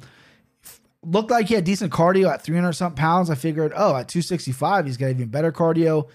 looked 1.04 1.30
like 1.30 1.48
he 1.48 1.56
had 1.56 1.66
decent 1.66 1.92
cardio 1.92 2.32
at 2.32 2.42
300 2.42 2.74
something 2.74 2.98
pounds. 2.98 3.30
I 3.30 3.36
figured, 3.36 3.74
oh, 3.76 3.96
at 3.96 4.08
265, 4.08 4.86
he's 4.86 4.98
got 4.98 5.08
even 5.08 5.28
better 5.28 5.52
cardio. 5.52 6.08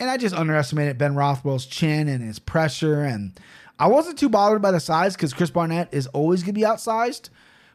And 0.00 0.10
I 0.10 0.16
just 0.16 0.34
underestimated 0.34 0.98
Ben 0.98 1.14
Rothwell's 1.14 1.66
chin 1.66 2.08
and 2.08 2.22
his 2.22 2.38
pressure. 2.38 3.02
And 3.02 3.38
I 3.78 3.86
wasn't 3.86 4.18
too 4.18 4.28
bothered 4.28 4.62
by 4.62 4.70
the 4.70 4.80
size 4.80 5.14
because 5.14 5.32
Chris 5.32 5.50
Barnett 5.50 5.92
is 5.92 6.06
always 6.08 6.42
going 6.42 6.54
to 6.54 6.60
be 6.60 6.66
outsized. 6.66 7.30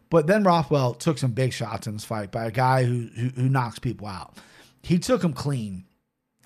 But 0.09 0.25
Ben 0.25 0.43
Rothwell 0.43 0.95
took 0.95 1.17
some 1.17 1.31
big 1.31 1.53
shots 1.53 1.87
in 1.87 1.93
this 1.93 2.05
fight 2.05 2.31
by 2.31 2.45
a 2.45 2.51
guy 2.51 2.83
who, 2.83 3.09
who, 3.15 3.29
who 3.29 3.49
knocks 3.49 3.79
people 3.79 4.07
out. 4.07 4.37
He 4.81 4.97
took 4.97 5.23
him 5.23 5.33
clean, 5.33 5.85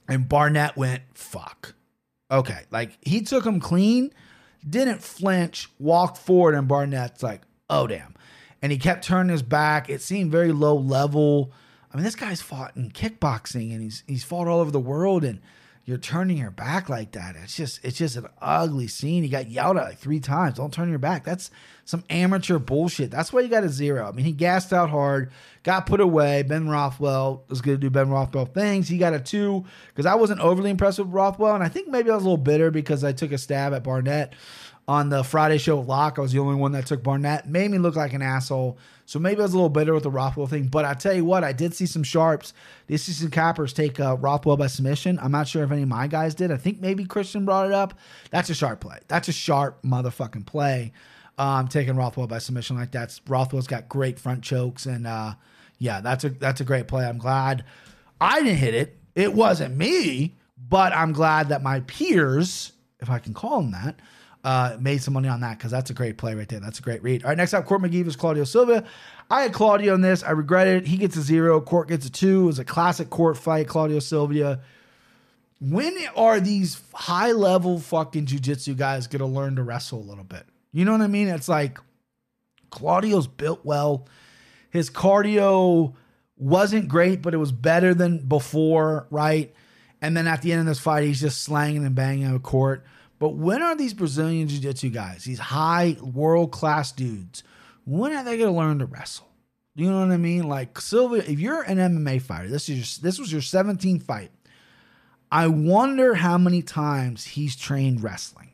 and 0.07 0.27
Barnett 0.27 0.75
went, 0.75 1.03
fuck. 1.13 1.75
Okay. 2.29 2.61
Like 2.71 2.97
he 3.01 3.21
took 3.21 3.45
him 3.45 3.59
clean 3.59 4.11
didn't 4.67 5.03
flinch, 5.03 5.69
walked 5.79 6.17
forward, 6.17 6.55
and 6.55 6.67
Barnett's 6.67 7.23
like, 7.23 7.41
oh, 7.69 7.87
damn. 7.87 8.15
And 8.61 8.71
he 8.71 8.77
kept 8.77 9.03
turning 9.03 9.31
his 9.31 9.43
back. 9.43 9.89
It 9.89 10.01
seemed 10.01 10.31
very 10.31 10.51
low 10.51 10.75
level. 10.75 11.51
I 11.91 11.97
mean, 11.97 12.05
this 12.05 12.15
guy's 12.15 12.41
fought 12.41 12.75
in 12.77 12.91
kickboxing 12.91 13.73
and 13.73 13.81
he's 13.81 14.03
he's 14.07 14.23
fought 14.23 14.47
all 14.47 14.61
over 14.61 14.71
the 14.71 14.79
world 14.79 15.23
and 15.23 15.41
you're 15.85 15.97
turning 15.97 16.37
your 16.37 16.51
back 16.51 16.87
like 16.87 17.11
that. 17.11 17.35
It's 17.35 17.57
just 17.57 17.83
it's 17.83 17.97
just 17.97 18.15
an 18.15 18.27
ugly 18.41 18.87
scene. 18.87 19.21
He 19.21 19.29
got 19.29 19.49
yelled 19.49 19.75
at 19.75 19.83
like 19.83 19.97
three 19.97 20.21
times. 20.21 20.55
Don't 20.55 20.71
turn 20.71 20.89
your 20.89 20.99
back. 20.99 21.25
That's 21.25 21.51
some 21.83 22.05
amateur 22.09 22.57
bullshit. 22.57 23.11
That's 23.11 23.33
why 23.33 23.41
you 23.41 23.49
got 23.49 23.65
a 23.65 23.69
zero. 23.69 24.07
I 24.07 24.13
mean, 24.13 24.23
he 24.23 24.31
gassed 24.31 24.71
out 24.71 24.89
hard, 24.89 25.31
got 25.63 25.85
put 25.85 25.99
away. 25.99 26.43
Ben 26.43 26.69
Rothwell 26.69 27.43
was 27.49 27.59
going 27.59 27.75
to 27.75 27.81
do 27.81 27.89
Ben 27.89 28.09
Rothwell 28.09 28.45
things. 28.45 28.87
He 28.87 28.97
got 28.97 29.13
a 29.13 29.19
two 29.19 29.65
because 29.89 30.05
I 30.05 30.15
wasn't 30.15 30.39
overly 30.39 30.69
impressed 30.69 30.99
with 30.99 31.09
Rothwell, 31.09 31.55
and 31.55 31.63
I 31.63 31.67
think 31.67 31.89
maybe 31.89 32.09
I 32.09 32.15
was 32.15 32.23
a 32.23 32.27
little 32.27 32.37
bitter 32.37 32.71
because 32.71 33.03
I 33.03 33.11
took 33.11 33.33
a 33.33 33.37
stab 33.37 33.73
at 33.73 33.83
Barnett 33.83 34.33
on 34.87 35.09
the 35.09 35.23
Friday 35.23 35.57
show 35.57 35.77
with 35.77 35.87
Locke. 35.87 36.19
I 36.19 36.21
was 36.21 36.33
the 36.33 36.39
only 36.39 36.55
one 36.55 36.73
that 36.73 36.85
took 36.85 37.03
Barnett. 37.03 37.47
Made 37.47 37.71
me 37.71 37.77
look 37.77 37.95
like 37.95 38.13
an 38.13 38.21
asshole. 38.21 38.77
So 39.05 39.19
maybe 39.19 39.39
I 39.39 39.43
was 39.43 39.53
a 39.53 39.55
little 39.55 39.69
bitter 39.69 39.93
with 39.93 40.03
the 40.03 40.11
Rothwell 40.11 40.47
thing. 40.47 40.67
But 40.67 40.85
I 40.85 40.93
tell 40.93 41.13
you 41.13 41.25
what, 41.25 41.43
I 41.43 41.53
did 41.53 41.73
see 41.73 41.85
some 41.85 42.03
sharps. 42.03 42.53
Did 42.87 42.99
see 42.99 43.11
some 43.11 43.31
cappers 43.31 43.73
take 43.73 43.99
uh, 43.99 44.17
Rothwell 44.17 44.57
by 44.57 44.67
submission. 44.67 45.19
I'm 45.19 45.31
not 45.31 45.47
sure 45.47 45.63
if 45.63 45.71
any 45.71 45.83
of 45.83 45.87
my 45.87 46.07
guys 46.07 46.35
did. 46.35 46.51
I 46.51 46.57
think 46.57 46.81
maybe 46.81 47.05
Christian 47.05 47.45
brought 47.45 47.65
it 47.65 47.73
up. 47.73 47.97
That's 48.31 48.49
a 48.49 48.55
sharp 48.55 48.81
play. 48.81 48.99
That's 49.07 49.27
a 49.27 49.33
sharp 49.33 49.81
motherfucking 49.83 50.45
play. 50.45 50.91
Um, 51.37 51.67
taking 51.67 51.95
Rothwell 51.95 52.27
by 52.27 52.37
submission 52.37 52.77
like 52.77 52.91
that. 52.91 53.19
Rothwell's 53.27 53.67
got 53.67 53.89
great 53.89 54.19
front 54.19 54.43
chokes, 54.43 54.85
and 54.85 55.07
uh, 55.07 55.33
yeah, 55.79 55.99
that's 55.99 56.23
a 56.23 56.29
that's 56.29 56.61
a 56.61 56.63
great 56.63 56.87
play. 56.87 57.05
I'm 57.05 57.17
glad 57.17 57.65
I 58.21 58.43
didn't 58.43 58.57
hit 58.57 58.75
it. 58.75 58.97
It 59.15 59.33
wasn't 59.33 59.75
me, 59.75 60.35
but 60.69 60.93
I'm 60.93 61.11
glad 61.11 61.49
that 61.49 61.63
my 61.63 61.79
peers, 61.81 62.73
if 62.99 63.09
I 63.09 63.17
can 63.17 63.33
call 63.33 63.61
them 63.61 63.71
that, 63.71 63.99
uh, 64.43 64.77
made 64.79 65.01
some 65.01 65.13
money 65.13 65.29
on 65.29 65.39
that 65.41 65.57
because 65.57 65.71
that's 65.71 65.89
a 65.89 65.93
great 65.93 66.17
play 66.17 66.35
right 66.35 66.47
there. 66.47 66.59
That's 66.59 66.79
a 66.79 66.81
great 66.81 67.01
read. 67.01 67.23
All 67.23 67.29
right, 67.29 67.37
next 67.37 67.53
up, 67.53 67.65
Court 67.65 67.81
McGee 67.81 68.03
versus 68.03 68.15
Claudio 68.15 68.43
Silva. 68.43 68.83
I 69.29 69.43
had 69.43 69.53
Claudio 69.53 69.93
on 69.93 70.01
this. 70.01 70.23
I 70.23 70.31
regret 70.31 70.67
it. 70.67 70.85
He 70.85 70.97
gets 70.97 71.15
a 71.15 71.21
zero. 71.21 71.61
Court 71.61 71.87
gets 71.87 72.05
a 72.05 72.11
two. 72.11 72.43
It 72.43 72.45
was 72.45 72.59
a 72.59 72.65
classic 72.65 73.09
court 73.09 73.37
fight. 73.37 73.67
Claudio 73.67 73.99
Silva. 73.99 74.59
When 75.61 75.95
are 76.17 76.41
these 76.41 76.81
high 76.93 77.31
level 77.31 77.79
fucking 77.79 78.25
jujitsu 78.25 78.75
guys 78.75 79.07
going 79.07 79.21
to 79.21 79.25
learn 79.25 79.55
to 79.55 79.63
wrestle 79.63 79.99
a 79.99 80.03
little 80.03 80.25
bit? 80.25 80.45
You 80.73 80.83
know 80.83 80.91
what 80.91 81.01
I 81.01 81.07
mean? 81.07 81.29
It's 81.29 81.47
like 81.47 81.79
Claudio's 82.69 83.27
built 83.27 83.61
well. 83.63 84.07
His 84.71 84.89
cardio 84.89 85.93
wasn't 86.35 86.89
great, 86.89 87.21
but 87.21 87.33
it 87.33 87.37
was 87.37 87.51
better 87.51 87.93
than 87.93 88.17
before, 88.27 89.07
right? 89.09 89.53
And 90.01 90.17
then 90.17 90.27
at 90.27 90.41
the 90.41 90.51
end 90.51 90.59
of 90.59 90.65
this 90.65 90.79
fight, 90.79 91.05
he's 91.05 91.21
just 91.21 91.43
slanging 91.43 91.85
and 91.85 91.95
banging 91.95 92.25
out 92.25 92.43
court. 92.43 92.83
But 93.23 93.35
when 93.35 93.61
are 93.61 93.73
these 93.73 93.93
Brazilian 93.93 94.49
Jiu 94.49 94.59
Jitsu 94.59 94.89
guys, 94.89 95.23
these 95.23 95.39
high 95.39 95.95
world 96.01 96.51
class 96.51 96.91
dudes, 96.91 97.41
when 97.85 98.11
are 98.11 98.21
they 98.21 98.37
going 98.37 98.53
to 98.53 98.59
learn 98.59 98.79
to 98.79 98.85
wrestle? 98.85 99.29
You 99.75 99.89
know 99.89 100.01
what 100.01 100.11
I 100.11 100.17
mean? 100.17 100.49
Like 100.49 100.77
Silva, 100.81 101.31
if 101.31 101.39
you're 101.39 101.61
an 101.61 101.77
MMA 101.77 102.21
fighter, 102.21 102.49
this 102.49 102.67
is 102.67 102.75
your, 102.75 103.01
this 103.01 103.19
was 103.19 103.31
your 103.31 103.39
17th 103.39 104.03
fight. 104.03 104.31
I 105.31 105.47
wonder 105.47 106.15
how 106.15 106.37
many 106.37 106.61
times 106.61 107.23
he's 107.23 107.55
trained 107.55 108.03
wrestling. 108.03 108.49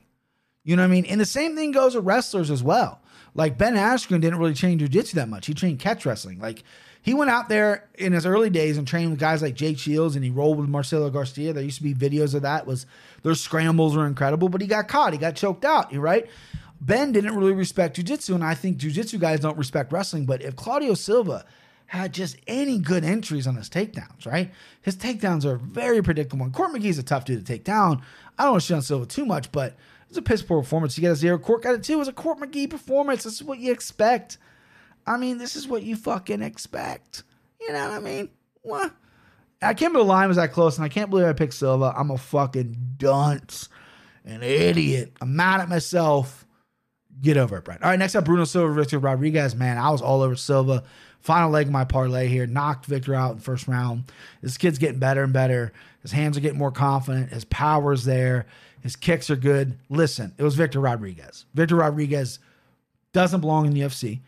You 0.63 0.75
know 0.75 0.83
what 0.83 0.89
I 0.89 0.91
mean? 0.91 1.05
And 1.05 1.19
the 1.19 1.25
same 1.25 1.55
thing 1.55 1.71
goes 1.71 1.95
with 1.95 2.05
wrestlers 2.05 2.51
as 2.51 2.61
well. 2.61 3.01
Like 3.33 3.57
Ben 3.57 3.73
Askren 3.73 4.21
didn't 4.21 4.37
really 4.37 4.53
train 4.53 4.77
jiu-jitsu 4.77 5.15
that 5.15 5.29
much. 5.29 5.47
He 5.47 5.55
trained 5.55 5.79
catch 5.79 6.05
wrestling. 6.05 6.37
Like 6.37 6.63
he 7.01 7.13
went 7.13 7.29
out 7.29 7.49
there 7.49 7.89
in 7.95 8.13
his 8.13 8.25
early 8.25 8.49
days 8.49 8.77
and 8.77 8.87
trained 8.87 9.11
with 9.11 9.19
guys 9.19 9.41
like 9.41 9.55
Jake 9.55 9.79
Shields 9.79 10.15
and 10.15 10.23
he 10.23 10.31
rolled 10.31 10.59
with 10.59 10.69
Marcelo 10.69 11.09
Garcia. 11.09 11.53
There 11.53 11.63
used 11.63 11.77
to 11.77 11.83
be 11.83 11.93
videos 11.93 12.33
of 12.33 12.41
that. 12.41 12.67
Was 12.67 12.85
their 13.23 13.35
scrambles 13.35 13.95
were 13.95 14.05
incredible, 14.05 14.49
but 14.49 14.61
he 14.61 14.67
got 14.67 14.87
caught. 14.87 15.13
He 15.13 15.19
got 15.19 15.35
choked 15.35 15.65
out. 15.65 15.93
You 15.93 16.01
right? 16.01 16.27
Ben 16.81 17.11
didn't 17.11 17.35
really 17.35 17.51
respect 17.51 17.97
jiu-jitsu, 17.97 18.35
and 18.35 18.43
I 18.43 18.53
think 18.53 18.77
jiu-jitsu 18.77 19.17
guys 19.17 19.41
don't 19.41 19.57
respect 19.57 19.91
wrestling. 19.91 20.25
But 20.25 20.41
if 20.41 20.55
Claudio 20.55 20.93
Silva 20.93 21.45
had 21.87 22.13
just 22.13 22.37
any 22.47 22.77
good 22.77 23.03
entries 23.03 23.47
on 23.47 23.55
his 23.55 23.69
takedowns, 23.69 24.25
right? 24.25 24.51
His 24.83 24.95
takedowns 24.95 25.43
are 25.43 25.57
very 25.57 26.03
predictable. 26.03 26.45
And 26.45 26.53
Court 26.53 26.71
McGee's 26.71 26.99
a 26.99 27.03
tough 27.03 27.25
dude 27.25 27.39
to 27.39 27.45
take 27.45 27.63
down. 27.63 28.03
I 28.37 28.43
don't 28.43 28.51
want 28.53 28.61
to 28.61 28.67
shit 28.67 28.75
on 28.75 28.81
Silva 28.83 29.07
too 29.07 29.25
much, 29.25 29.51
but 29.51 29.75
it's 30.07 30.17
a 30.17 30.21
piss 30.21 30.43
poor 30.43 30.61
performance. 30.61 30.97
You 30.97 31.01
got 31.01 31.11
a 31.11 31.15
zero. 31.15 31.39
Court 31.39 31.63
got 31.63 31.75
a 31.75 31.79
two. 31.79 31.93
It 31.93 31.97
was 31.97 32.07
a 32.07 32.13
Court 32.13 32.37
McGee 32.39 32.69
performance. 32.69 33.23
This 33.23 33.33
is 33.33 33.43
what 33.43 33.57
you 33.57 33.71
expect. 33.71 34.37
I 35.09 35.17
mean, 35.17 35.39
this 35.39 35.55
is 35.55 35.67
what 35.67 35.81
you 35.81 35.95
fucking 35.95 36.43
expect. 36.43 37.23
You 37.59 37.73
know 37.73 37.89
what 37.89 37.97
I 37.97 37.99
mean? 37.99 38.29
What? 38.61 38.93
I 39.59 39.73
can't 39.73 39.91
believe 39.91 40.05
the 40.05 40.13
line 40.13 40.27
was 40.27 40.37
that 40.37 40.53
close, 40.53 40.77
and 40.77 40.85
I 40.85 40.89
can't 40.89 41.09
believe 41.09 41.25
I 41.25 41.33
picked 41.33 41.55
Silva. 41.55 41.93
I'm 41.97 42.11
a 42.11 42.17
fucking 42.17 42.77
dunce, 42.97 43.69
an 44.23 44.43
idiot. 44.43 45.13
I'm 45.19 45.35
mad 45.35 45.61
at 45.61 45.67
myself. 45.67 46.45
Get 47.21 47.37
over 47.37 47.57
it, 47.57 47.65
Brent. 47.65 47.81
All 47.81 47.89
right, 47.89 47.97
next 47.97 48.15
up, 48.15 48.23
Bruno 48.23 48.45
Silva, 48.45 48.71
Victor 48.71 48.99
Rodriguez. 48.99 49.55
Man, 49.55 49.79
I 49.79 49.89
was 49.89 50.01
all 50.01 50.21
over 50.21 50.35
Silva. 50.35 50.83
Final 51.21 51.49
leg 51.49 51.65
of 51.65 51.73
my 51.73 51.85
parlay 51.85 52.27
here. 52.27 52.45
Knocked 52.45 52.85
Victor 52.85 53.15
out 53.15 53.33
in 53.33 53.39
first 53.39 53.67
round. 53.67 54.03
This 54.41 54.57
kid's 54.57 54.77
getting 54.77 54.99
better 54.99 55.23
and 55.23 55.33
better. 55.33 55.73
His 56.03 56.11
hands 56.11 56.37
are 56.37 56.41
getting 56.41 56.59
more 56.59 56.71
confident. 56.71 57.31
His 57.31 57.45
power's 57.45 58.05
there. 58.05 58.45
His 58.81 58.95
kicks 58.95 59.31
are 59.31 59.35
good. 59.35 59.77
Listen, 59.89 60.33
it 60.37 60.43
was 60.43 60.55
Victor 60.55 60.79
Rodriguez. 60.79 61.45
Victor 61.55 61.77
Rodriguez 61.77 62.39
doesn't 63.11 63.41
belong 63.41 63.65
in 63.65 63.73
the 63.73 63.81
UFC. 63.81 64.19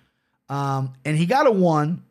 Um, 0.52 0.93
and 1.06 1.18
he 1.18 1.26
got 1.26 1.47
a 1.47 1.52
one 1.52 2.04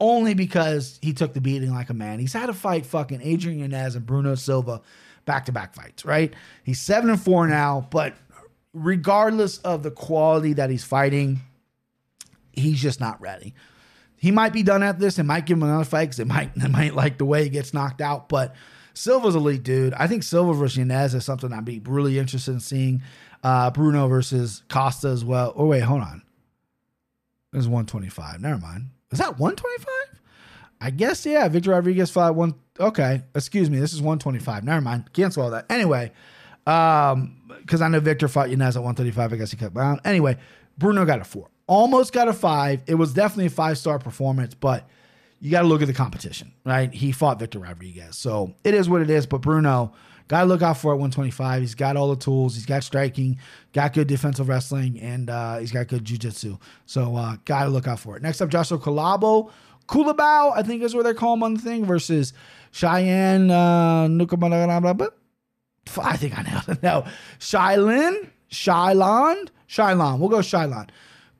only 0.00 0.34
because 0.34 1.00
he 1.02 1.12
took 1.12 1.34
the 1.34 1.40
beating 1.40 1.74
like 1.74 1.90
a 1.90 1.94
man. 1.94 2.20
He's 2.20 2.32
had 2.32 2.46
to 2.46 2.54
fight 2.54 2.86
fucking 2.86 3.20
Adrian 3.22 3.58
Yanez 3.58 3.96
and 3.96 4.06
Bruno 4.06 4.36
Silva 4.36 4.80
back 5.24 5.46
to 5.46 5.52
back 5.52 5.74
fights, 5.74 6.04
right? 6.04 6.32
He's 6.62 6.80
seven 6.80 7.10
and 7.10 7.20
four 7.20 7.46
now, 7.48 7.88
but 7.90 8.14
regardless 8.72 9.58
of 9.58 9.82
the 9.82 9.90
quality 9.90 10.52
that 10.54 10.70
he's 10.70 10.84
fighting, 10.84 11.40
he's 12.52 12.80
just 12.80 13.00
not 13.00 13.20
ready. 13.20 13.52
He 14.16 14.30
might 14.30 14.52
be 14.52 14.62
done 14.62 14.84
at 14.84 15.00
this. 15.00 15.18
It 15.18 15.24
might 15.24 15.46
give 15.46 15.58
him 15.58 15.64
another 15.64 15.84
fight 15.84 16.04
because 16.04 16.20
it 16.20 16.28
might, 16.28 16.52
it 16.56 16.70
might 16.70 16.94
like 16.94 17.18
the 17.18 17.24
way 17.24 17.42
he 17.42 17.50
gets 17.50 17.74
knocked 17.74 18.00
out, 18.00 18.28
but 18.28 18.54
Silva's 18.94 19.34
elite, 19.34 19.64
dude. 19.64 19.94
I 19.94 20.06
think 20.06 20.22
Silva 20.22 20.52
versus 20.52 20.78
Yanez 20.78 21.14
is 21.14 21.24
something 21.24 21.52
I'd 21.52 21.64
be 21.64 21.80
really 21.84 22.18
interested 22.18 22.52
in 22.52 22.60
seeing. 22.60 23.02
Uh, 23.42 23.72
Bruno 23.72 24.06
versus 24.06 24.62
Costa 24.68 25.08
as 25.08 25.24
well. 25.24 25.52
Oh, 25.56 25.66
wait, 25.66 25.80
hold 25.80 26.02
on. 26.02 26.22
There's 27.52 27.68
125. 27.68 28.40
Never 28.40 28.58
mind. 28.58 28.90
Is 29.10 29.18
that 29.18 29.38
125? 29.38 30.20
I 30.80 30.90
guess, 30.90 31.24
yeah. 31.24 31.46
Victor 31.48 31.70
Rodriguez 31.70 32.10
fought 32.10 32.34
one. 32.34 32.54
Okay. 32.80 33.22
Excuse 33.34 33.70
me. 33.70 33.78
This 33.78 33.92
is 33.92 34.00
125. 34.00 34.64
Never 34.64 34.80
mind. 34.80 35.12
Cancel 35.12 35.44
all 35.44 35.50
that. 35.50 35.66
Anyway, 35.70 36.12
um, 36.66 37.36
because 37.60 37.82
I 37.82 37.88
know 37.88 38.00
Victor 38.00 38.26
fought 38.28 38.50
Yanez 38.50 38.76
at 38.76 38.82
135. 38.82 39.32
I 39.32 39.36
guess 39.36 39.50
he 39.50 39.56
cut 39.56 39.74
down. 39.74 40.00
Anyway, 40.04 40.38
Bruno 40.78 41.04
got 41.04 41.20
a 41.20 41.24
four. 41.24 41.48
Almost 41.66 42.12
got 42.12 42.28
a 42.28 42.32
five. 42.32 42.82
It 42.86 42.96
was 42.96 43.12
definitely 43.14 43.46
a 43.46 43.50
five 43.50 43.78
star 43.78 43.98
performance, 43.98 44.54
but 44.54 44.88
you 45.40 45.50
got 45.50 45.62
to 45.62 45.68
look 45.68 45.82
at 45.82 45.88
the 45.88 45.94
competition, 45.94 46.52
right? 46.64 46.92
He 46.92 47.12
fought 47.12 47.38
Victor 47.38 47.58
Rodriguez. 47.60 48.16
So 48.16 48.54
it 48.64 48.74
is 48.74 48.88
what 48.88 49.02
it 49.02 49.10
is. 49.10 49.26
But 49.26 49.42
Bruno, 49.42 49.92
got 50.28 50.40
to 50.40 50.46
look 50.46 50.62
out 50.62 50.78
for 50.78 50.92
at 50.92 50.98
125. 50.98 51.60
He's 51.60 51.74
got 51.74 51.96
all 51.96 52.08
the 52.08 52.16
tools. 52.16 52.54
He's 52.54 52.66
got 52.66 52.84
striking, 52.84 53.38
got 53.72 53.92
good 53.92 54.06
defensive 54.06 54.48
wrestling, 54.48 55.00
and 55.00 55.30
uh, 55.30 55.58
he's 55.58 55.72
got 55.72 55.88
good 55.88 56.04
jiu-jitsu. 56.04 56.58
So 56.86 57.16
uh, 57.16 57.36
got 57.44 57.64
to 57.64 57.70
look 57.70 57.86
out 57.86 58.00
for 58.00 58.16
it. 58.16 58.22
Next 58.22 58.40
up, 58.40 58.48
Joshua 58.48 58.78
Culibao. 58.78 59.50
Kulabao, 59.88 60.52
I 60.56 60.62
think 60.62 60.82
is 60.82 60.94
what 60.94 61.04
they 61.04 61.14
call 61.14 61.34
him 61.34 61.42
on 61.42 61.54
the 61.54 61.60
thing, 61.60 61.84
versus 61.84 62.32
Cheyenne 62.70 63.50
uh, 63.50 64.08
I 66.00 66.16
think 66.16 66.38
I 66.38 66.42
nailed 66.42 66.68
it. 66.68 66.82
No. 66.82 67.04
Shylin, 67.38 68.30
Shylon, 68.50 69.48
Shylon. 69.68 70.18
We'll 70.18 70.28
go 70.28 70.38
Shylon. 70.38 70.88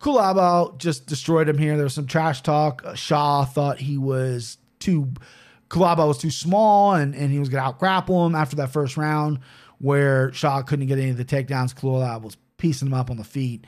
Culibao 0.00 0.76
just 0.78 1.06
destroyed 1.06 1.48
him 1.48 1.58
here. 1.58 1.76
There 1.76 1.84
was 1.84 1.94
some 1.94 2.06
trash 2.08 2.42
talk. 2.42 2.82
Uh, 2.84 2.94
Shaw 2.94 3.44
thought 3.44 3.78
he 3.78 3.96
was 3.96 4.58
too, 4.80 5.12
Culibao 5.72 6.06
was 6.06 6.18
too 6.18 6.30
small 6.30 6.94
and, 6.94 7.14
and 7.14 7.32
he 7.32 7.38
was 7.38 7.48
going 7.48 7.62
to 7.62 7.68
out 7.68 7.78
grapple 7.78 8.26
him 8.26 8.34
after 8.34 8.56
that 8.56 8.70
first 8.70 8.98
round 8.98 9.38
where 9.78 10.30
Shaw 10.32 10.60
couldn't 10.62 10.86
get 10.86 10.98
any 10.98 11.10
of 11.10 11.16
the 11.16 11.24
takedowns. 11.24 11.74
Culibao 11.74 12.20
was 12.20 12.36
piecing 12.58 12.88
him 12.88 12.94
up 12.94 13.10
on 13.10 13.16
the 13.16 13.24
feet. 13.24 13.66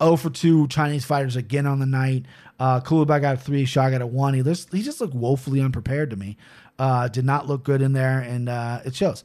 0 0.00 0.16
for 0.16 0.30
2 0.30 0.68
Chinese 0.68 1.04
fighters 1.04 1.34
again 1.34 1.66
on 1.66 1.80
the 1.80 1.86
night. 1.86 2.26
Uh, 2.60 2.80
Culibao 2.80 3.20
got 3.20 3.34
a 3.34 3.38
3, 3.38 3.64
Shaw 3.64 3.90
got 3.90 4.00
a 4.00 4.06
1. 4.06 4.34
He, 4.34 4.42
just, 4.42 4.72
he 4.72 4.82
just 4.82 5.00
looked 5.00 5.14
woefully 5.14 5.60
unprepared 5.60 6.10
to 6.10 6.16
me. 6.16 6.36
Uh, 6.78 7.08
did 7.08 7.24
not 7.24 7.48
look 7.48 7.64
good 7.64 7.82
in 7.82 7.92
there, 7.92 8.20
and 8.20 8.48
uh, 8.48 8.80
it 8.84 8.94
shows. 8.94 9.24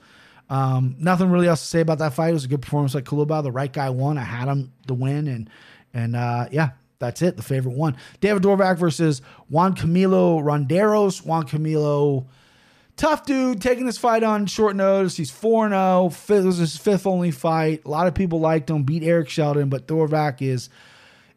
Um, 0.50 0.96
nothing 0.98 1.30
really 1.30 1.48
else 1.48 1.62
to 1.62 1.68
say 1.68 1.82
about 1.82 2.00
that 2.00 2.14
fight. 2.14 2.30
It 2.30 2.34
was 2.34 2.46
a 2.46 2.50
good 2.50 2.62
performance 2.62 2.94
by 2.94 3.02
Culibao. 3.02 3.44
The 3.44 3.52
right 3.52 3.72
guy 3.72 3.90
won. 3.90 4.18
I 4.18 4.24
had 4.24 4.48
him 4.48 4.74
to 4.88 4.94
win, 4.94 5.28
and 5.28 5.50
and 5.94 6.16
uh, 6.16 6.48
yeah, 6.52 6.72
that's 7.00 7.22
it. 7.22 7.38
The 7.38 7.44
favorite 7.44 7.76
one. 7.76 7.96
David 8.20 8.44
Dorvac 8.44 8.78
versus 8.78 9.22
Juan 9.50 9.76
Camilo 9.76 10.42
Ronderos. 10.42 11.26
Juan 11.26 11.48
Camilo, 11.48 12.26
tough 12.96 13.26
dude, 13.26 13.62
taking 13.62 13.86
this 13.86 13.98
fight 13.98 14.24
on 14.24 14.46
short 14.46 14.76
notice. 14.76 15.18
He's 15.18 15.32
4 15.32 15.70
0. 15.70 16.10
This 16.28 16.46
was 16.46 16.58
his 16.58 16.78
fifth 16.78 17.08
only 17.08 17.32
fight. 17.32 17.84
A 17.86 17.90
lot 17.90 18.08
of 18.08 18.16
people 18.16 18.40
liked 18.40 18.70
him, 18.70 18.84
beat 18.84 19.04
Eric 19.04 19.30
Sheldon, 19.30 19.70
but 19.70 19.88
Dorvac 19.88 20.42
is 20.42 20.70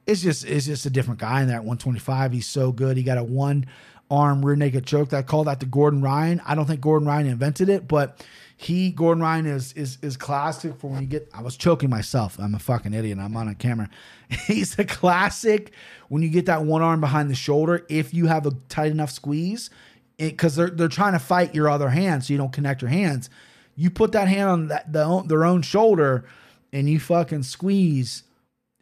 it's 0.07 0.23
just 0.23 0.45
it's 0.45 0.67
just 0.67 0.87
a 0.87 0.91
different 0.91 1.21
guy 1.21 1.43
in 1.43 1.47
there 1.47 1.57
at 1.57 1.65
125. 1.65 2.33
He's 2.33 2.47
so 2.47 2.73
good. 2.73 2.97
He 2.97 3.03
got 3.03 3.19
a 3.19 3.25
one 3.25 3.67
arm 4.11 4.45
rear 4.45 4.57
naked 4.57 4.87
choke. 4.87 5.11
That 5.11 5.27
called 5.27 5.49
out 5.49 5.61
to 5.61 5.67
Gordon 5.67 6.03
Ryan. 6.03 6.41
I 6.47 6.55
don't 6.55 6.67
think 6.67 6.81
Gordon 6.81 7.07
Ryan 7.07 7.27
invented 7.27 7.69
it, 7.69 7.87
but 7.87 8.25
he 8.57 8.91
Gordon 8.91 9.23
Ryan 9.23 9.47
is 9.47 9.73
is 9.73 9.97
is 10.03 10.17
classic 10.19 10.77
for 10.79 10.91
when 10.91 11.01
you 11.01 11.07
get. 11.07 11.31
I 11.33 11.43
was 11.43 11.57
choking 11.57 11.89
myself. 11.89 12.39
I'm 12.39 12.55
a 12.55 12.59
fucking 12.59 12.93
idiot. 12.93 13.19
I'm 13.19 13.37
on 13.37 13.49
a 13.49 13.55
camera. 13.55 13.89
He's 14.47 14.79
a 14.79 14.85
classic 14.85 15.73
when 16.09 16.23
you 16.23 16.29
get 16.29 16.47
that 16.47 16.65
one 16.65 16.83
arm 16.83 17.01
behind 17.01 17.31
the 17.31 17.35
shoulder. 17.35 17.87
If 17.89 18.13
you 18.13 18.27
have 18.27 18.47
a 18.47 18.51
tight 18.69 18.91
enough 18.91 19.11
squeeze, 19.11 19.71
because 20.19 20.57
they're 20.57 20.71
they're 20.71 20.89
trying 20.89 21.15
to 21.15 21.19
fight 21.19 21.55
your 21.55 21.71
other 21.71 21.89
hand, 21.89 22.25
so 22.25 22.33
you 22.33 22.39
don't 22.39 22.53
connect 22.53 22.83
your 22.83 22.91
hands. 22.91 23.31
You 23.77 23.89
put 23.89 24.13
that 24.13 24.29
hand 24.29 24.49
on 24.51 24.69
that 24.69 24.93
the, 24.93 25.23
their 25.27 25.45
own 25.45 25.63
shoulder, 25.63 26.27
and 26.73 26.89
you 26.89 27.01
fucking 27.01 27.45
squeeze. 27.45 28.25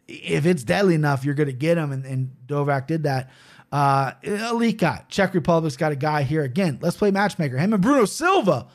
If 0.07 0.45
it's 0.45 0.63
deadly 0.63 0.95
enough, 0.95 1.23
you're 1.23 1.35
gonna 1.35 1.51
get 1.53 1.75
them. 1.75 1.91
And, 1.93 2.05
and 2.05 2.31
Dovak 2.47 2.87
did 2.87 3.03
that. 3.03 3.29
Uh, 3.71 4.13
Alika, 4.23 5.07
Czech 5.09 5.33
Republic's 5.33 5.77
got 5.77 5.91
a 5.91 5.95
guy 5.95 6.23
here 6.23 6.43
again. 6.43 6.79
Let's 6.81 6.97
play 6.97 7.11
matchmaker. 7.11 7.57
Him 7.57 7.73
and 7.73 7.81
Bruno 7.81 8.05
Silva 8.05 8.67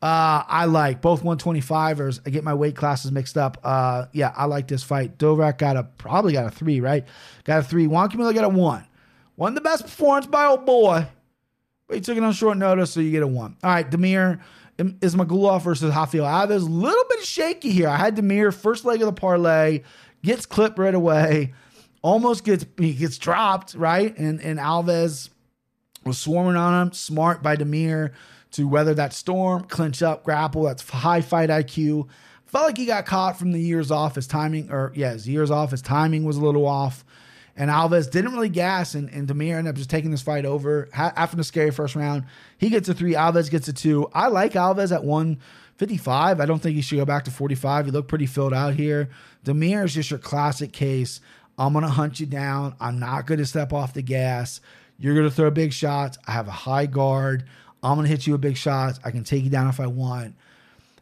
uh, 0.00 0.44
I 0.46 0.66
like 0.66 1.00
both 1.00 1.24
125ers. 1.24 2.20
I 2.24 2.30
get 2.30 2.44
my 2.44 2.54
weight 2.54 2.76
classes 2.76 3.10
mixed 3.10 3.36
up. 3.36 3.58
Uh, 3.64 4.06
yeah, 4.12 4.32
I 4.36 4.44
like 4.44 4.68
this 4.68 4.84
fight. 4.84 5.18
Dovrak 5.18 5.58
got 5.58 5.76
a 5.76 5.82
probably 5.82 6.32
got 6.32 6.46
a 6.46 6.50
three, 6.50 6.80
right? 6.80 7.04
Got 7.42 7.60
a 7.60 7.62
three. 7.64 7.88
Juan 7.88 8.08
Camilo 8.08 8.32
got 8.32 8.44
a 8.44 8.48
one. 8.48 8.84
One 9.34 9.54
the 9.54 9.60
best 9.60 9.82
performance 9.82 10.26
by 10.26 10.46
old 10.46 10.64
boy. 10.64 11.06
But 11.88 11.94
he 11.96 12.00
took 12.00 12.16
it 12.16 12.22
on 12.22 12.32
short 12.32 12.58
notice, 12.58 12.92
so 12.92 13.00
you 13.00 13.10
get 13.10 13.24
a 13.24 13.26
one. 13.26 13.56
All 13.64 13.70
right, 13.70 13.90
Damir 13.90 14.40
Ismagulov 14.78 15.62
versus 15.62 15.92
Rafael 15.92 16.24
Alves. 16.24 16.62
A 16.62 16.70
little 16.70 17.04
bit 17.08 17.24
shaky 17.24 17.72
here. 17.72 17.88
I 17.88 17.96
had 17.96 18.14
Damir 18.14 18.54
first 18.54 18.84
leg 18.84 19.00
of 19.02 19.06
the 19.06 19.12
parlay, 19.12 19.82
gets 20.22 20.46
clipped 20.46 20.78
right 20.78 20.94
away, 20.94 21.54
almost 22.08 22.44
gets 22.44 22.64
he 22.78 22.94
gets 22.94 23.18
dropped, 23.18 23.74
right? 23.74 24.16
And 24.16 24.40
and 24.40 24.58
Alves 24.58 25.28
was 26.04 26.18
swarming 26.18 26.56
on 26.56 26.86
him. 26.86 26.92
Smart 26.92 27.42
by 27.42 27.56
Damir 27.56 28.12
to 28.52 28.66
weather 28.66 28.94
that 28.94 29.12
storm, 29.12 29.64
clinch 29.64 30.02
up, 30.02 30.24
grapple. 30.24 30.62
That's 30.62 30.88
high 30.88 31.20
fight 31.20 31.50
IQ. 31.50 32.08
Felt 32.46 32.64
like 32.64 32.78
he 32.78 32.86
got 32.86 33.04
caught 33.04 33.38
from 33.38 33.52
the 33.52 33.60
years 33.60 33.90
off. 33.90 34.14
His 34.14 34.26
timing, 34.26 34.70
or 34.70 34.90
yeah, 34.94 35.12
his 35.12 35.28
years 35.28 35.50
off. 35.50 35.70
His 35.70 35.82
timing 35.82 36.24
was 36.24 36.38
a 36.38 36.44
little 36.44 36.66
off. 36.66 37.04
And 37.54 37.70
Alves 37.70 38.08
didn't 38.08 38.32
really 38.32 38.48
gas, 38.48 38.94
and, 38.94 39.10
and 39.10 39.26
Damir 39.26 39.56
ended 39.56 39.70
up 39.72 39.76
just 39.76 39.90
taking 39.90 40.12
this 40.12 40.22
fight 40.22 40.46
over 40.46 40.88
after 40.94 41.36
the 41.36 41.42
scary 41.42 41.72
first 41.72 41.96
round. 41.96 42.24
He 42.56 42.70
gets 42.70 42.88
a 42.88 42.94
three, 42.94 43.14
Alves 43.14 43.50
gets 43.50 43.66
a 43.66 43.72
two. 43.72 44.08
I 44.14 44.28
like 44.28 44.52
Alves 44.52 44.94
at 44.94 45.02
155. 45.02 46.40
I 46.40 46.46
don't 46.46 46.60
think 46.60 46.76
he 46.76 46.82
should 46.82 46.98
go 46.98 47.04
back 47.04 47.24
to 47.24 47.32
45. 47.32 47.86
He 47.86 47.90
looked 47.90 48.08
pretty 48.08 48.26
filled 48.26 48.54
out 48.54 48.74
here. 48.74 49.10
Damir 49.44 49.84
is 49.84 49.92
just 49.92 50.10
your 50.10 50.20
classic 50.20 50.72
case. 50.72 51.20
I'm 51.58 51.72
going 51.72 51.84
to 51.84 51.90
hunt 51.90 52.20
you 52.20 52.26
down. 52.26 52.76
I'm 52.80 52.98
not 53.00 53.26
going 53.26 53.38
to 53.38 53.46
step 53.46 53.72
off 53.72 53.92
the 53.92 54.02
gas. 54.02 54.60
You're 54.98 55.14
going 55.14 55.28
to 55.28 55.34
throw 55.34 55.50
big 55.50 55.72
shots. 55.72 56.16
I 56.26 56.32
have 56.32 56.48
a 56.48 56.52
high 56.52 56.86
guard. 56.86 57.44
I'm 57.82 57.96
going 57.96 58.04
to 58.04 58.10
hit 58.10 58.26
you 58.26 58.32
with 58.32 58.40
big 58.40 58.56
shots. 58.56 58.98
I 59.04 59.10
can 59.10 59.24
take 59.24 59.44
you 59.44 59.50
down 59.50 59.68
if 59.68 59.80
I 59.80 59.86
want. 59.86 60.34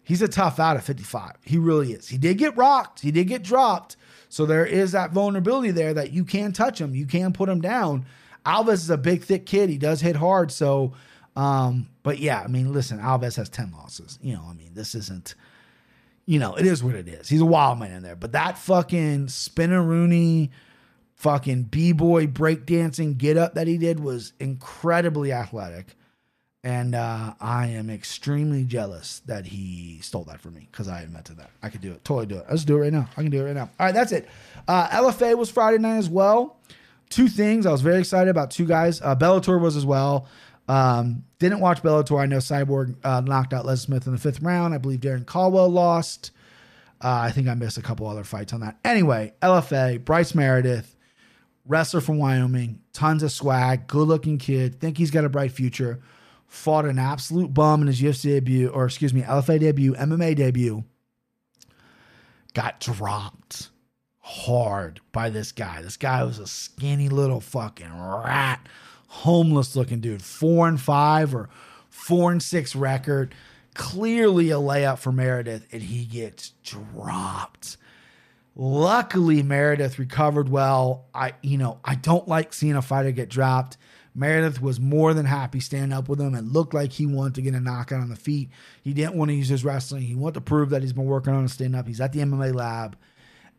He's 0.03 0.23
a 0.23 0.29
tough 0.29 0.61
out 0.61 0.77
at 0.77 0.85
55. 0.85 1.33
He 1.43 1.59
really 1.59 1.93
is. 1.93 2.09
He 2.09 2.17
did 2.17 2.39
get 2.39 2.57
rocked, 2.57 3.01
he 3.01 3.11
did 3.11 3.27
get 3.27 3.43
dropped. 3.43 3.97
So 4.29 4.45
there 4.45 4.67
is 4.67 4.93
that 4.93 5.13
vulnerability 5.13 5.71
there 5.71 5.95
that 5.95 6.13
you 6.13 6.25
can 6.25 6.53
touch 6.53 6.81
him, 6.81 6.95
you 6.95 7.07
can 7.07 7.33
put 7.33 7.49
him 7.49 7.61
down. 7.61 8.07
Alves 8.45 8.75
is 8.75 8.91
a 8.91 8.97
big, 8.97 9.25
thick 9.25 9.47
kid. 9.47 9.69
He 9.69 9.79
does 9.79 10.01
hit 10.01 10.15
hard. 10.15 10.53
So, 10.53 10.95
um, 11.35 11.89
but 12.05 12.19
yeah, 12.19 12.41
I 12.41 12.47
mean, 12.47 12.73
listen, 12.73 13.01
Alves 13.01 13.37
has 13.37 13.49
10 13.49 13.73
losses. 13.73 14.19
You 14.23 14.35
know, 14.35 14.45
I 14.49 14.53
mean, 14.53 14.71
this 14.75 14.95
isn't, 14.95 15.35
you 16.27 16.41
know, 16.41 16.57
it 16.57 16.67
is 16.67 16.83
what 16.83 16.97
it 16.97 17.09
is. 17.09 17.29
He's 17.29 17.41
a 17.41 17.47
wild 17.47 17.79
man 17.79 17.93
in 17.93 18.03
there. 18.03 18.17
But 18.17 18.33
that 18.33 18.59
fucking 18.59 19.29
Rooney, 19.57 20.51
fucking 21.15 21.65
B 21.65 21.93
boy 21.93 22.27
breakdancing 22.27 23.17
get 23.17 23.37
up 23.37 23.55
that 23.55 23.69
he 23.69 23.79
did 23.79 24.01
was 24.01 24.33
incredibly 24.41 25.33
athletic. 25.33 25.95
And 26.65 26.97
uh, 26.97 27.35
I 27.41 27.69
am 27.69 27.91
extremely 27.91 28.65
jealous 28.65 29.23
that 29.27 29.47
he 29.47 30.01
stole 30.03 30.25
that 30.25 30.41
from 30.41 30.55
me 30.55 30.67
because 30.69 30.89
I 30.89 31.03
invented 31.03 31.37
that. 31.37 31.51
I 31.63 31.69
could 31.69 31.81
do 31.81 31.93
it. 31.93 32.05
Totally 32.05 32.27
do 32.27 32.39
it. 32.39 32.47
Let's 32.51 32.65
do 32.65 32.77
it 32.77 32.81
right 32.81 32.93
now. 32.93 33.09
I 33.17 33.23
can 33.23 33.31
do 33.31 33.41
it 33.43 33.45
right 33.45 33.55
now. 33.55 33.71
All 33.79 33.87
right, 33.87 33.95
that's 33.95 34.11
it. 34.11 34.29
Uh, 34.67 34.89
LFA 34.89 35.39
was 35.39 35.49
Friday 35.49 35.79
night 35.79 35.99
as 35.99 36.09
well. 36.09 36.59
Two 37.09 37.29
things. 37.29 37.67
I 37.67 37.71
was 37.71 37.83
very 37.83 38.01
excited 38.01 38.31
about 38.31 38.51
two 38.51 38.67
guys. 38.67 39.01
Uh, 39.01 39.15
Bellator 39.15 39.61
was 39.61 39.77
as 39.77 39.87
well. 39.87 40.27
Um, 40.69 41.25
didn't 41.39 41.61
watch 41.61 41.83
Bellator. 41.83 42.21
I 42.21 42.27
know 42.27 42.39
Cyborg 42.39 42.97
uh, 43.05 43.21
knocked 43.21 43.53
out 43.53 43.67
Les 43.67 43.81
Smith 43.81 44.07
in 44.07 44.13
the 44.13 44.19
fifth 44.19 44.41
round. 44.41 44.75
I 44.75 44.79
believe 44.79 45.01
Darrion 45.01 45.25
Caldwell 45.25 45.69
lost. 45.69 46.33
Uh, 47.01 47.09
I 47.09 47.31
think 47.31 47.47
I 47.47 47.55
missed 47.55 47.79
a 47.79 47.83
couple 47.83 48.07
other 48.07 48.25
fights 48.25 48.53
on 48.53 48.61
that. 48.61 48.79
Anyway, 48.85 49.35
LFA, 49.43 50.03
Bryce 50.05 50.35
Meredith, 50.35 50.97
wrestler 51.67 52.01
from 52.01 52.19
Wyoming, 52.19 52.81
tons 52.93 53.23
of 53.23 53.31
swag, 53.31 53.87
good 53.87 54.09
looking 54.09 54.39
kid. 54.39 54.81
Think 54.81 54.97
he's 54.99 55.11
got 55.11 55.25
a 55.25 55.29
bright 55.29 55.53
future 55.53 56.01
fought 56.47 56.87
an 56.87 56.99
absolute 56.99 57.53
bum 57.53 57.83
in 57.83 57.87
his 57.87 58.01
UFC 58.01 58.25
debut, 58.25 58.69
or 58.69 58.87
excuse 58.87 59.13
me, 59.13 59.23
LFA 59.23 59.59
debut, 59.61 59.95
MMA 59.95 60.37
debut. 60.37 60.85
Got 62.55 62.81
dropped 62.81 63.71
hard 64.21 65.01
by 65.13 65.31
this 65.31 65.53
guy. 65.53 65.83
This 65.83 65.97
guy 65.97 66.25
was 66.25 66.39
a 66.39 66.47
skinny 66.47 67.09
little 67.09 67.41
fucking 67.41 67.93
rat, 67.93 68.67
homeless 69.17 69.75
looking 69.77 70.01
dude. 70.01 70.23
Four 70.23 70.69
and 70.69 70.81
five 70.81 71.35
or 71.35 71.49
four 71.89 72.33
and 72.33 72.43
six 72.43 72.77
record. 72.77 73.35
Clearly 73.75 74.51
a 74.51 74.55
layup 74.55 74.99
for 74.99 75.13
Meredith, 75.13 75.67
and 75.71 75.83
he 75.83 76.05
gets 76.05 76.51
dropped. 76.63 77.77
Luckily, 78.55 79.43
Meredith 79.43 79.99
recovered 79.99 80.49
well. 80.49 81.05
I, 81.15 81.35
you 81.43 81.59
know, 81.59 81.79
I 81.85 81.95
don't 81.95 82.27
like 82.27 82.55
seeing 82.55 82.75
a 82.75 82.81
fighter 82.81 83.11
get 83.11 83.29
dropped. 83.29 83.77
Meredith 84.15 84.63
was 84.63 84.81
more 84.81 85.13
than 85.13 85.27
happy 85.27 85.61
standing 85.61 85.93
up 85.93 86.09
with 86.09 86.19
him 86.19 86.35
and 86.35 86.53
looked 86.53 86.73
like 86.73 86.93
he 86.93 87.05
wanted 87.05 87.35
to 87.35 87.43
get 87.43 87.55
a 87.55 87.61
knockout 87.61 88.01
on 88.01 88.09
the 88.09 88.17
feet. 88.17 88.49
He 88.83 88.95
didn't 88.95 89.15
want 89.15 89.29
to 89.29 89.35
use 89.35 89.49
his 89.49 89.63
wrestling. 89.63 90.03
He 90.03 90.15
wanted 90.15 90.35
to 90.35 90.41
prove 90.41 90.71
that 90.71 90.81
he's 90.81 90.95
been 90.95 91.05
working 91.05 91.35
on 91.35 91.45
a 91.45 91.49
stand 91.49 91.77
up. 91.77 91.87
He's 91.87 92.01
at 92.01 92.15
the 92.15 92.21
MMA 92.21 92.55
lab 92.55 92.97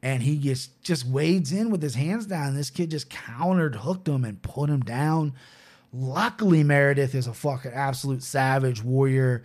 and 0.01 0.23
he 0.23 0.37
gets 0.37 0.67
just 0.83 1.05
wades 1.07 1.51
in 1.51 1.69
with 1.69 1.81
his 1.81 1.95
hands 1.95 2.25
down. 2.25 2.55
This 2.55 2.69
kid 2.69 2.91
just 2.91 3.09
countered, 3.09 3.75
hooked 3.75 4.07
him, 4.07 4.23
and 4.25 4.41
put 4.41 4.69
him 4.69 4.81
down. 4.81 5.33
Luckily, 5.93 6.63
Meredith 6.63 7.15
is 7.15 7.27
a 7.27 7.33
fucking 7.33 7.71
absolute 7.71 8.21
savage 8.23 8.83
warrior. 8.83 9.43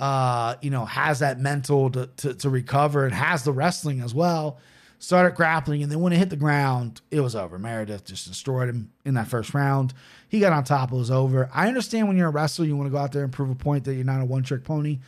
uh, 0.00 0.54
you 0.62 0.70
know, 0.70 0.86
has 0.86 1.18
that 1.18 1.38
mental 1.38 1.90
to, 1.90 2.06
to, 2.16 2.34
to 2.34 2.48
recover 2.50 3.04
and 3.04 3.14
has 3.14 3.44
the 3.44 3.52
wrestling 3.52 4.00
as 4.00 4.14
well. 4.14 4.58
Started 4.98 5.34
grappling, 5.34 5.82
and 5.82 5.90
then 5.90 6.00
when 6.00 6.12
it 6.12 6.18
hit 6.18 6.28
the 6.28 6.36
ground, 6.36 7.00
it 7.10 7.20
was 7.20 7.34
over. 7.34 7.58
Meredith 7.58 8.04
just 8.04 8.28
destroyed 8.28 8.68
him 8.68 8.90
in 9.06 9.14
that 9.14 9.28
first 9.28 9.54
round. 9.54 9.94
He 10.28 10.40
got 10.40 10.52
on 10.52 10.64
top, 10.64 10.92
it 10.92 10.96
was 10.96 11.10
over. 11.10 11.48
I 11.54 11.68
understand 11.68 12.06
when 12.06 12.18
you're 12.18 12.28
a 12.28 12.32
wrestler, 12.32 12.66
you 12.66 12.76
want 12.76 12.86
to 12.86 12.90
go 12.90 12.98
out 12.98 13.12
there 13.12 13.24
and 13.24 13.32
prove 13.32 13.48
a 13.48 13.54
point 13.54 13.84
that 13.84 13.94
you're 13.94 14.04
not 14.04 14.20
a 14.20 14.26
one 14.26 14.42
trick 14.42 14.62
pony. 14.62 14.98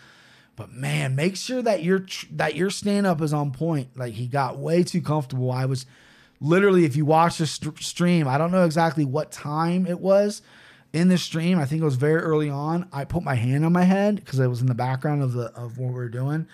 But 0.55 0.72
man, 0.72 1.16
make 1.16 1.36
sure 1.36 1.62
that 1.62 1.82
your 1.82 2.07
that 2.32 2.55
your 2.55 2.70
stand 2.70 3.07
up 3.07 3.20
is 3.20 3.32
on 3.32 3.53
point. 3.53 3.96
Like 3.96 4.14
he 4.14 4.26
got 4.26 4.59
way 4.59 4.82
too 4.82 5.00
comfortable. 5.00 5.50
I 5.50 5.64
was 5.64 5.86
literally, 6.40 6.84
if 6.84 6.96
you 6.96 7.05
watch 7.05 7.38
the 7.38 7.46
st- 7.46 7.82
stream, 7.82 8.28
I 8.28 8.36
don't 8.38 8.53
know 8.53 8.64
exactly 8.64 9.05
what 9.05 9.32
time 9.32 9.86
it 9.86 10.00
was 10.00 10.42
in 10.92 11.09
the 11.09 11.16
stream. 11.16 11.59
I 11.59 11.64
think 11.64 11.80
it 11.80 11.86
was 11.86 11.96
very 11.96 12.20
early 12.20 12.50
on. 12.50 12.88
I 12.92 13.05
put 13.05 13.22
my 13.22 13.34
hand 13.34 13.64
on 13.64 13.72
my 13.72 13.84
head 13.84 14.16
because 14.16 14.38
it 14.38 14.48
was 14.48 14.61
in 14.61 14.66
the 14.66 14.74
background 14.74 15.22
of 15.22 15.32
the 15.32 15.46
of 15.55 15.78
what 15.78 15.88
we 15.88 15.94
were 15.94 16.09
doing. 16.09 16.46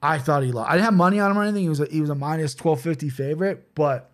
I 0.00 0.18
thought 0.18 0.42
he 0.42 0.52
lost. 0.52 0.70
I 0.70 0.74
didn't 0.74 0.84
have 0.84 0.94
money 0.94 1.18
on 1.18 1.30
him 1.30 1.38
or 1.38 1.42
anything. 1.42 1.62
He 1.62 1.68
was 1.68 1.80
a, 1.80 1.86
he 1.86 2.00
was 2.00 2.10
a 2.10 2.14
minus 2.14 2.54
twelve 2.54 2.80
fifty 2.80 3.08
favorite, 3.08 3.74
but 3.74 4.10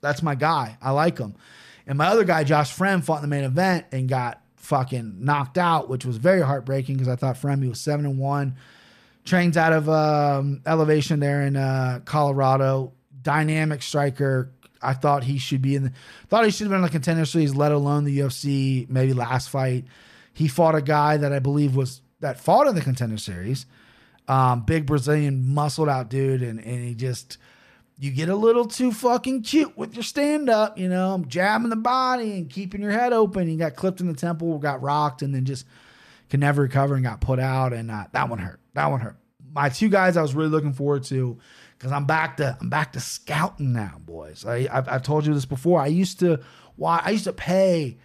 that's 0.00 0.22
my 0.22 0.34
guy. 0.34 0.78
I 0.80 0.92
like 0.92 1.18
him. 1.18 1.34
And 1.86 1.98
my 1.98 2.06
other 2.06 2.24
guy, 2.24 2.44
Josh 2.44 2.76
Fremd, 2.76 3.04
fought 3.04 3.16
in 3.16 3.22
the 3.22 3.28
main 3.28 3.44
event 3.44 3.86
and 3.90 4.08
got 4.08 4.42
fucking 4.66 5.24
knocked 5.24 5.58
out, 5.58 5.88
which 5.88 6.04
was 6.04 6.16
very 6.16 6.40
heartbreaking 6.40 6.96
because 6.96 7.08
I 7.08 7.16
thought 7.16 7.36
Fremby 7.36 7.68
was 7.68 7.80
seven 7.80 8.04
and 8.04 8.18
one. 8.18 8.56
Trains 9.24 9.56
out 9.56 9.72
of 9.72 9.88
um, 9.88 10.60
elevation 10.66 11.20
there 11.20 11.42
in 11.42 11.56
uh, 11.56 12.00
Colorado. 12.04 12.92
Dynamic 13.22 13.82
striker. 13.82 14.52
I 14.82 14.92
thought 14.92 15.24
he 15.24 15.38
should 15.38 15.62
be 15.62 15.74
in. 15.74 15.84
The, 15.84 15.92
thought 16.28 16.44
he 16.44 16.50
should 16.50 16.64
have 16.64 16.70
been 16.70 16.78
in 16.78 16.84
the 16.84 16.90
contender 16.90 17.24
series, 17.24 17.54
let 17.54 17.72
alone 17.72 18.04
the 18.04 18.18
UFC. 18.18 18.88
Maybe 18.88 19.12
last 19.12 19.50
fight, 19.50 19.84
he 20.32 20.48
fought 20.48 20.74
a 20.74 20.82
guy 20.82 21.16
that 21.16 21.32
I 21.32 21.38
believe 21.38 21.74
was 21.74 22.02
that 22.20 22.38
fought 22.38 22.66
in 22.66 22.74
the 22.74 22.80
contender 22.80 23.18
series. 23.18 23.66
Um, 24.28 24.62
big 24.64 24.86
Brazilian, 24.86 25.54
muscled 25.54 25.88
out 25.88 26.08
dude, 26.08 26.42
and 26.42 26.60
and 26.60 26.84
he 26.84 26.94
just 26.94 27.38
you 27.98 28.10
get 28.10 28.28
a 28.28 28.36
little 28.36 28.66
too 28.66 28.92
fucking 28.92 29.42
cute 29.42 29.76
with 29.76 29.94
your 29.94 30.02
stand 30.02 30.50
up, 30.50 30.78
you 30.78 30.88
know, 30.88 31.14
I'm 31.14 31.28
jabbing 31.28 31.70
the 31.70 31.76
body 31.76 32.32
and 32.32 32.50
keeping 32.50 32.82
your 32.82 32.90
head 32.90 33.12
open. 33.12 33.48
You 33.48 33.56
got 33.56 33.74
clipped 33.74 34.00
in 34.00 34.06
the 34.06 34.14
temple, 34.14 34.58
got 34.58 34.82
rocked, 34.82 35.22
and 35.22 35.34
then 35.34 35.44
just 35.44 35.66
can 36.28 36.40
never 36.40 36.62
recover 36.62 36.94
and 36.94 37.04
got 37.04 37.20
put 37.20 37.38
out. 37.38 37.72
And 37.72 37.90
uh, 37.90 38.04
that 38.12 38.28
one 38.28 38.38
hurt. 38.38 38.60
That 38.74 38.90
one 38.90 39.00
hurt. 39.00 39.16
My 39.52 39.70
two 39.70 39.88
guys 39.88 40.16
I 40.16 40.22
was 40.22 40.34
really 40.34 40.50
looking 40.50 40.74
forward 40.74 41.04
to 41.04 41.38
because 41.78 41.90
I'm 41.90 42.04
back 42.04 42.36
to 42.38 42.58
I'm 42.60 42.68
back 42.68 42.92
to 42.92 43.00
scouting 43.00 43.72
now, 43.72 43.98
boys. 44.04 44.44
I, 44.44 44.68
I've, 44.70 44.88
I've 44.88 45.02
told 45.02 45.24
you 45.24 45.32
this 45.32 45.46
before. 45.46 45.80
I 45.80 45.86
used 45.86 46.20
to 46.20 46.40
why 46.76 47.00
I 47.02 47.10
used 47.10 47.24
to 47.24 47.32
pay 47.32 47.96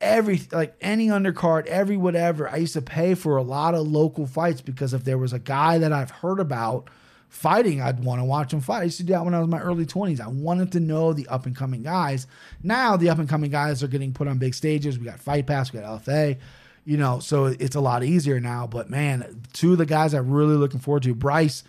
every 0.00 0.40
like 0.52 0.76
any 0.80 1.08
undercard, 1.08 1.66
every 1.66 1.96
whatever. 1.96 2.48
I 2.48 2.56
used 2.56 2.74
to 2.74 2.82
pay 2.82 3.14
for 3.14 3.36
a 3.36 3.42
lot 3.42 3.74
of 3.74 3.88
local 3.88 4.28
fights 4.28 4.60
because 4.60 4.94
if 4.94 5.02
there 5.02 5.18
was 5.18 5.32
a 5.32 5.40
guy 5.40 5.78
that 5.78 5.92
I've 5.92 6.10
heard 6.10 6.38
about 6.38 6.88
fighting, 7.28 7.80
I'd 7.80 8.02
want 8.02 8.20
to 8.20 8.24
watch 8.24 8.52
him 8.52 8.60
fight. 8.60 8.80
I 8.80 8.84
used 8.84 8.98
to 8.98 9.04
do 9.04 9.12
that 9.12 9.24
when 9.24 9.34
I 9.34 9.38
was 9.38 9.46
in 9.46 9.50
my 9.50 9.60
early 9.60 9.86
20s. 9.86 10.20
I 10.20 10.28
wanted 10.28 10.72
to 10.72 10.80
know 10.80 11.12
the 11.12 11.28
up 11.28 11.46
and 11.46 11.54
coming 11.54 11.82
guys. 11.82 12.26
Now 12.62 12.96
the 12.96 13.10
up 13.10 13.18
and 13.18 13.28
coming 13.28 13.50
guys 13.50 13.82
are 13.82 13.88
getting 13.88 14.12
put 14.12 14.28
on 14.28 14.38
big 14.38 14.54
stages. 14.54 14.98
We 14.98 15.04
got 15.04 15.20
Fight 15.20 15.46
Pass, 15.46 15.72
we 15.72 15.80
got 15.80 16.02
LFA, 16.02 16.38
you 16.84 16.96
know, 16.96 17.18
so 17.20 17.46
it's 17.46 17.76
a 17.76 17.80
lot 17.80 18.02
easier 18.02 18.40
now. 18.40 18.66
But 18.66 18.90
man, 18.90 19.42
two 19.52 19.72
of 19.72 19.78
the 19.78 19.86
guys 19.86 20.14
I'm 20.14 20.30
really 20.30 20.56
looking 20.56 20.80
forward 20.80 21.02
to, 21.04 21.14
Bryce 21.14 21.64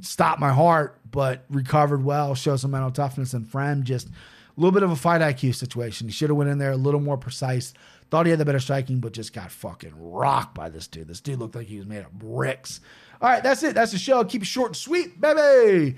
stopped 0.00 0.40
my 0.40 0.52
heart, 0.52 0.98
but 1.10 1.44
recovered 1.48 2.04
well, 2.04 2.34
showed 2.34 2.58
some 2.58 2.70
mental 2.70 2.90
toughness, 2.90 3.34
and 3.34 3.46
Fremd 3.46 3.84
just 3.84 4.08
a 4.08 4.60
little 4.60 4.72
bit 4.72 4.82
of 4.82 4.90
a 4.90 4.96
fight 4.96 5.20
IQ 5.20 5.54
situation. 5.54 6.06
He 6.06 6.12
should 6.12 6.28
have 6.28 6.36
went 6.36 6.50
in 6.50 6.58
there 6.58 6.72
a 6.72 6.76
little 6.76 7.00
more 7.00 7.16
precise. 7.16 7.72
Thought 8.10 8.26
he 8.26 8.30
had 8.30 8.38
the 8.38 8.44
better 8.44 8.60
striking, 8.60 9.00
but 9.00 9.12
just 9.12 9.32
got 9.32 9.50
fucking 9.50 9.94
rocked 9.96 10.54
by 10.54 10.68
this 10.68 10.86
dude. 10.86 11.08
This 11.08 11.20
dude 11.20 11.38
looked 11.38 11.54
like 11.54 11.66
he 11.66 11.78
was 11.78 11.86
made 11.86 12.04
of 12.04 12.12
bricks. 12.12 12.80
All 13.22 13.28
right, 13.28 13.42
that's 13.42 13.62
it. 13.62 13.76
That's 13.76 13.92
the 13.92 13.98
show. 13.98 14.24
Keep 14.24 14.42
it 14.42 14.46
short 14.46 14.70
and 14.70 14.76
sweet, 14.76 15.20
baby. 15.20 15.94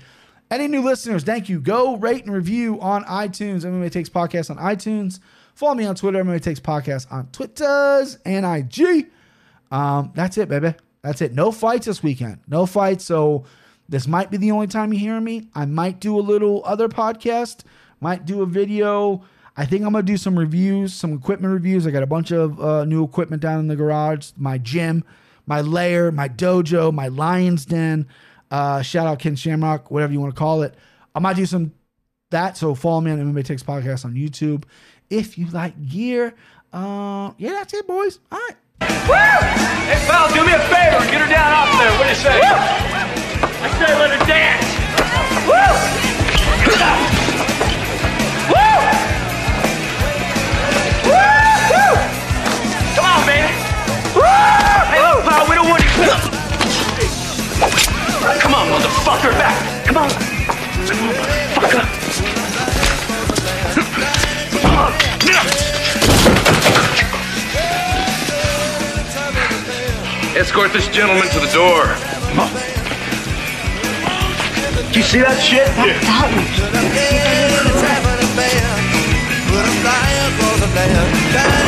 Any 0.51 0.67
new 0.67 0.83
listeners, 0.83 1.23
thank 1.23 1.49
you. 1.49 1.59
Go 1.59 1.97
rate 1.97 2.23
and 2.23 2.31
review 2.31 2.79
on 2.79 3.03
iTunes. 3.05 3.65
MMA 3.65 3.91
Takes 3.91 4.09
Podcast 4.09 4.51
on 4.51 4.57
iTunes. 4.57 5.19
Follow 5.55 5.73
me 5.73 5.85
on 5.87 5.95
Twitter. 5.95 6.23
MMA 6.23 6.39
Takes 6.39 6.59
Podcast 6.59 7.11
on 7.11 7.25
Twitters 7.31 8.19
and 8.25 8.45
IG. 8.45 9.07
Um, 9.71 10.11
that's 10.13 10.37
it, 10.37 10.49
baby. 10.49 10.75
That's 11.01 11.19
it. 11.21 11.33
No 11.33 11.51
fights 11.51 11.87
this 11.87 12.03
weekend. 12.03 12.41
No 12.47 12.67
fights. 12.67 13.05
So 13.05 13.45
this 13.89 14.07
might 14.07 14.29
be 14.29 14.37
the 14.37 14.51
only 14.51 14.67
time 14.67 14.93
you 14.93 14.99
hear 14.99 15.19
me. 15.19 15.49
I 15.55 15.65
might 15.65 15.99
do 15.99 16.19
a 16.19 16.21
little 16.21 16.61
other 16.63 16.87
podcast. 16.87 17.63
Might 18.01 18.27
do 18.27 18.43
a 18.43 18.45
video. 18.45 19.23
I 19.57 19.65
think 19.65 19.83
I'm 19.83 19.93
gonna 19.93 20.03
do 20.03 20.17
some 20.17 20.37
reviews, 20.37 20.93
some 20.93 21.13
equipment 21.13 21.53
reviews. 21.53 21.87
I 21.87 21.91
got 21.91 22.03
a 22.03 22.07
bunch 22.07 22.31
of 22.31 22.61
uh, 22.61 22.85
new 22.85 23.03
equipment 23.03 23.41
down 23.41 23.59
in 23.59 23.67
the 23.67 23.75
garage. 23.75 24.29
My 24.37 24.59
gym, 24.59 25.03
my 25.45 25.61
lair, 25.61 26.11
my 26.11 26.27
dojo, 26.29 26.93
my 26.93 27.07
lion's 27.07 27.65
den. 27.65 28.07
Uh, 28.51 28.81
shout 28.81 29.07
out 29.07 29.19
Ken 29.19 29.35
Shamrock, 29.35 29.91
whatever 29.91 30.13
you 30.13 30.19
want 30.19 30.33
to 30.33 30.39
call 30.39 30.61
it. 30.61 30.75
I 31.13 31.19
might 31.19 31.35
do 31.35 31.45
some 31.45 31.73
that. 32.31 32.57
So 32.57 32.75
follow 32.75 33.01
me 33.01 33.11
on 33.11 33.19
MMA 33.19 33.45
Takes 33.45 33.63
Podcast 33.63 34.05
on 34.05 34.13
YouTube. 34.13 34.63
If 35.09 35.37
you 35.37 35.47
like 35.47 35.87
gear, 35.87 36.33
uh, 36.73 37.31
yeah, 37.37 37.51
that's 37.51 37.73
it, 37.73 37.87
boys. 37.87 38.19
All 38.31 38.39
right. 38.39 38.55
Hey, 38.81 40.05
pal, 40.07 40.33
do 40.33 40.45
me 40.45 40.51
a 40.53 40.59
favor. 40.59 40.99
Get 41.11 41.21
her 41.21 41.29
down 41.29 41.53
off 41.53 41.79
there. 41.79 41.91
What 41.97 42.03
do 42.03 42.09
you 42.09 42.15
say? 42.15 42.41
I 42.41 43.69
say 43.79 43.99
let 43.99 44.11
her 44.11 44.25
dance. 44.25 44.75
Woo! 45.47 47.01
Woo! 47.01 47.04
Hey, 55.35 55.43
we 55.49 55.55
don't 55.55 55.67
want 55.67 55.83
you. 55.83 55.89
Come 58.39 58.53
on, 58.55 58.67
motherfucker, 58.69 59.31
back. 59.31 59.85
Come 59.85 59.97
on. 59.97 60.09
Come 60.09 60.99
on, 61.03 61.13
motherfucker. 61.13 61.83
Come 64.61 64.75
on. 64.77 64.93
Escort 70.37 70.71
this 70.71 70.87
gentleman 70.87 71.27
to 71.27 71.39
the 71.41 71.51
door. 71.51 71.83
Come 72.29 72.39
on. 72.39 72.49
Do 74.93 74.99
you 74.99 75.05
see 75.05 75.19
that 75.19 75.37
shit? 75.41 75.67
Who 81.51 81.64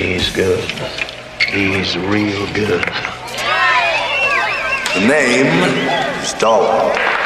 He's 0.00 0.30
good. 0.30 0.64
He's 1.50 1.98
real 1.98 2.46
good. 2.54 2.82
The 4.94 5.06
name, 5.06 5.46
is 6.22 6.32
Stallone. 6.32 7.19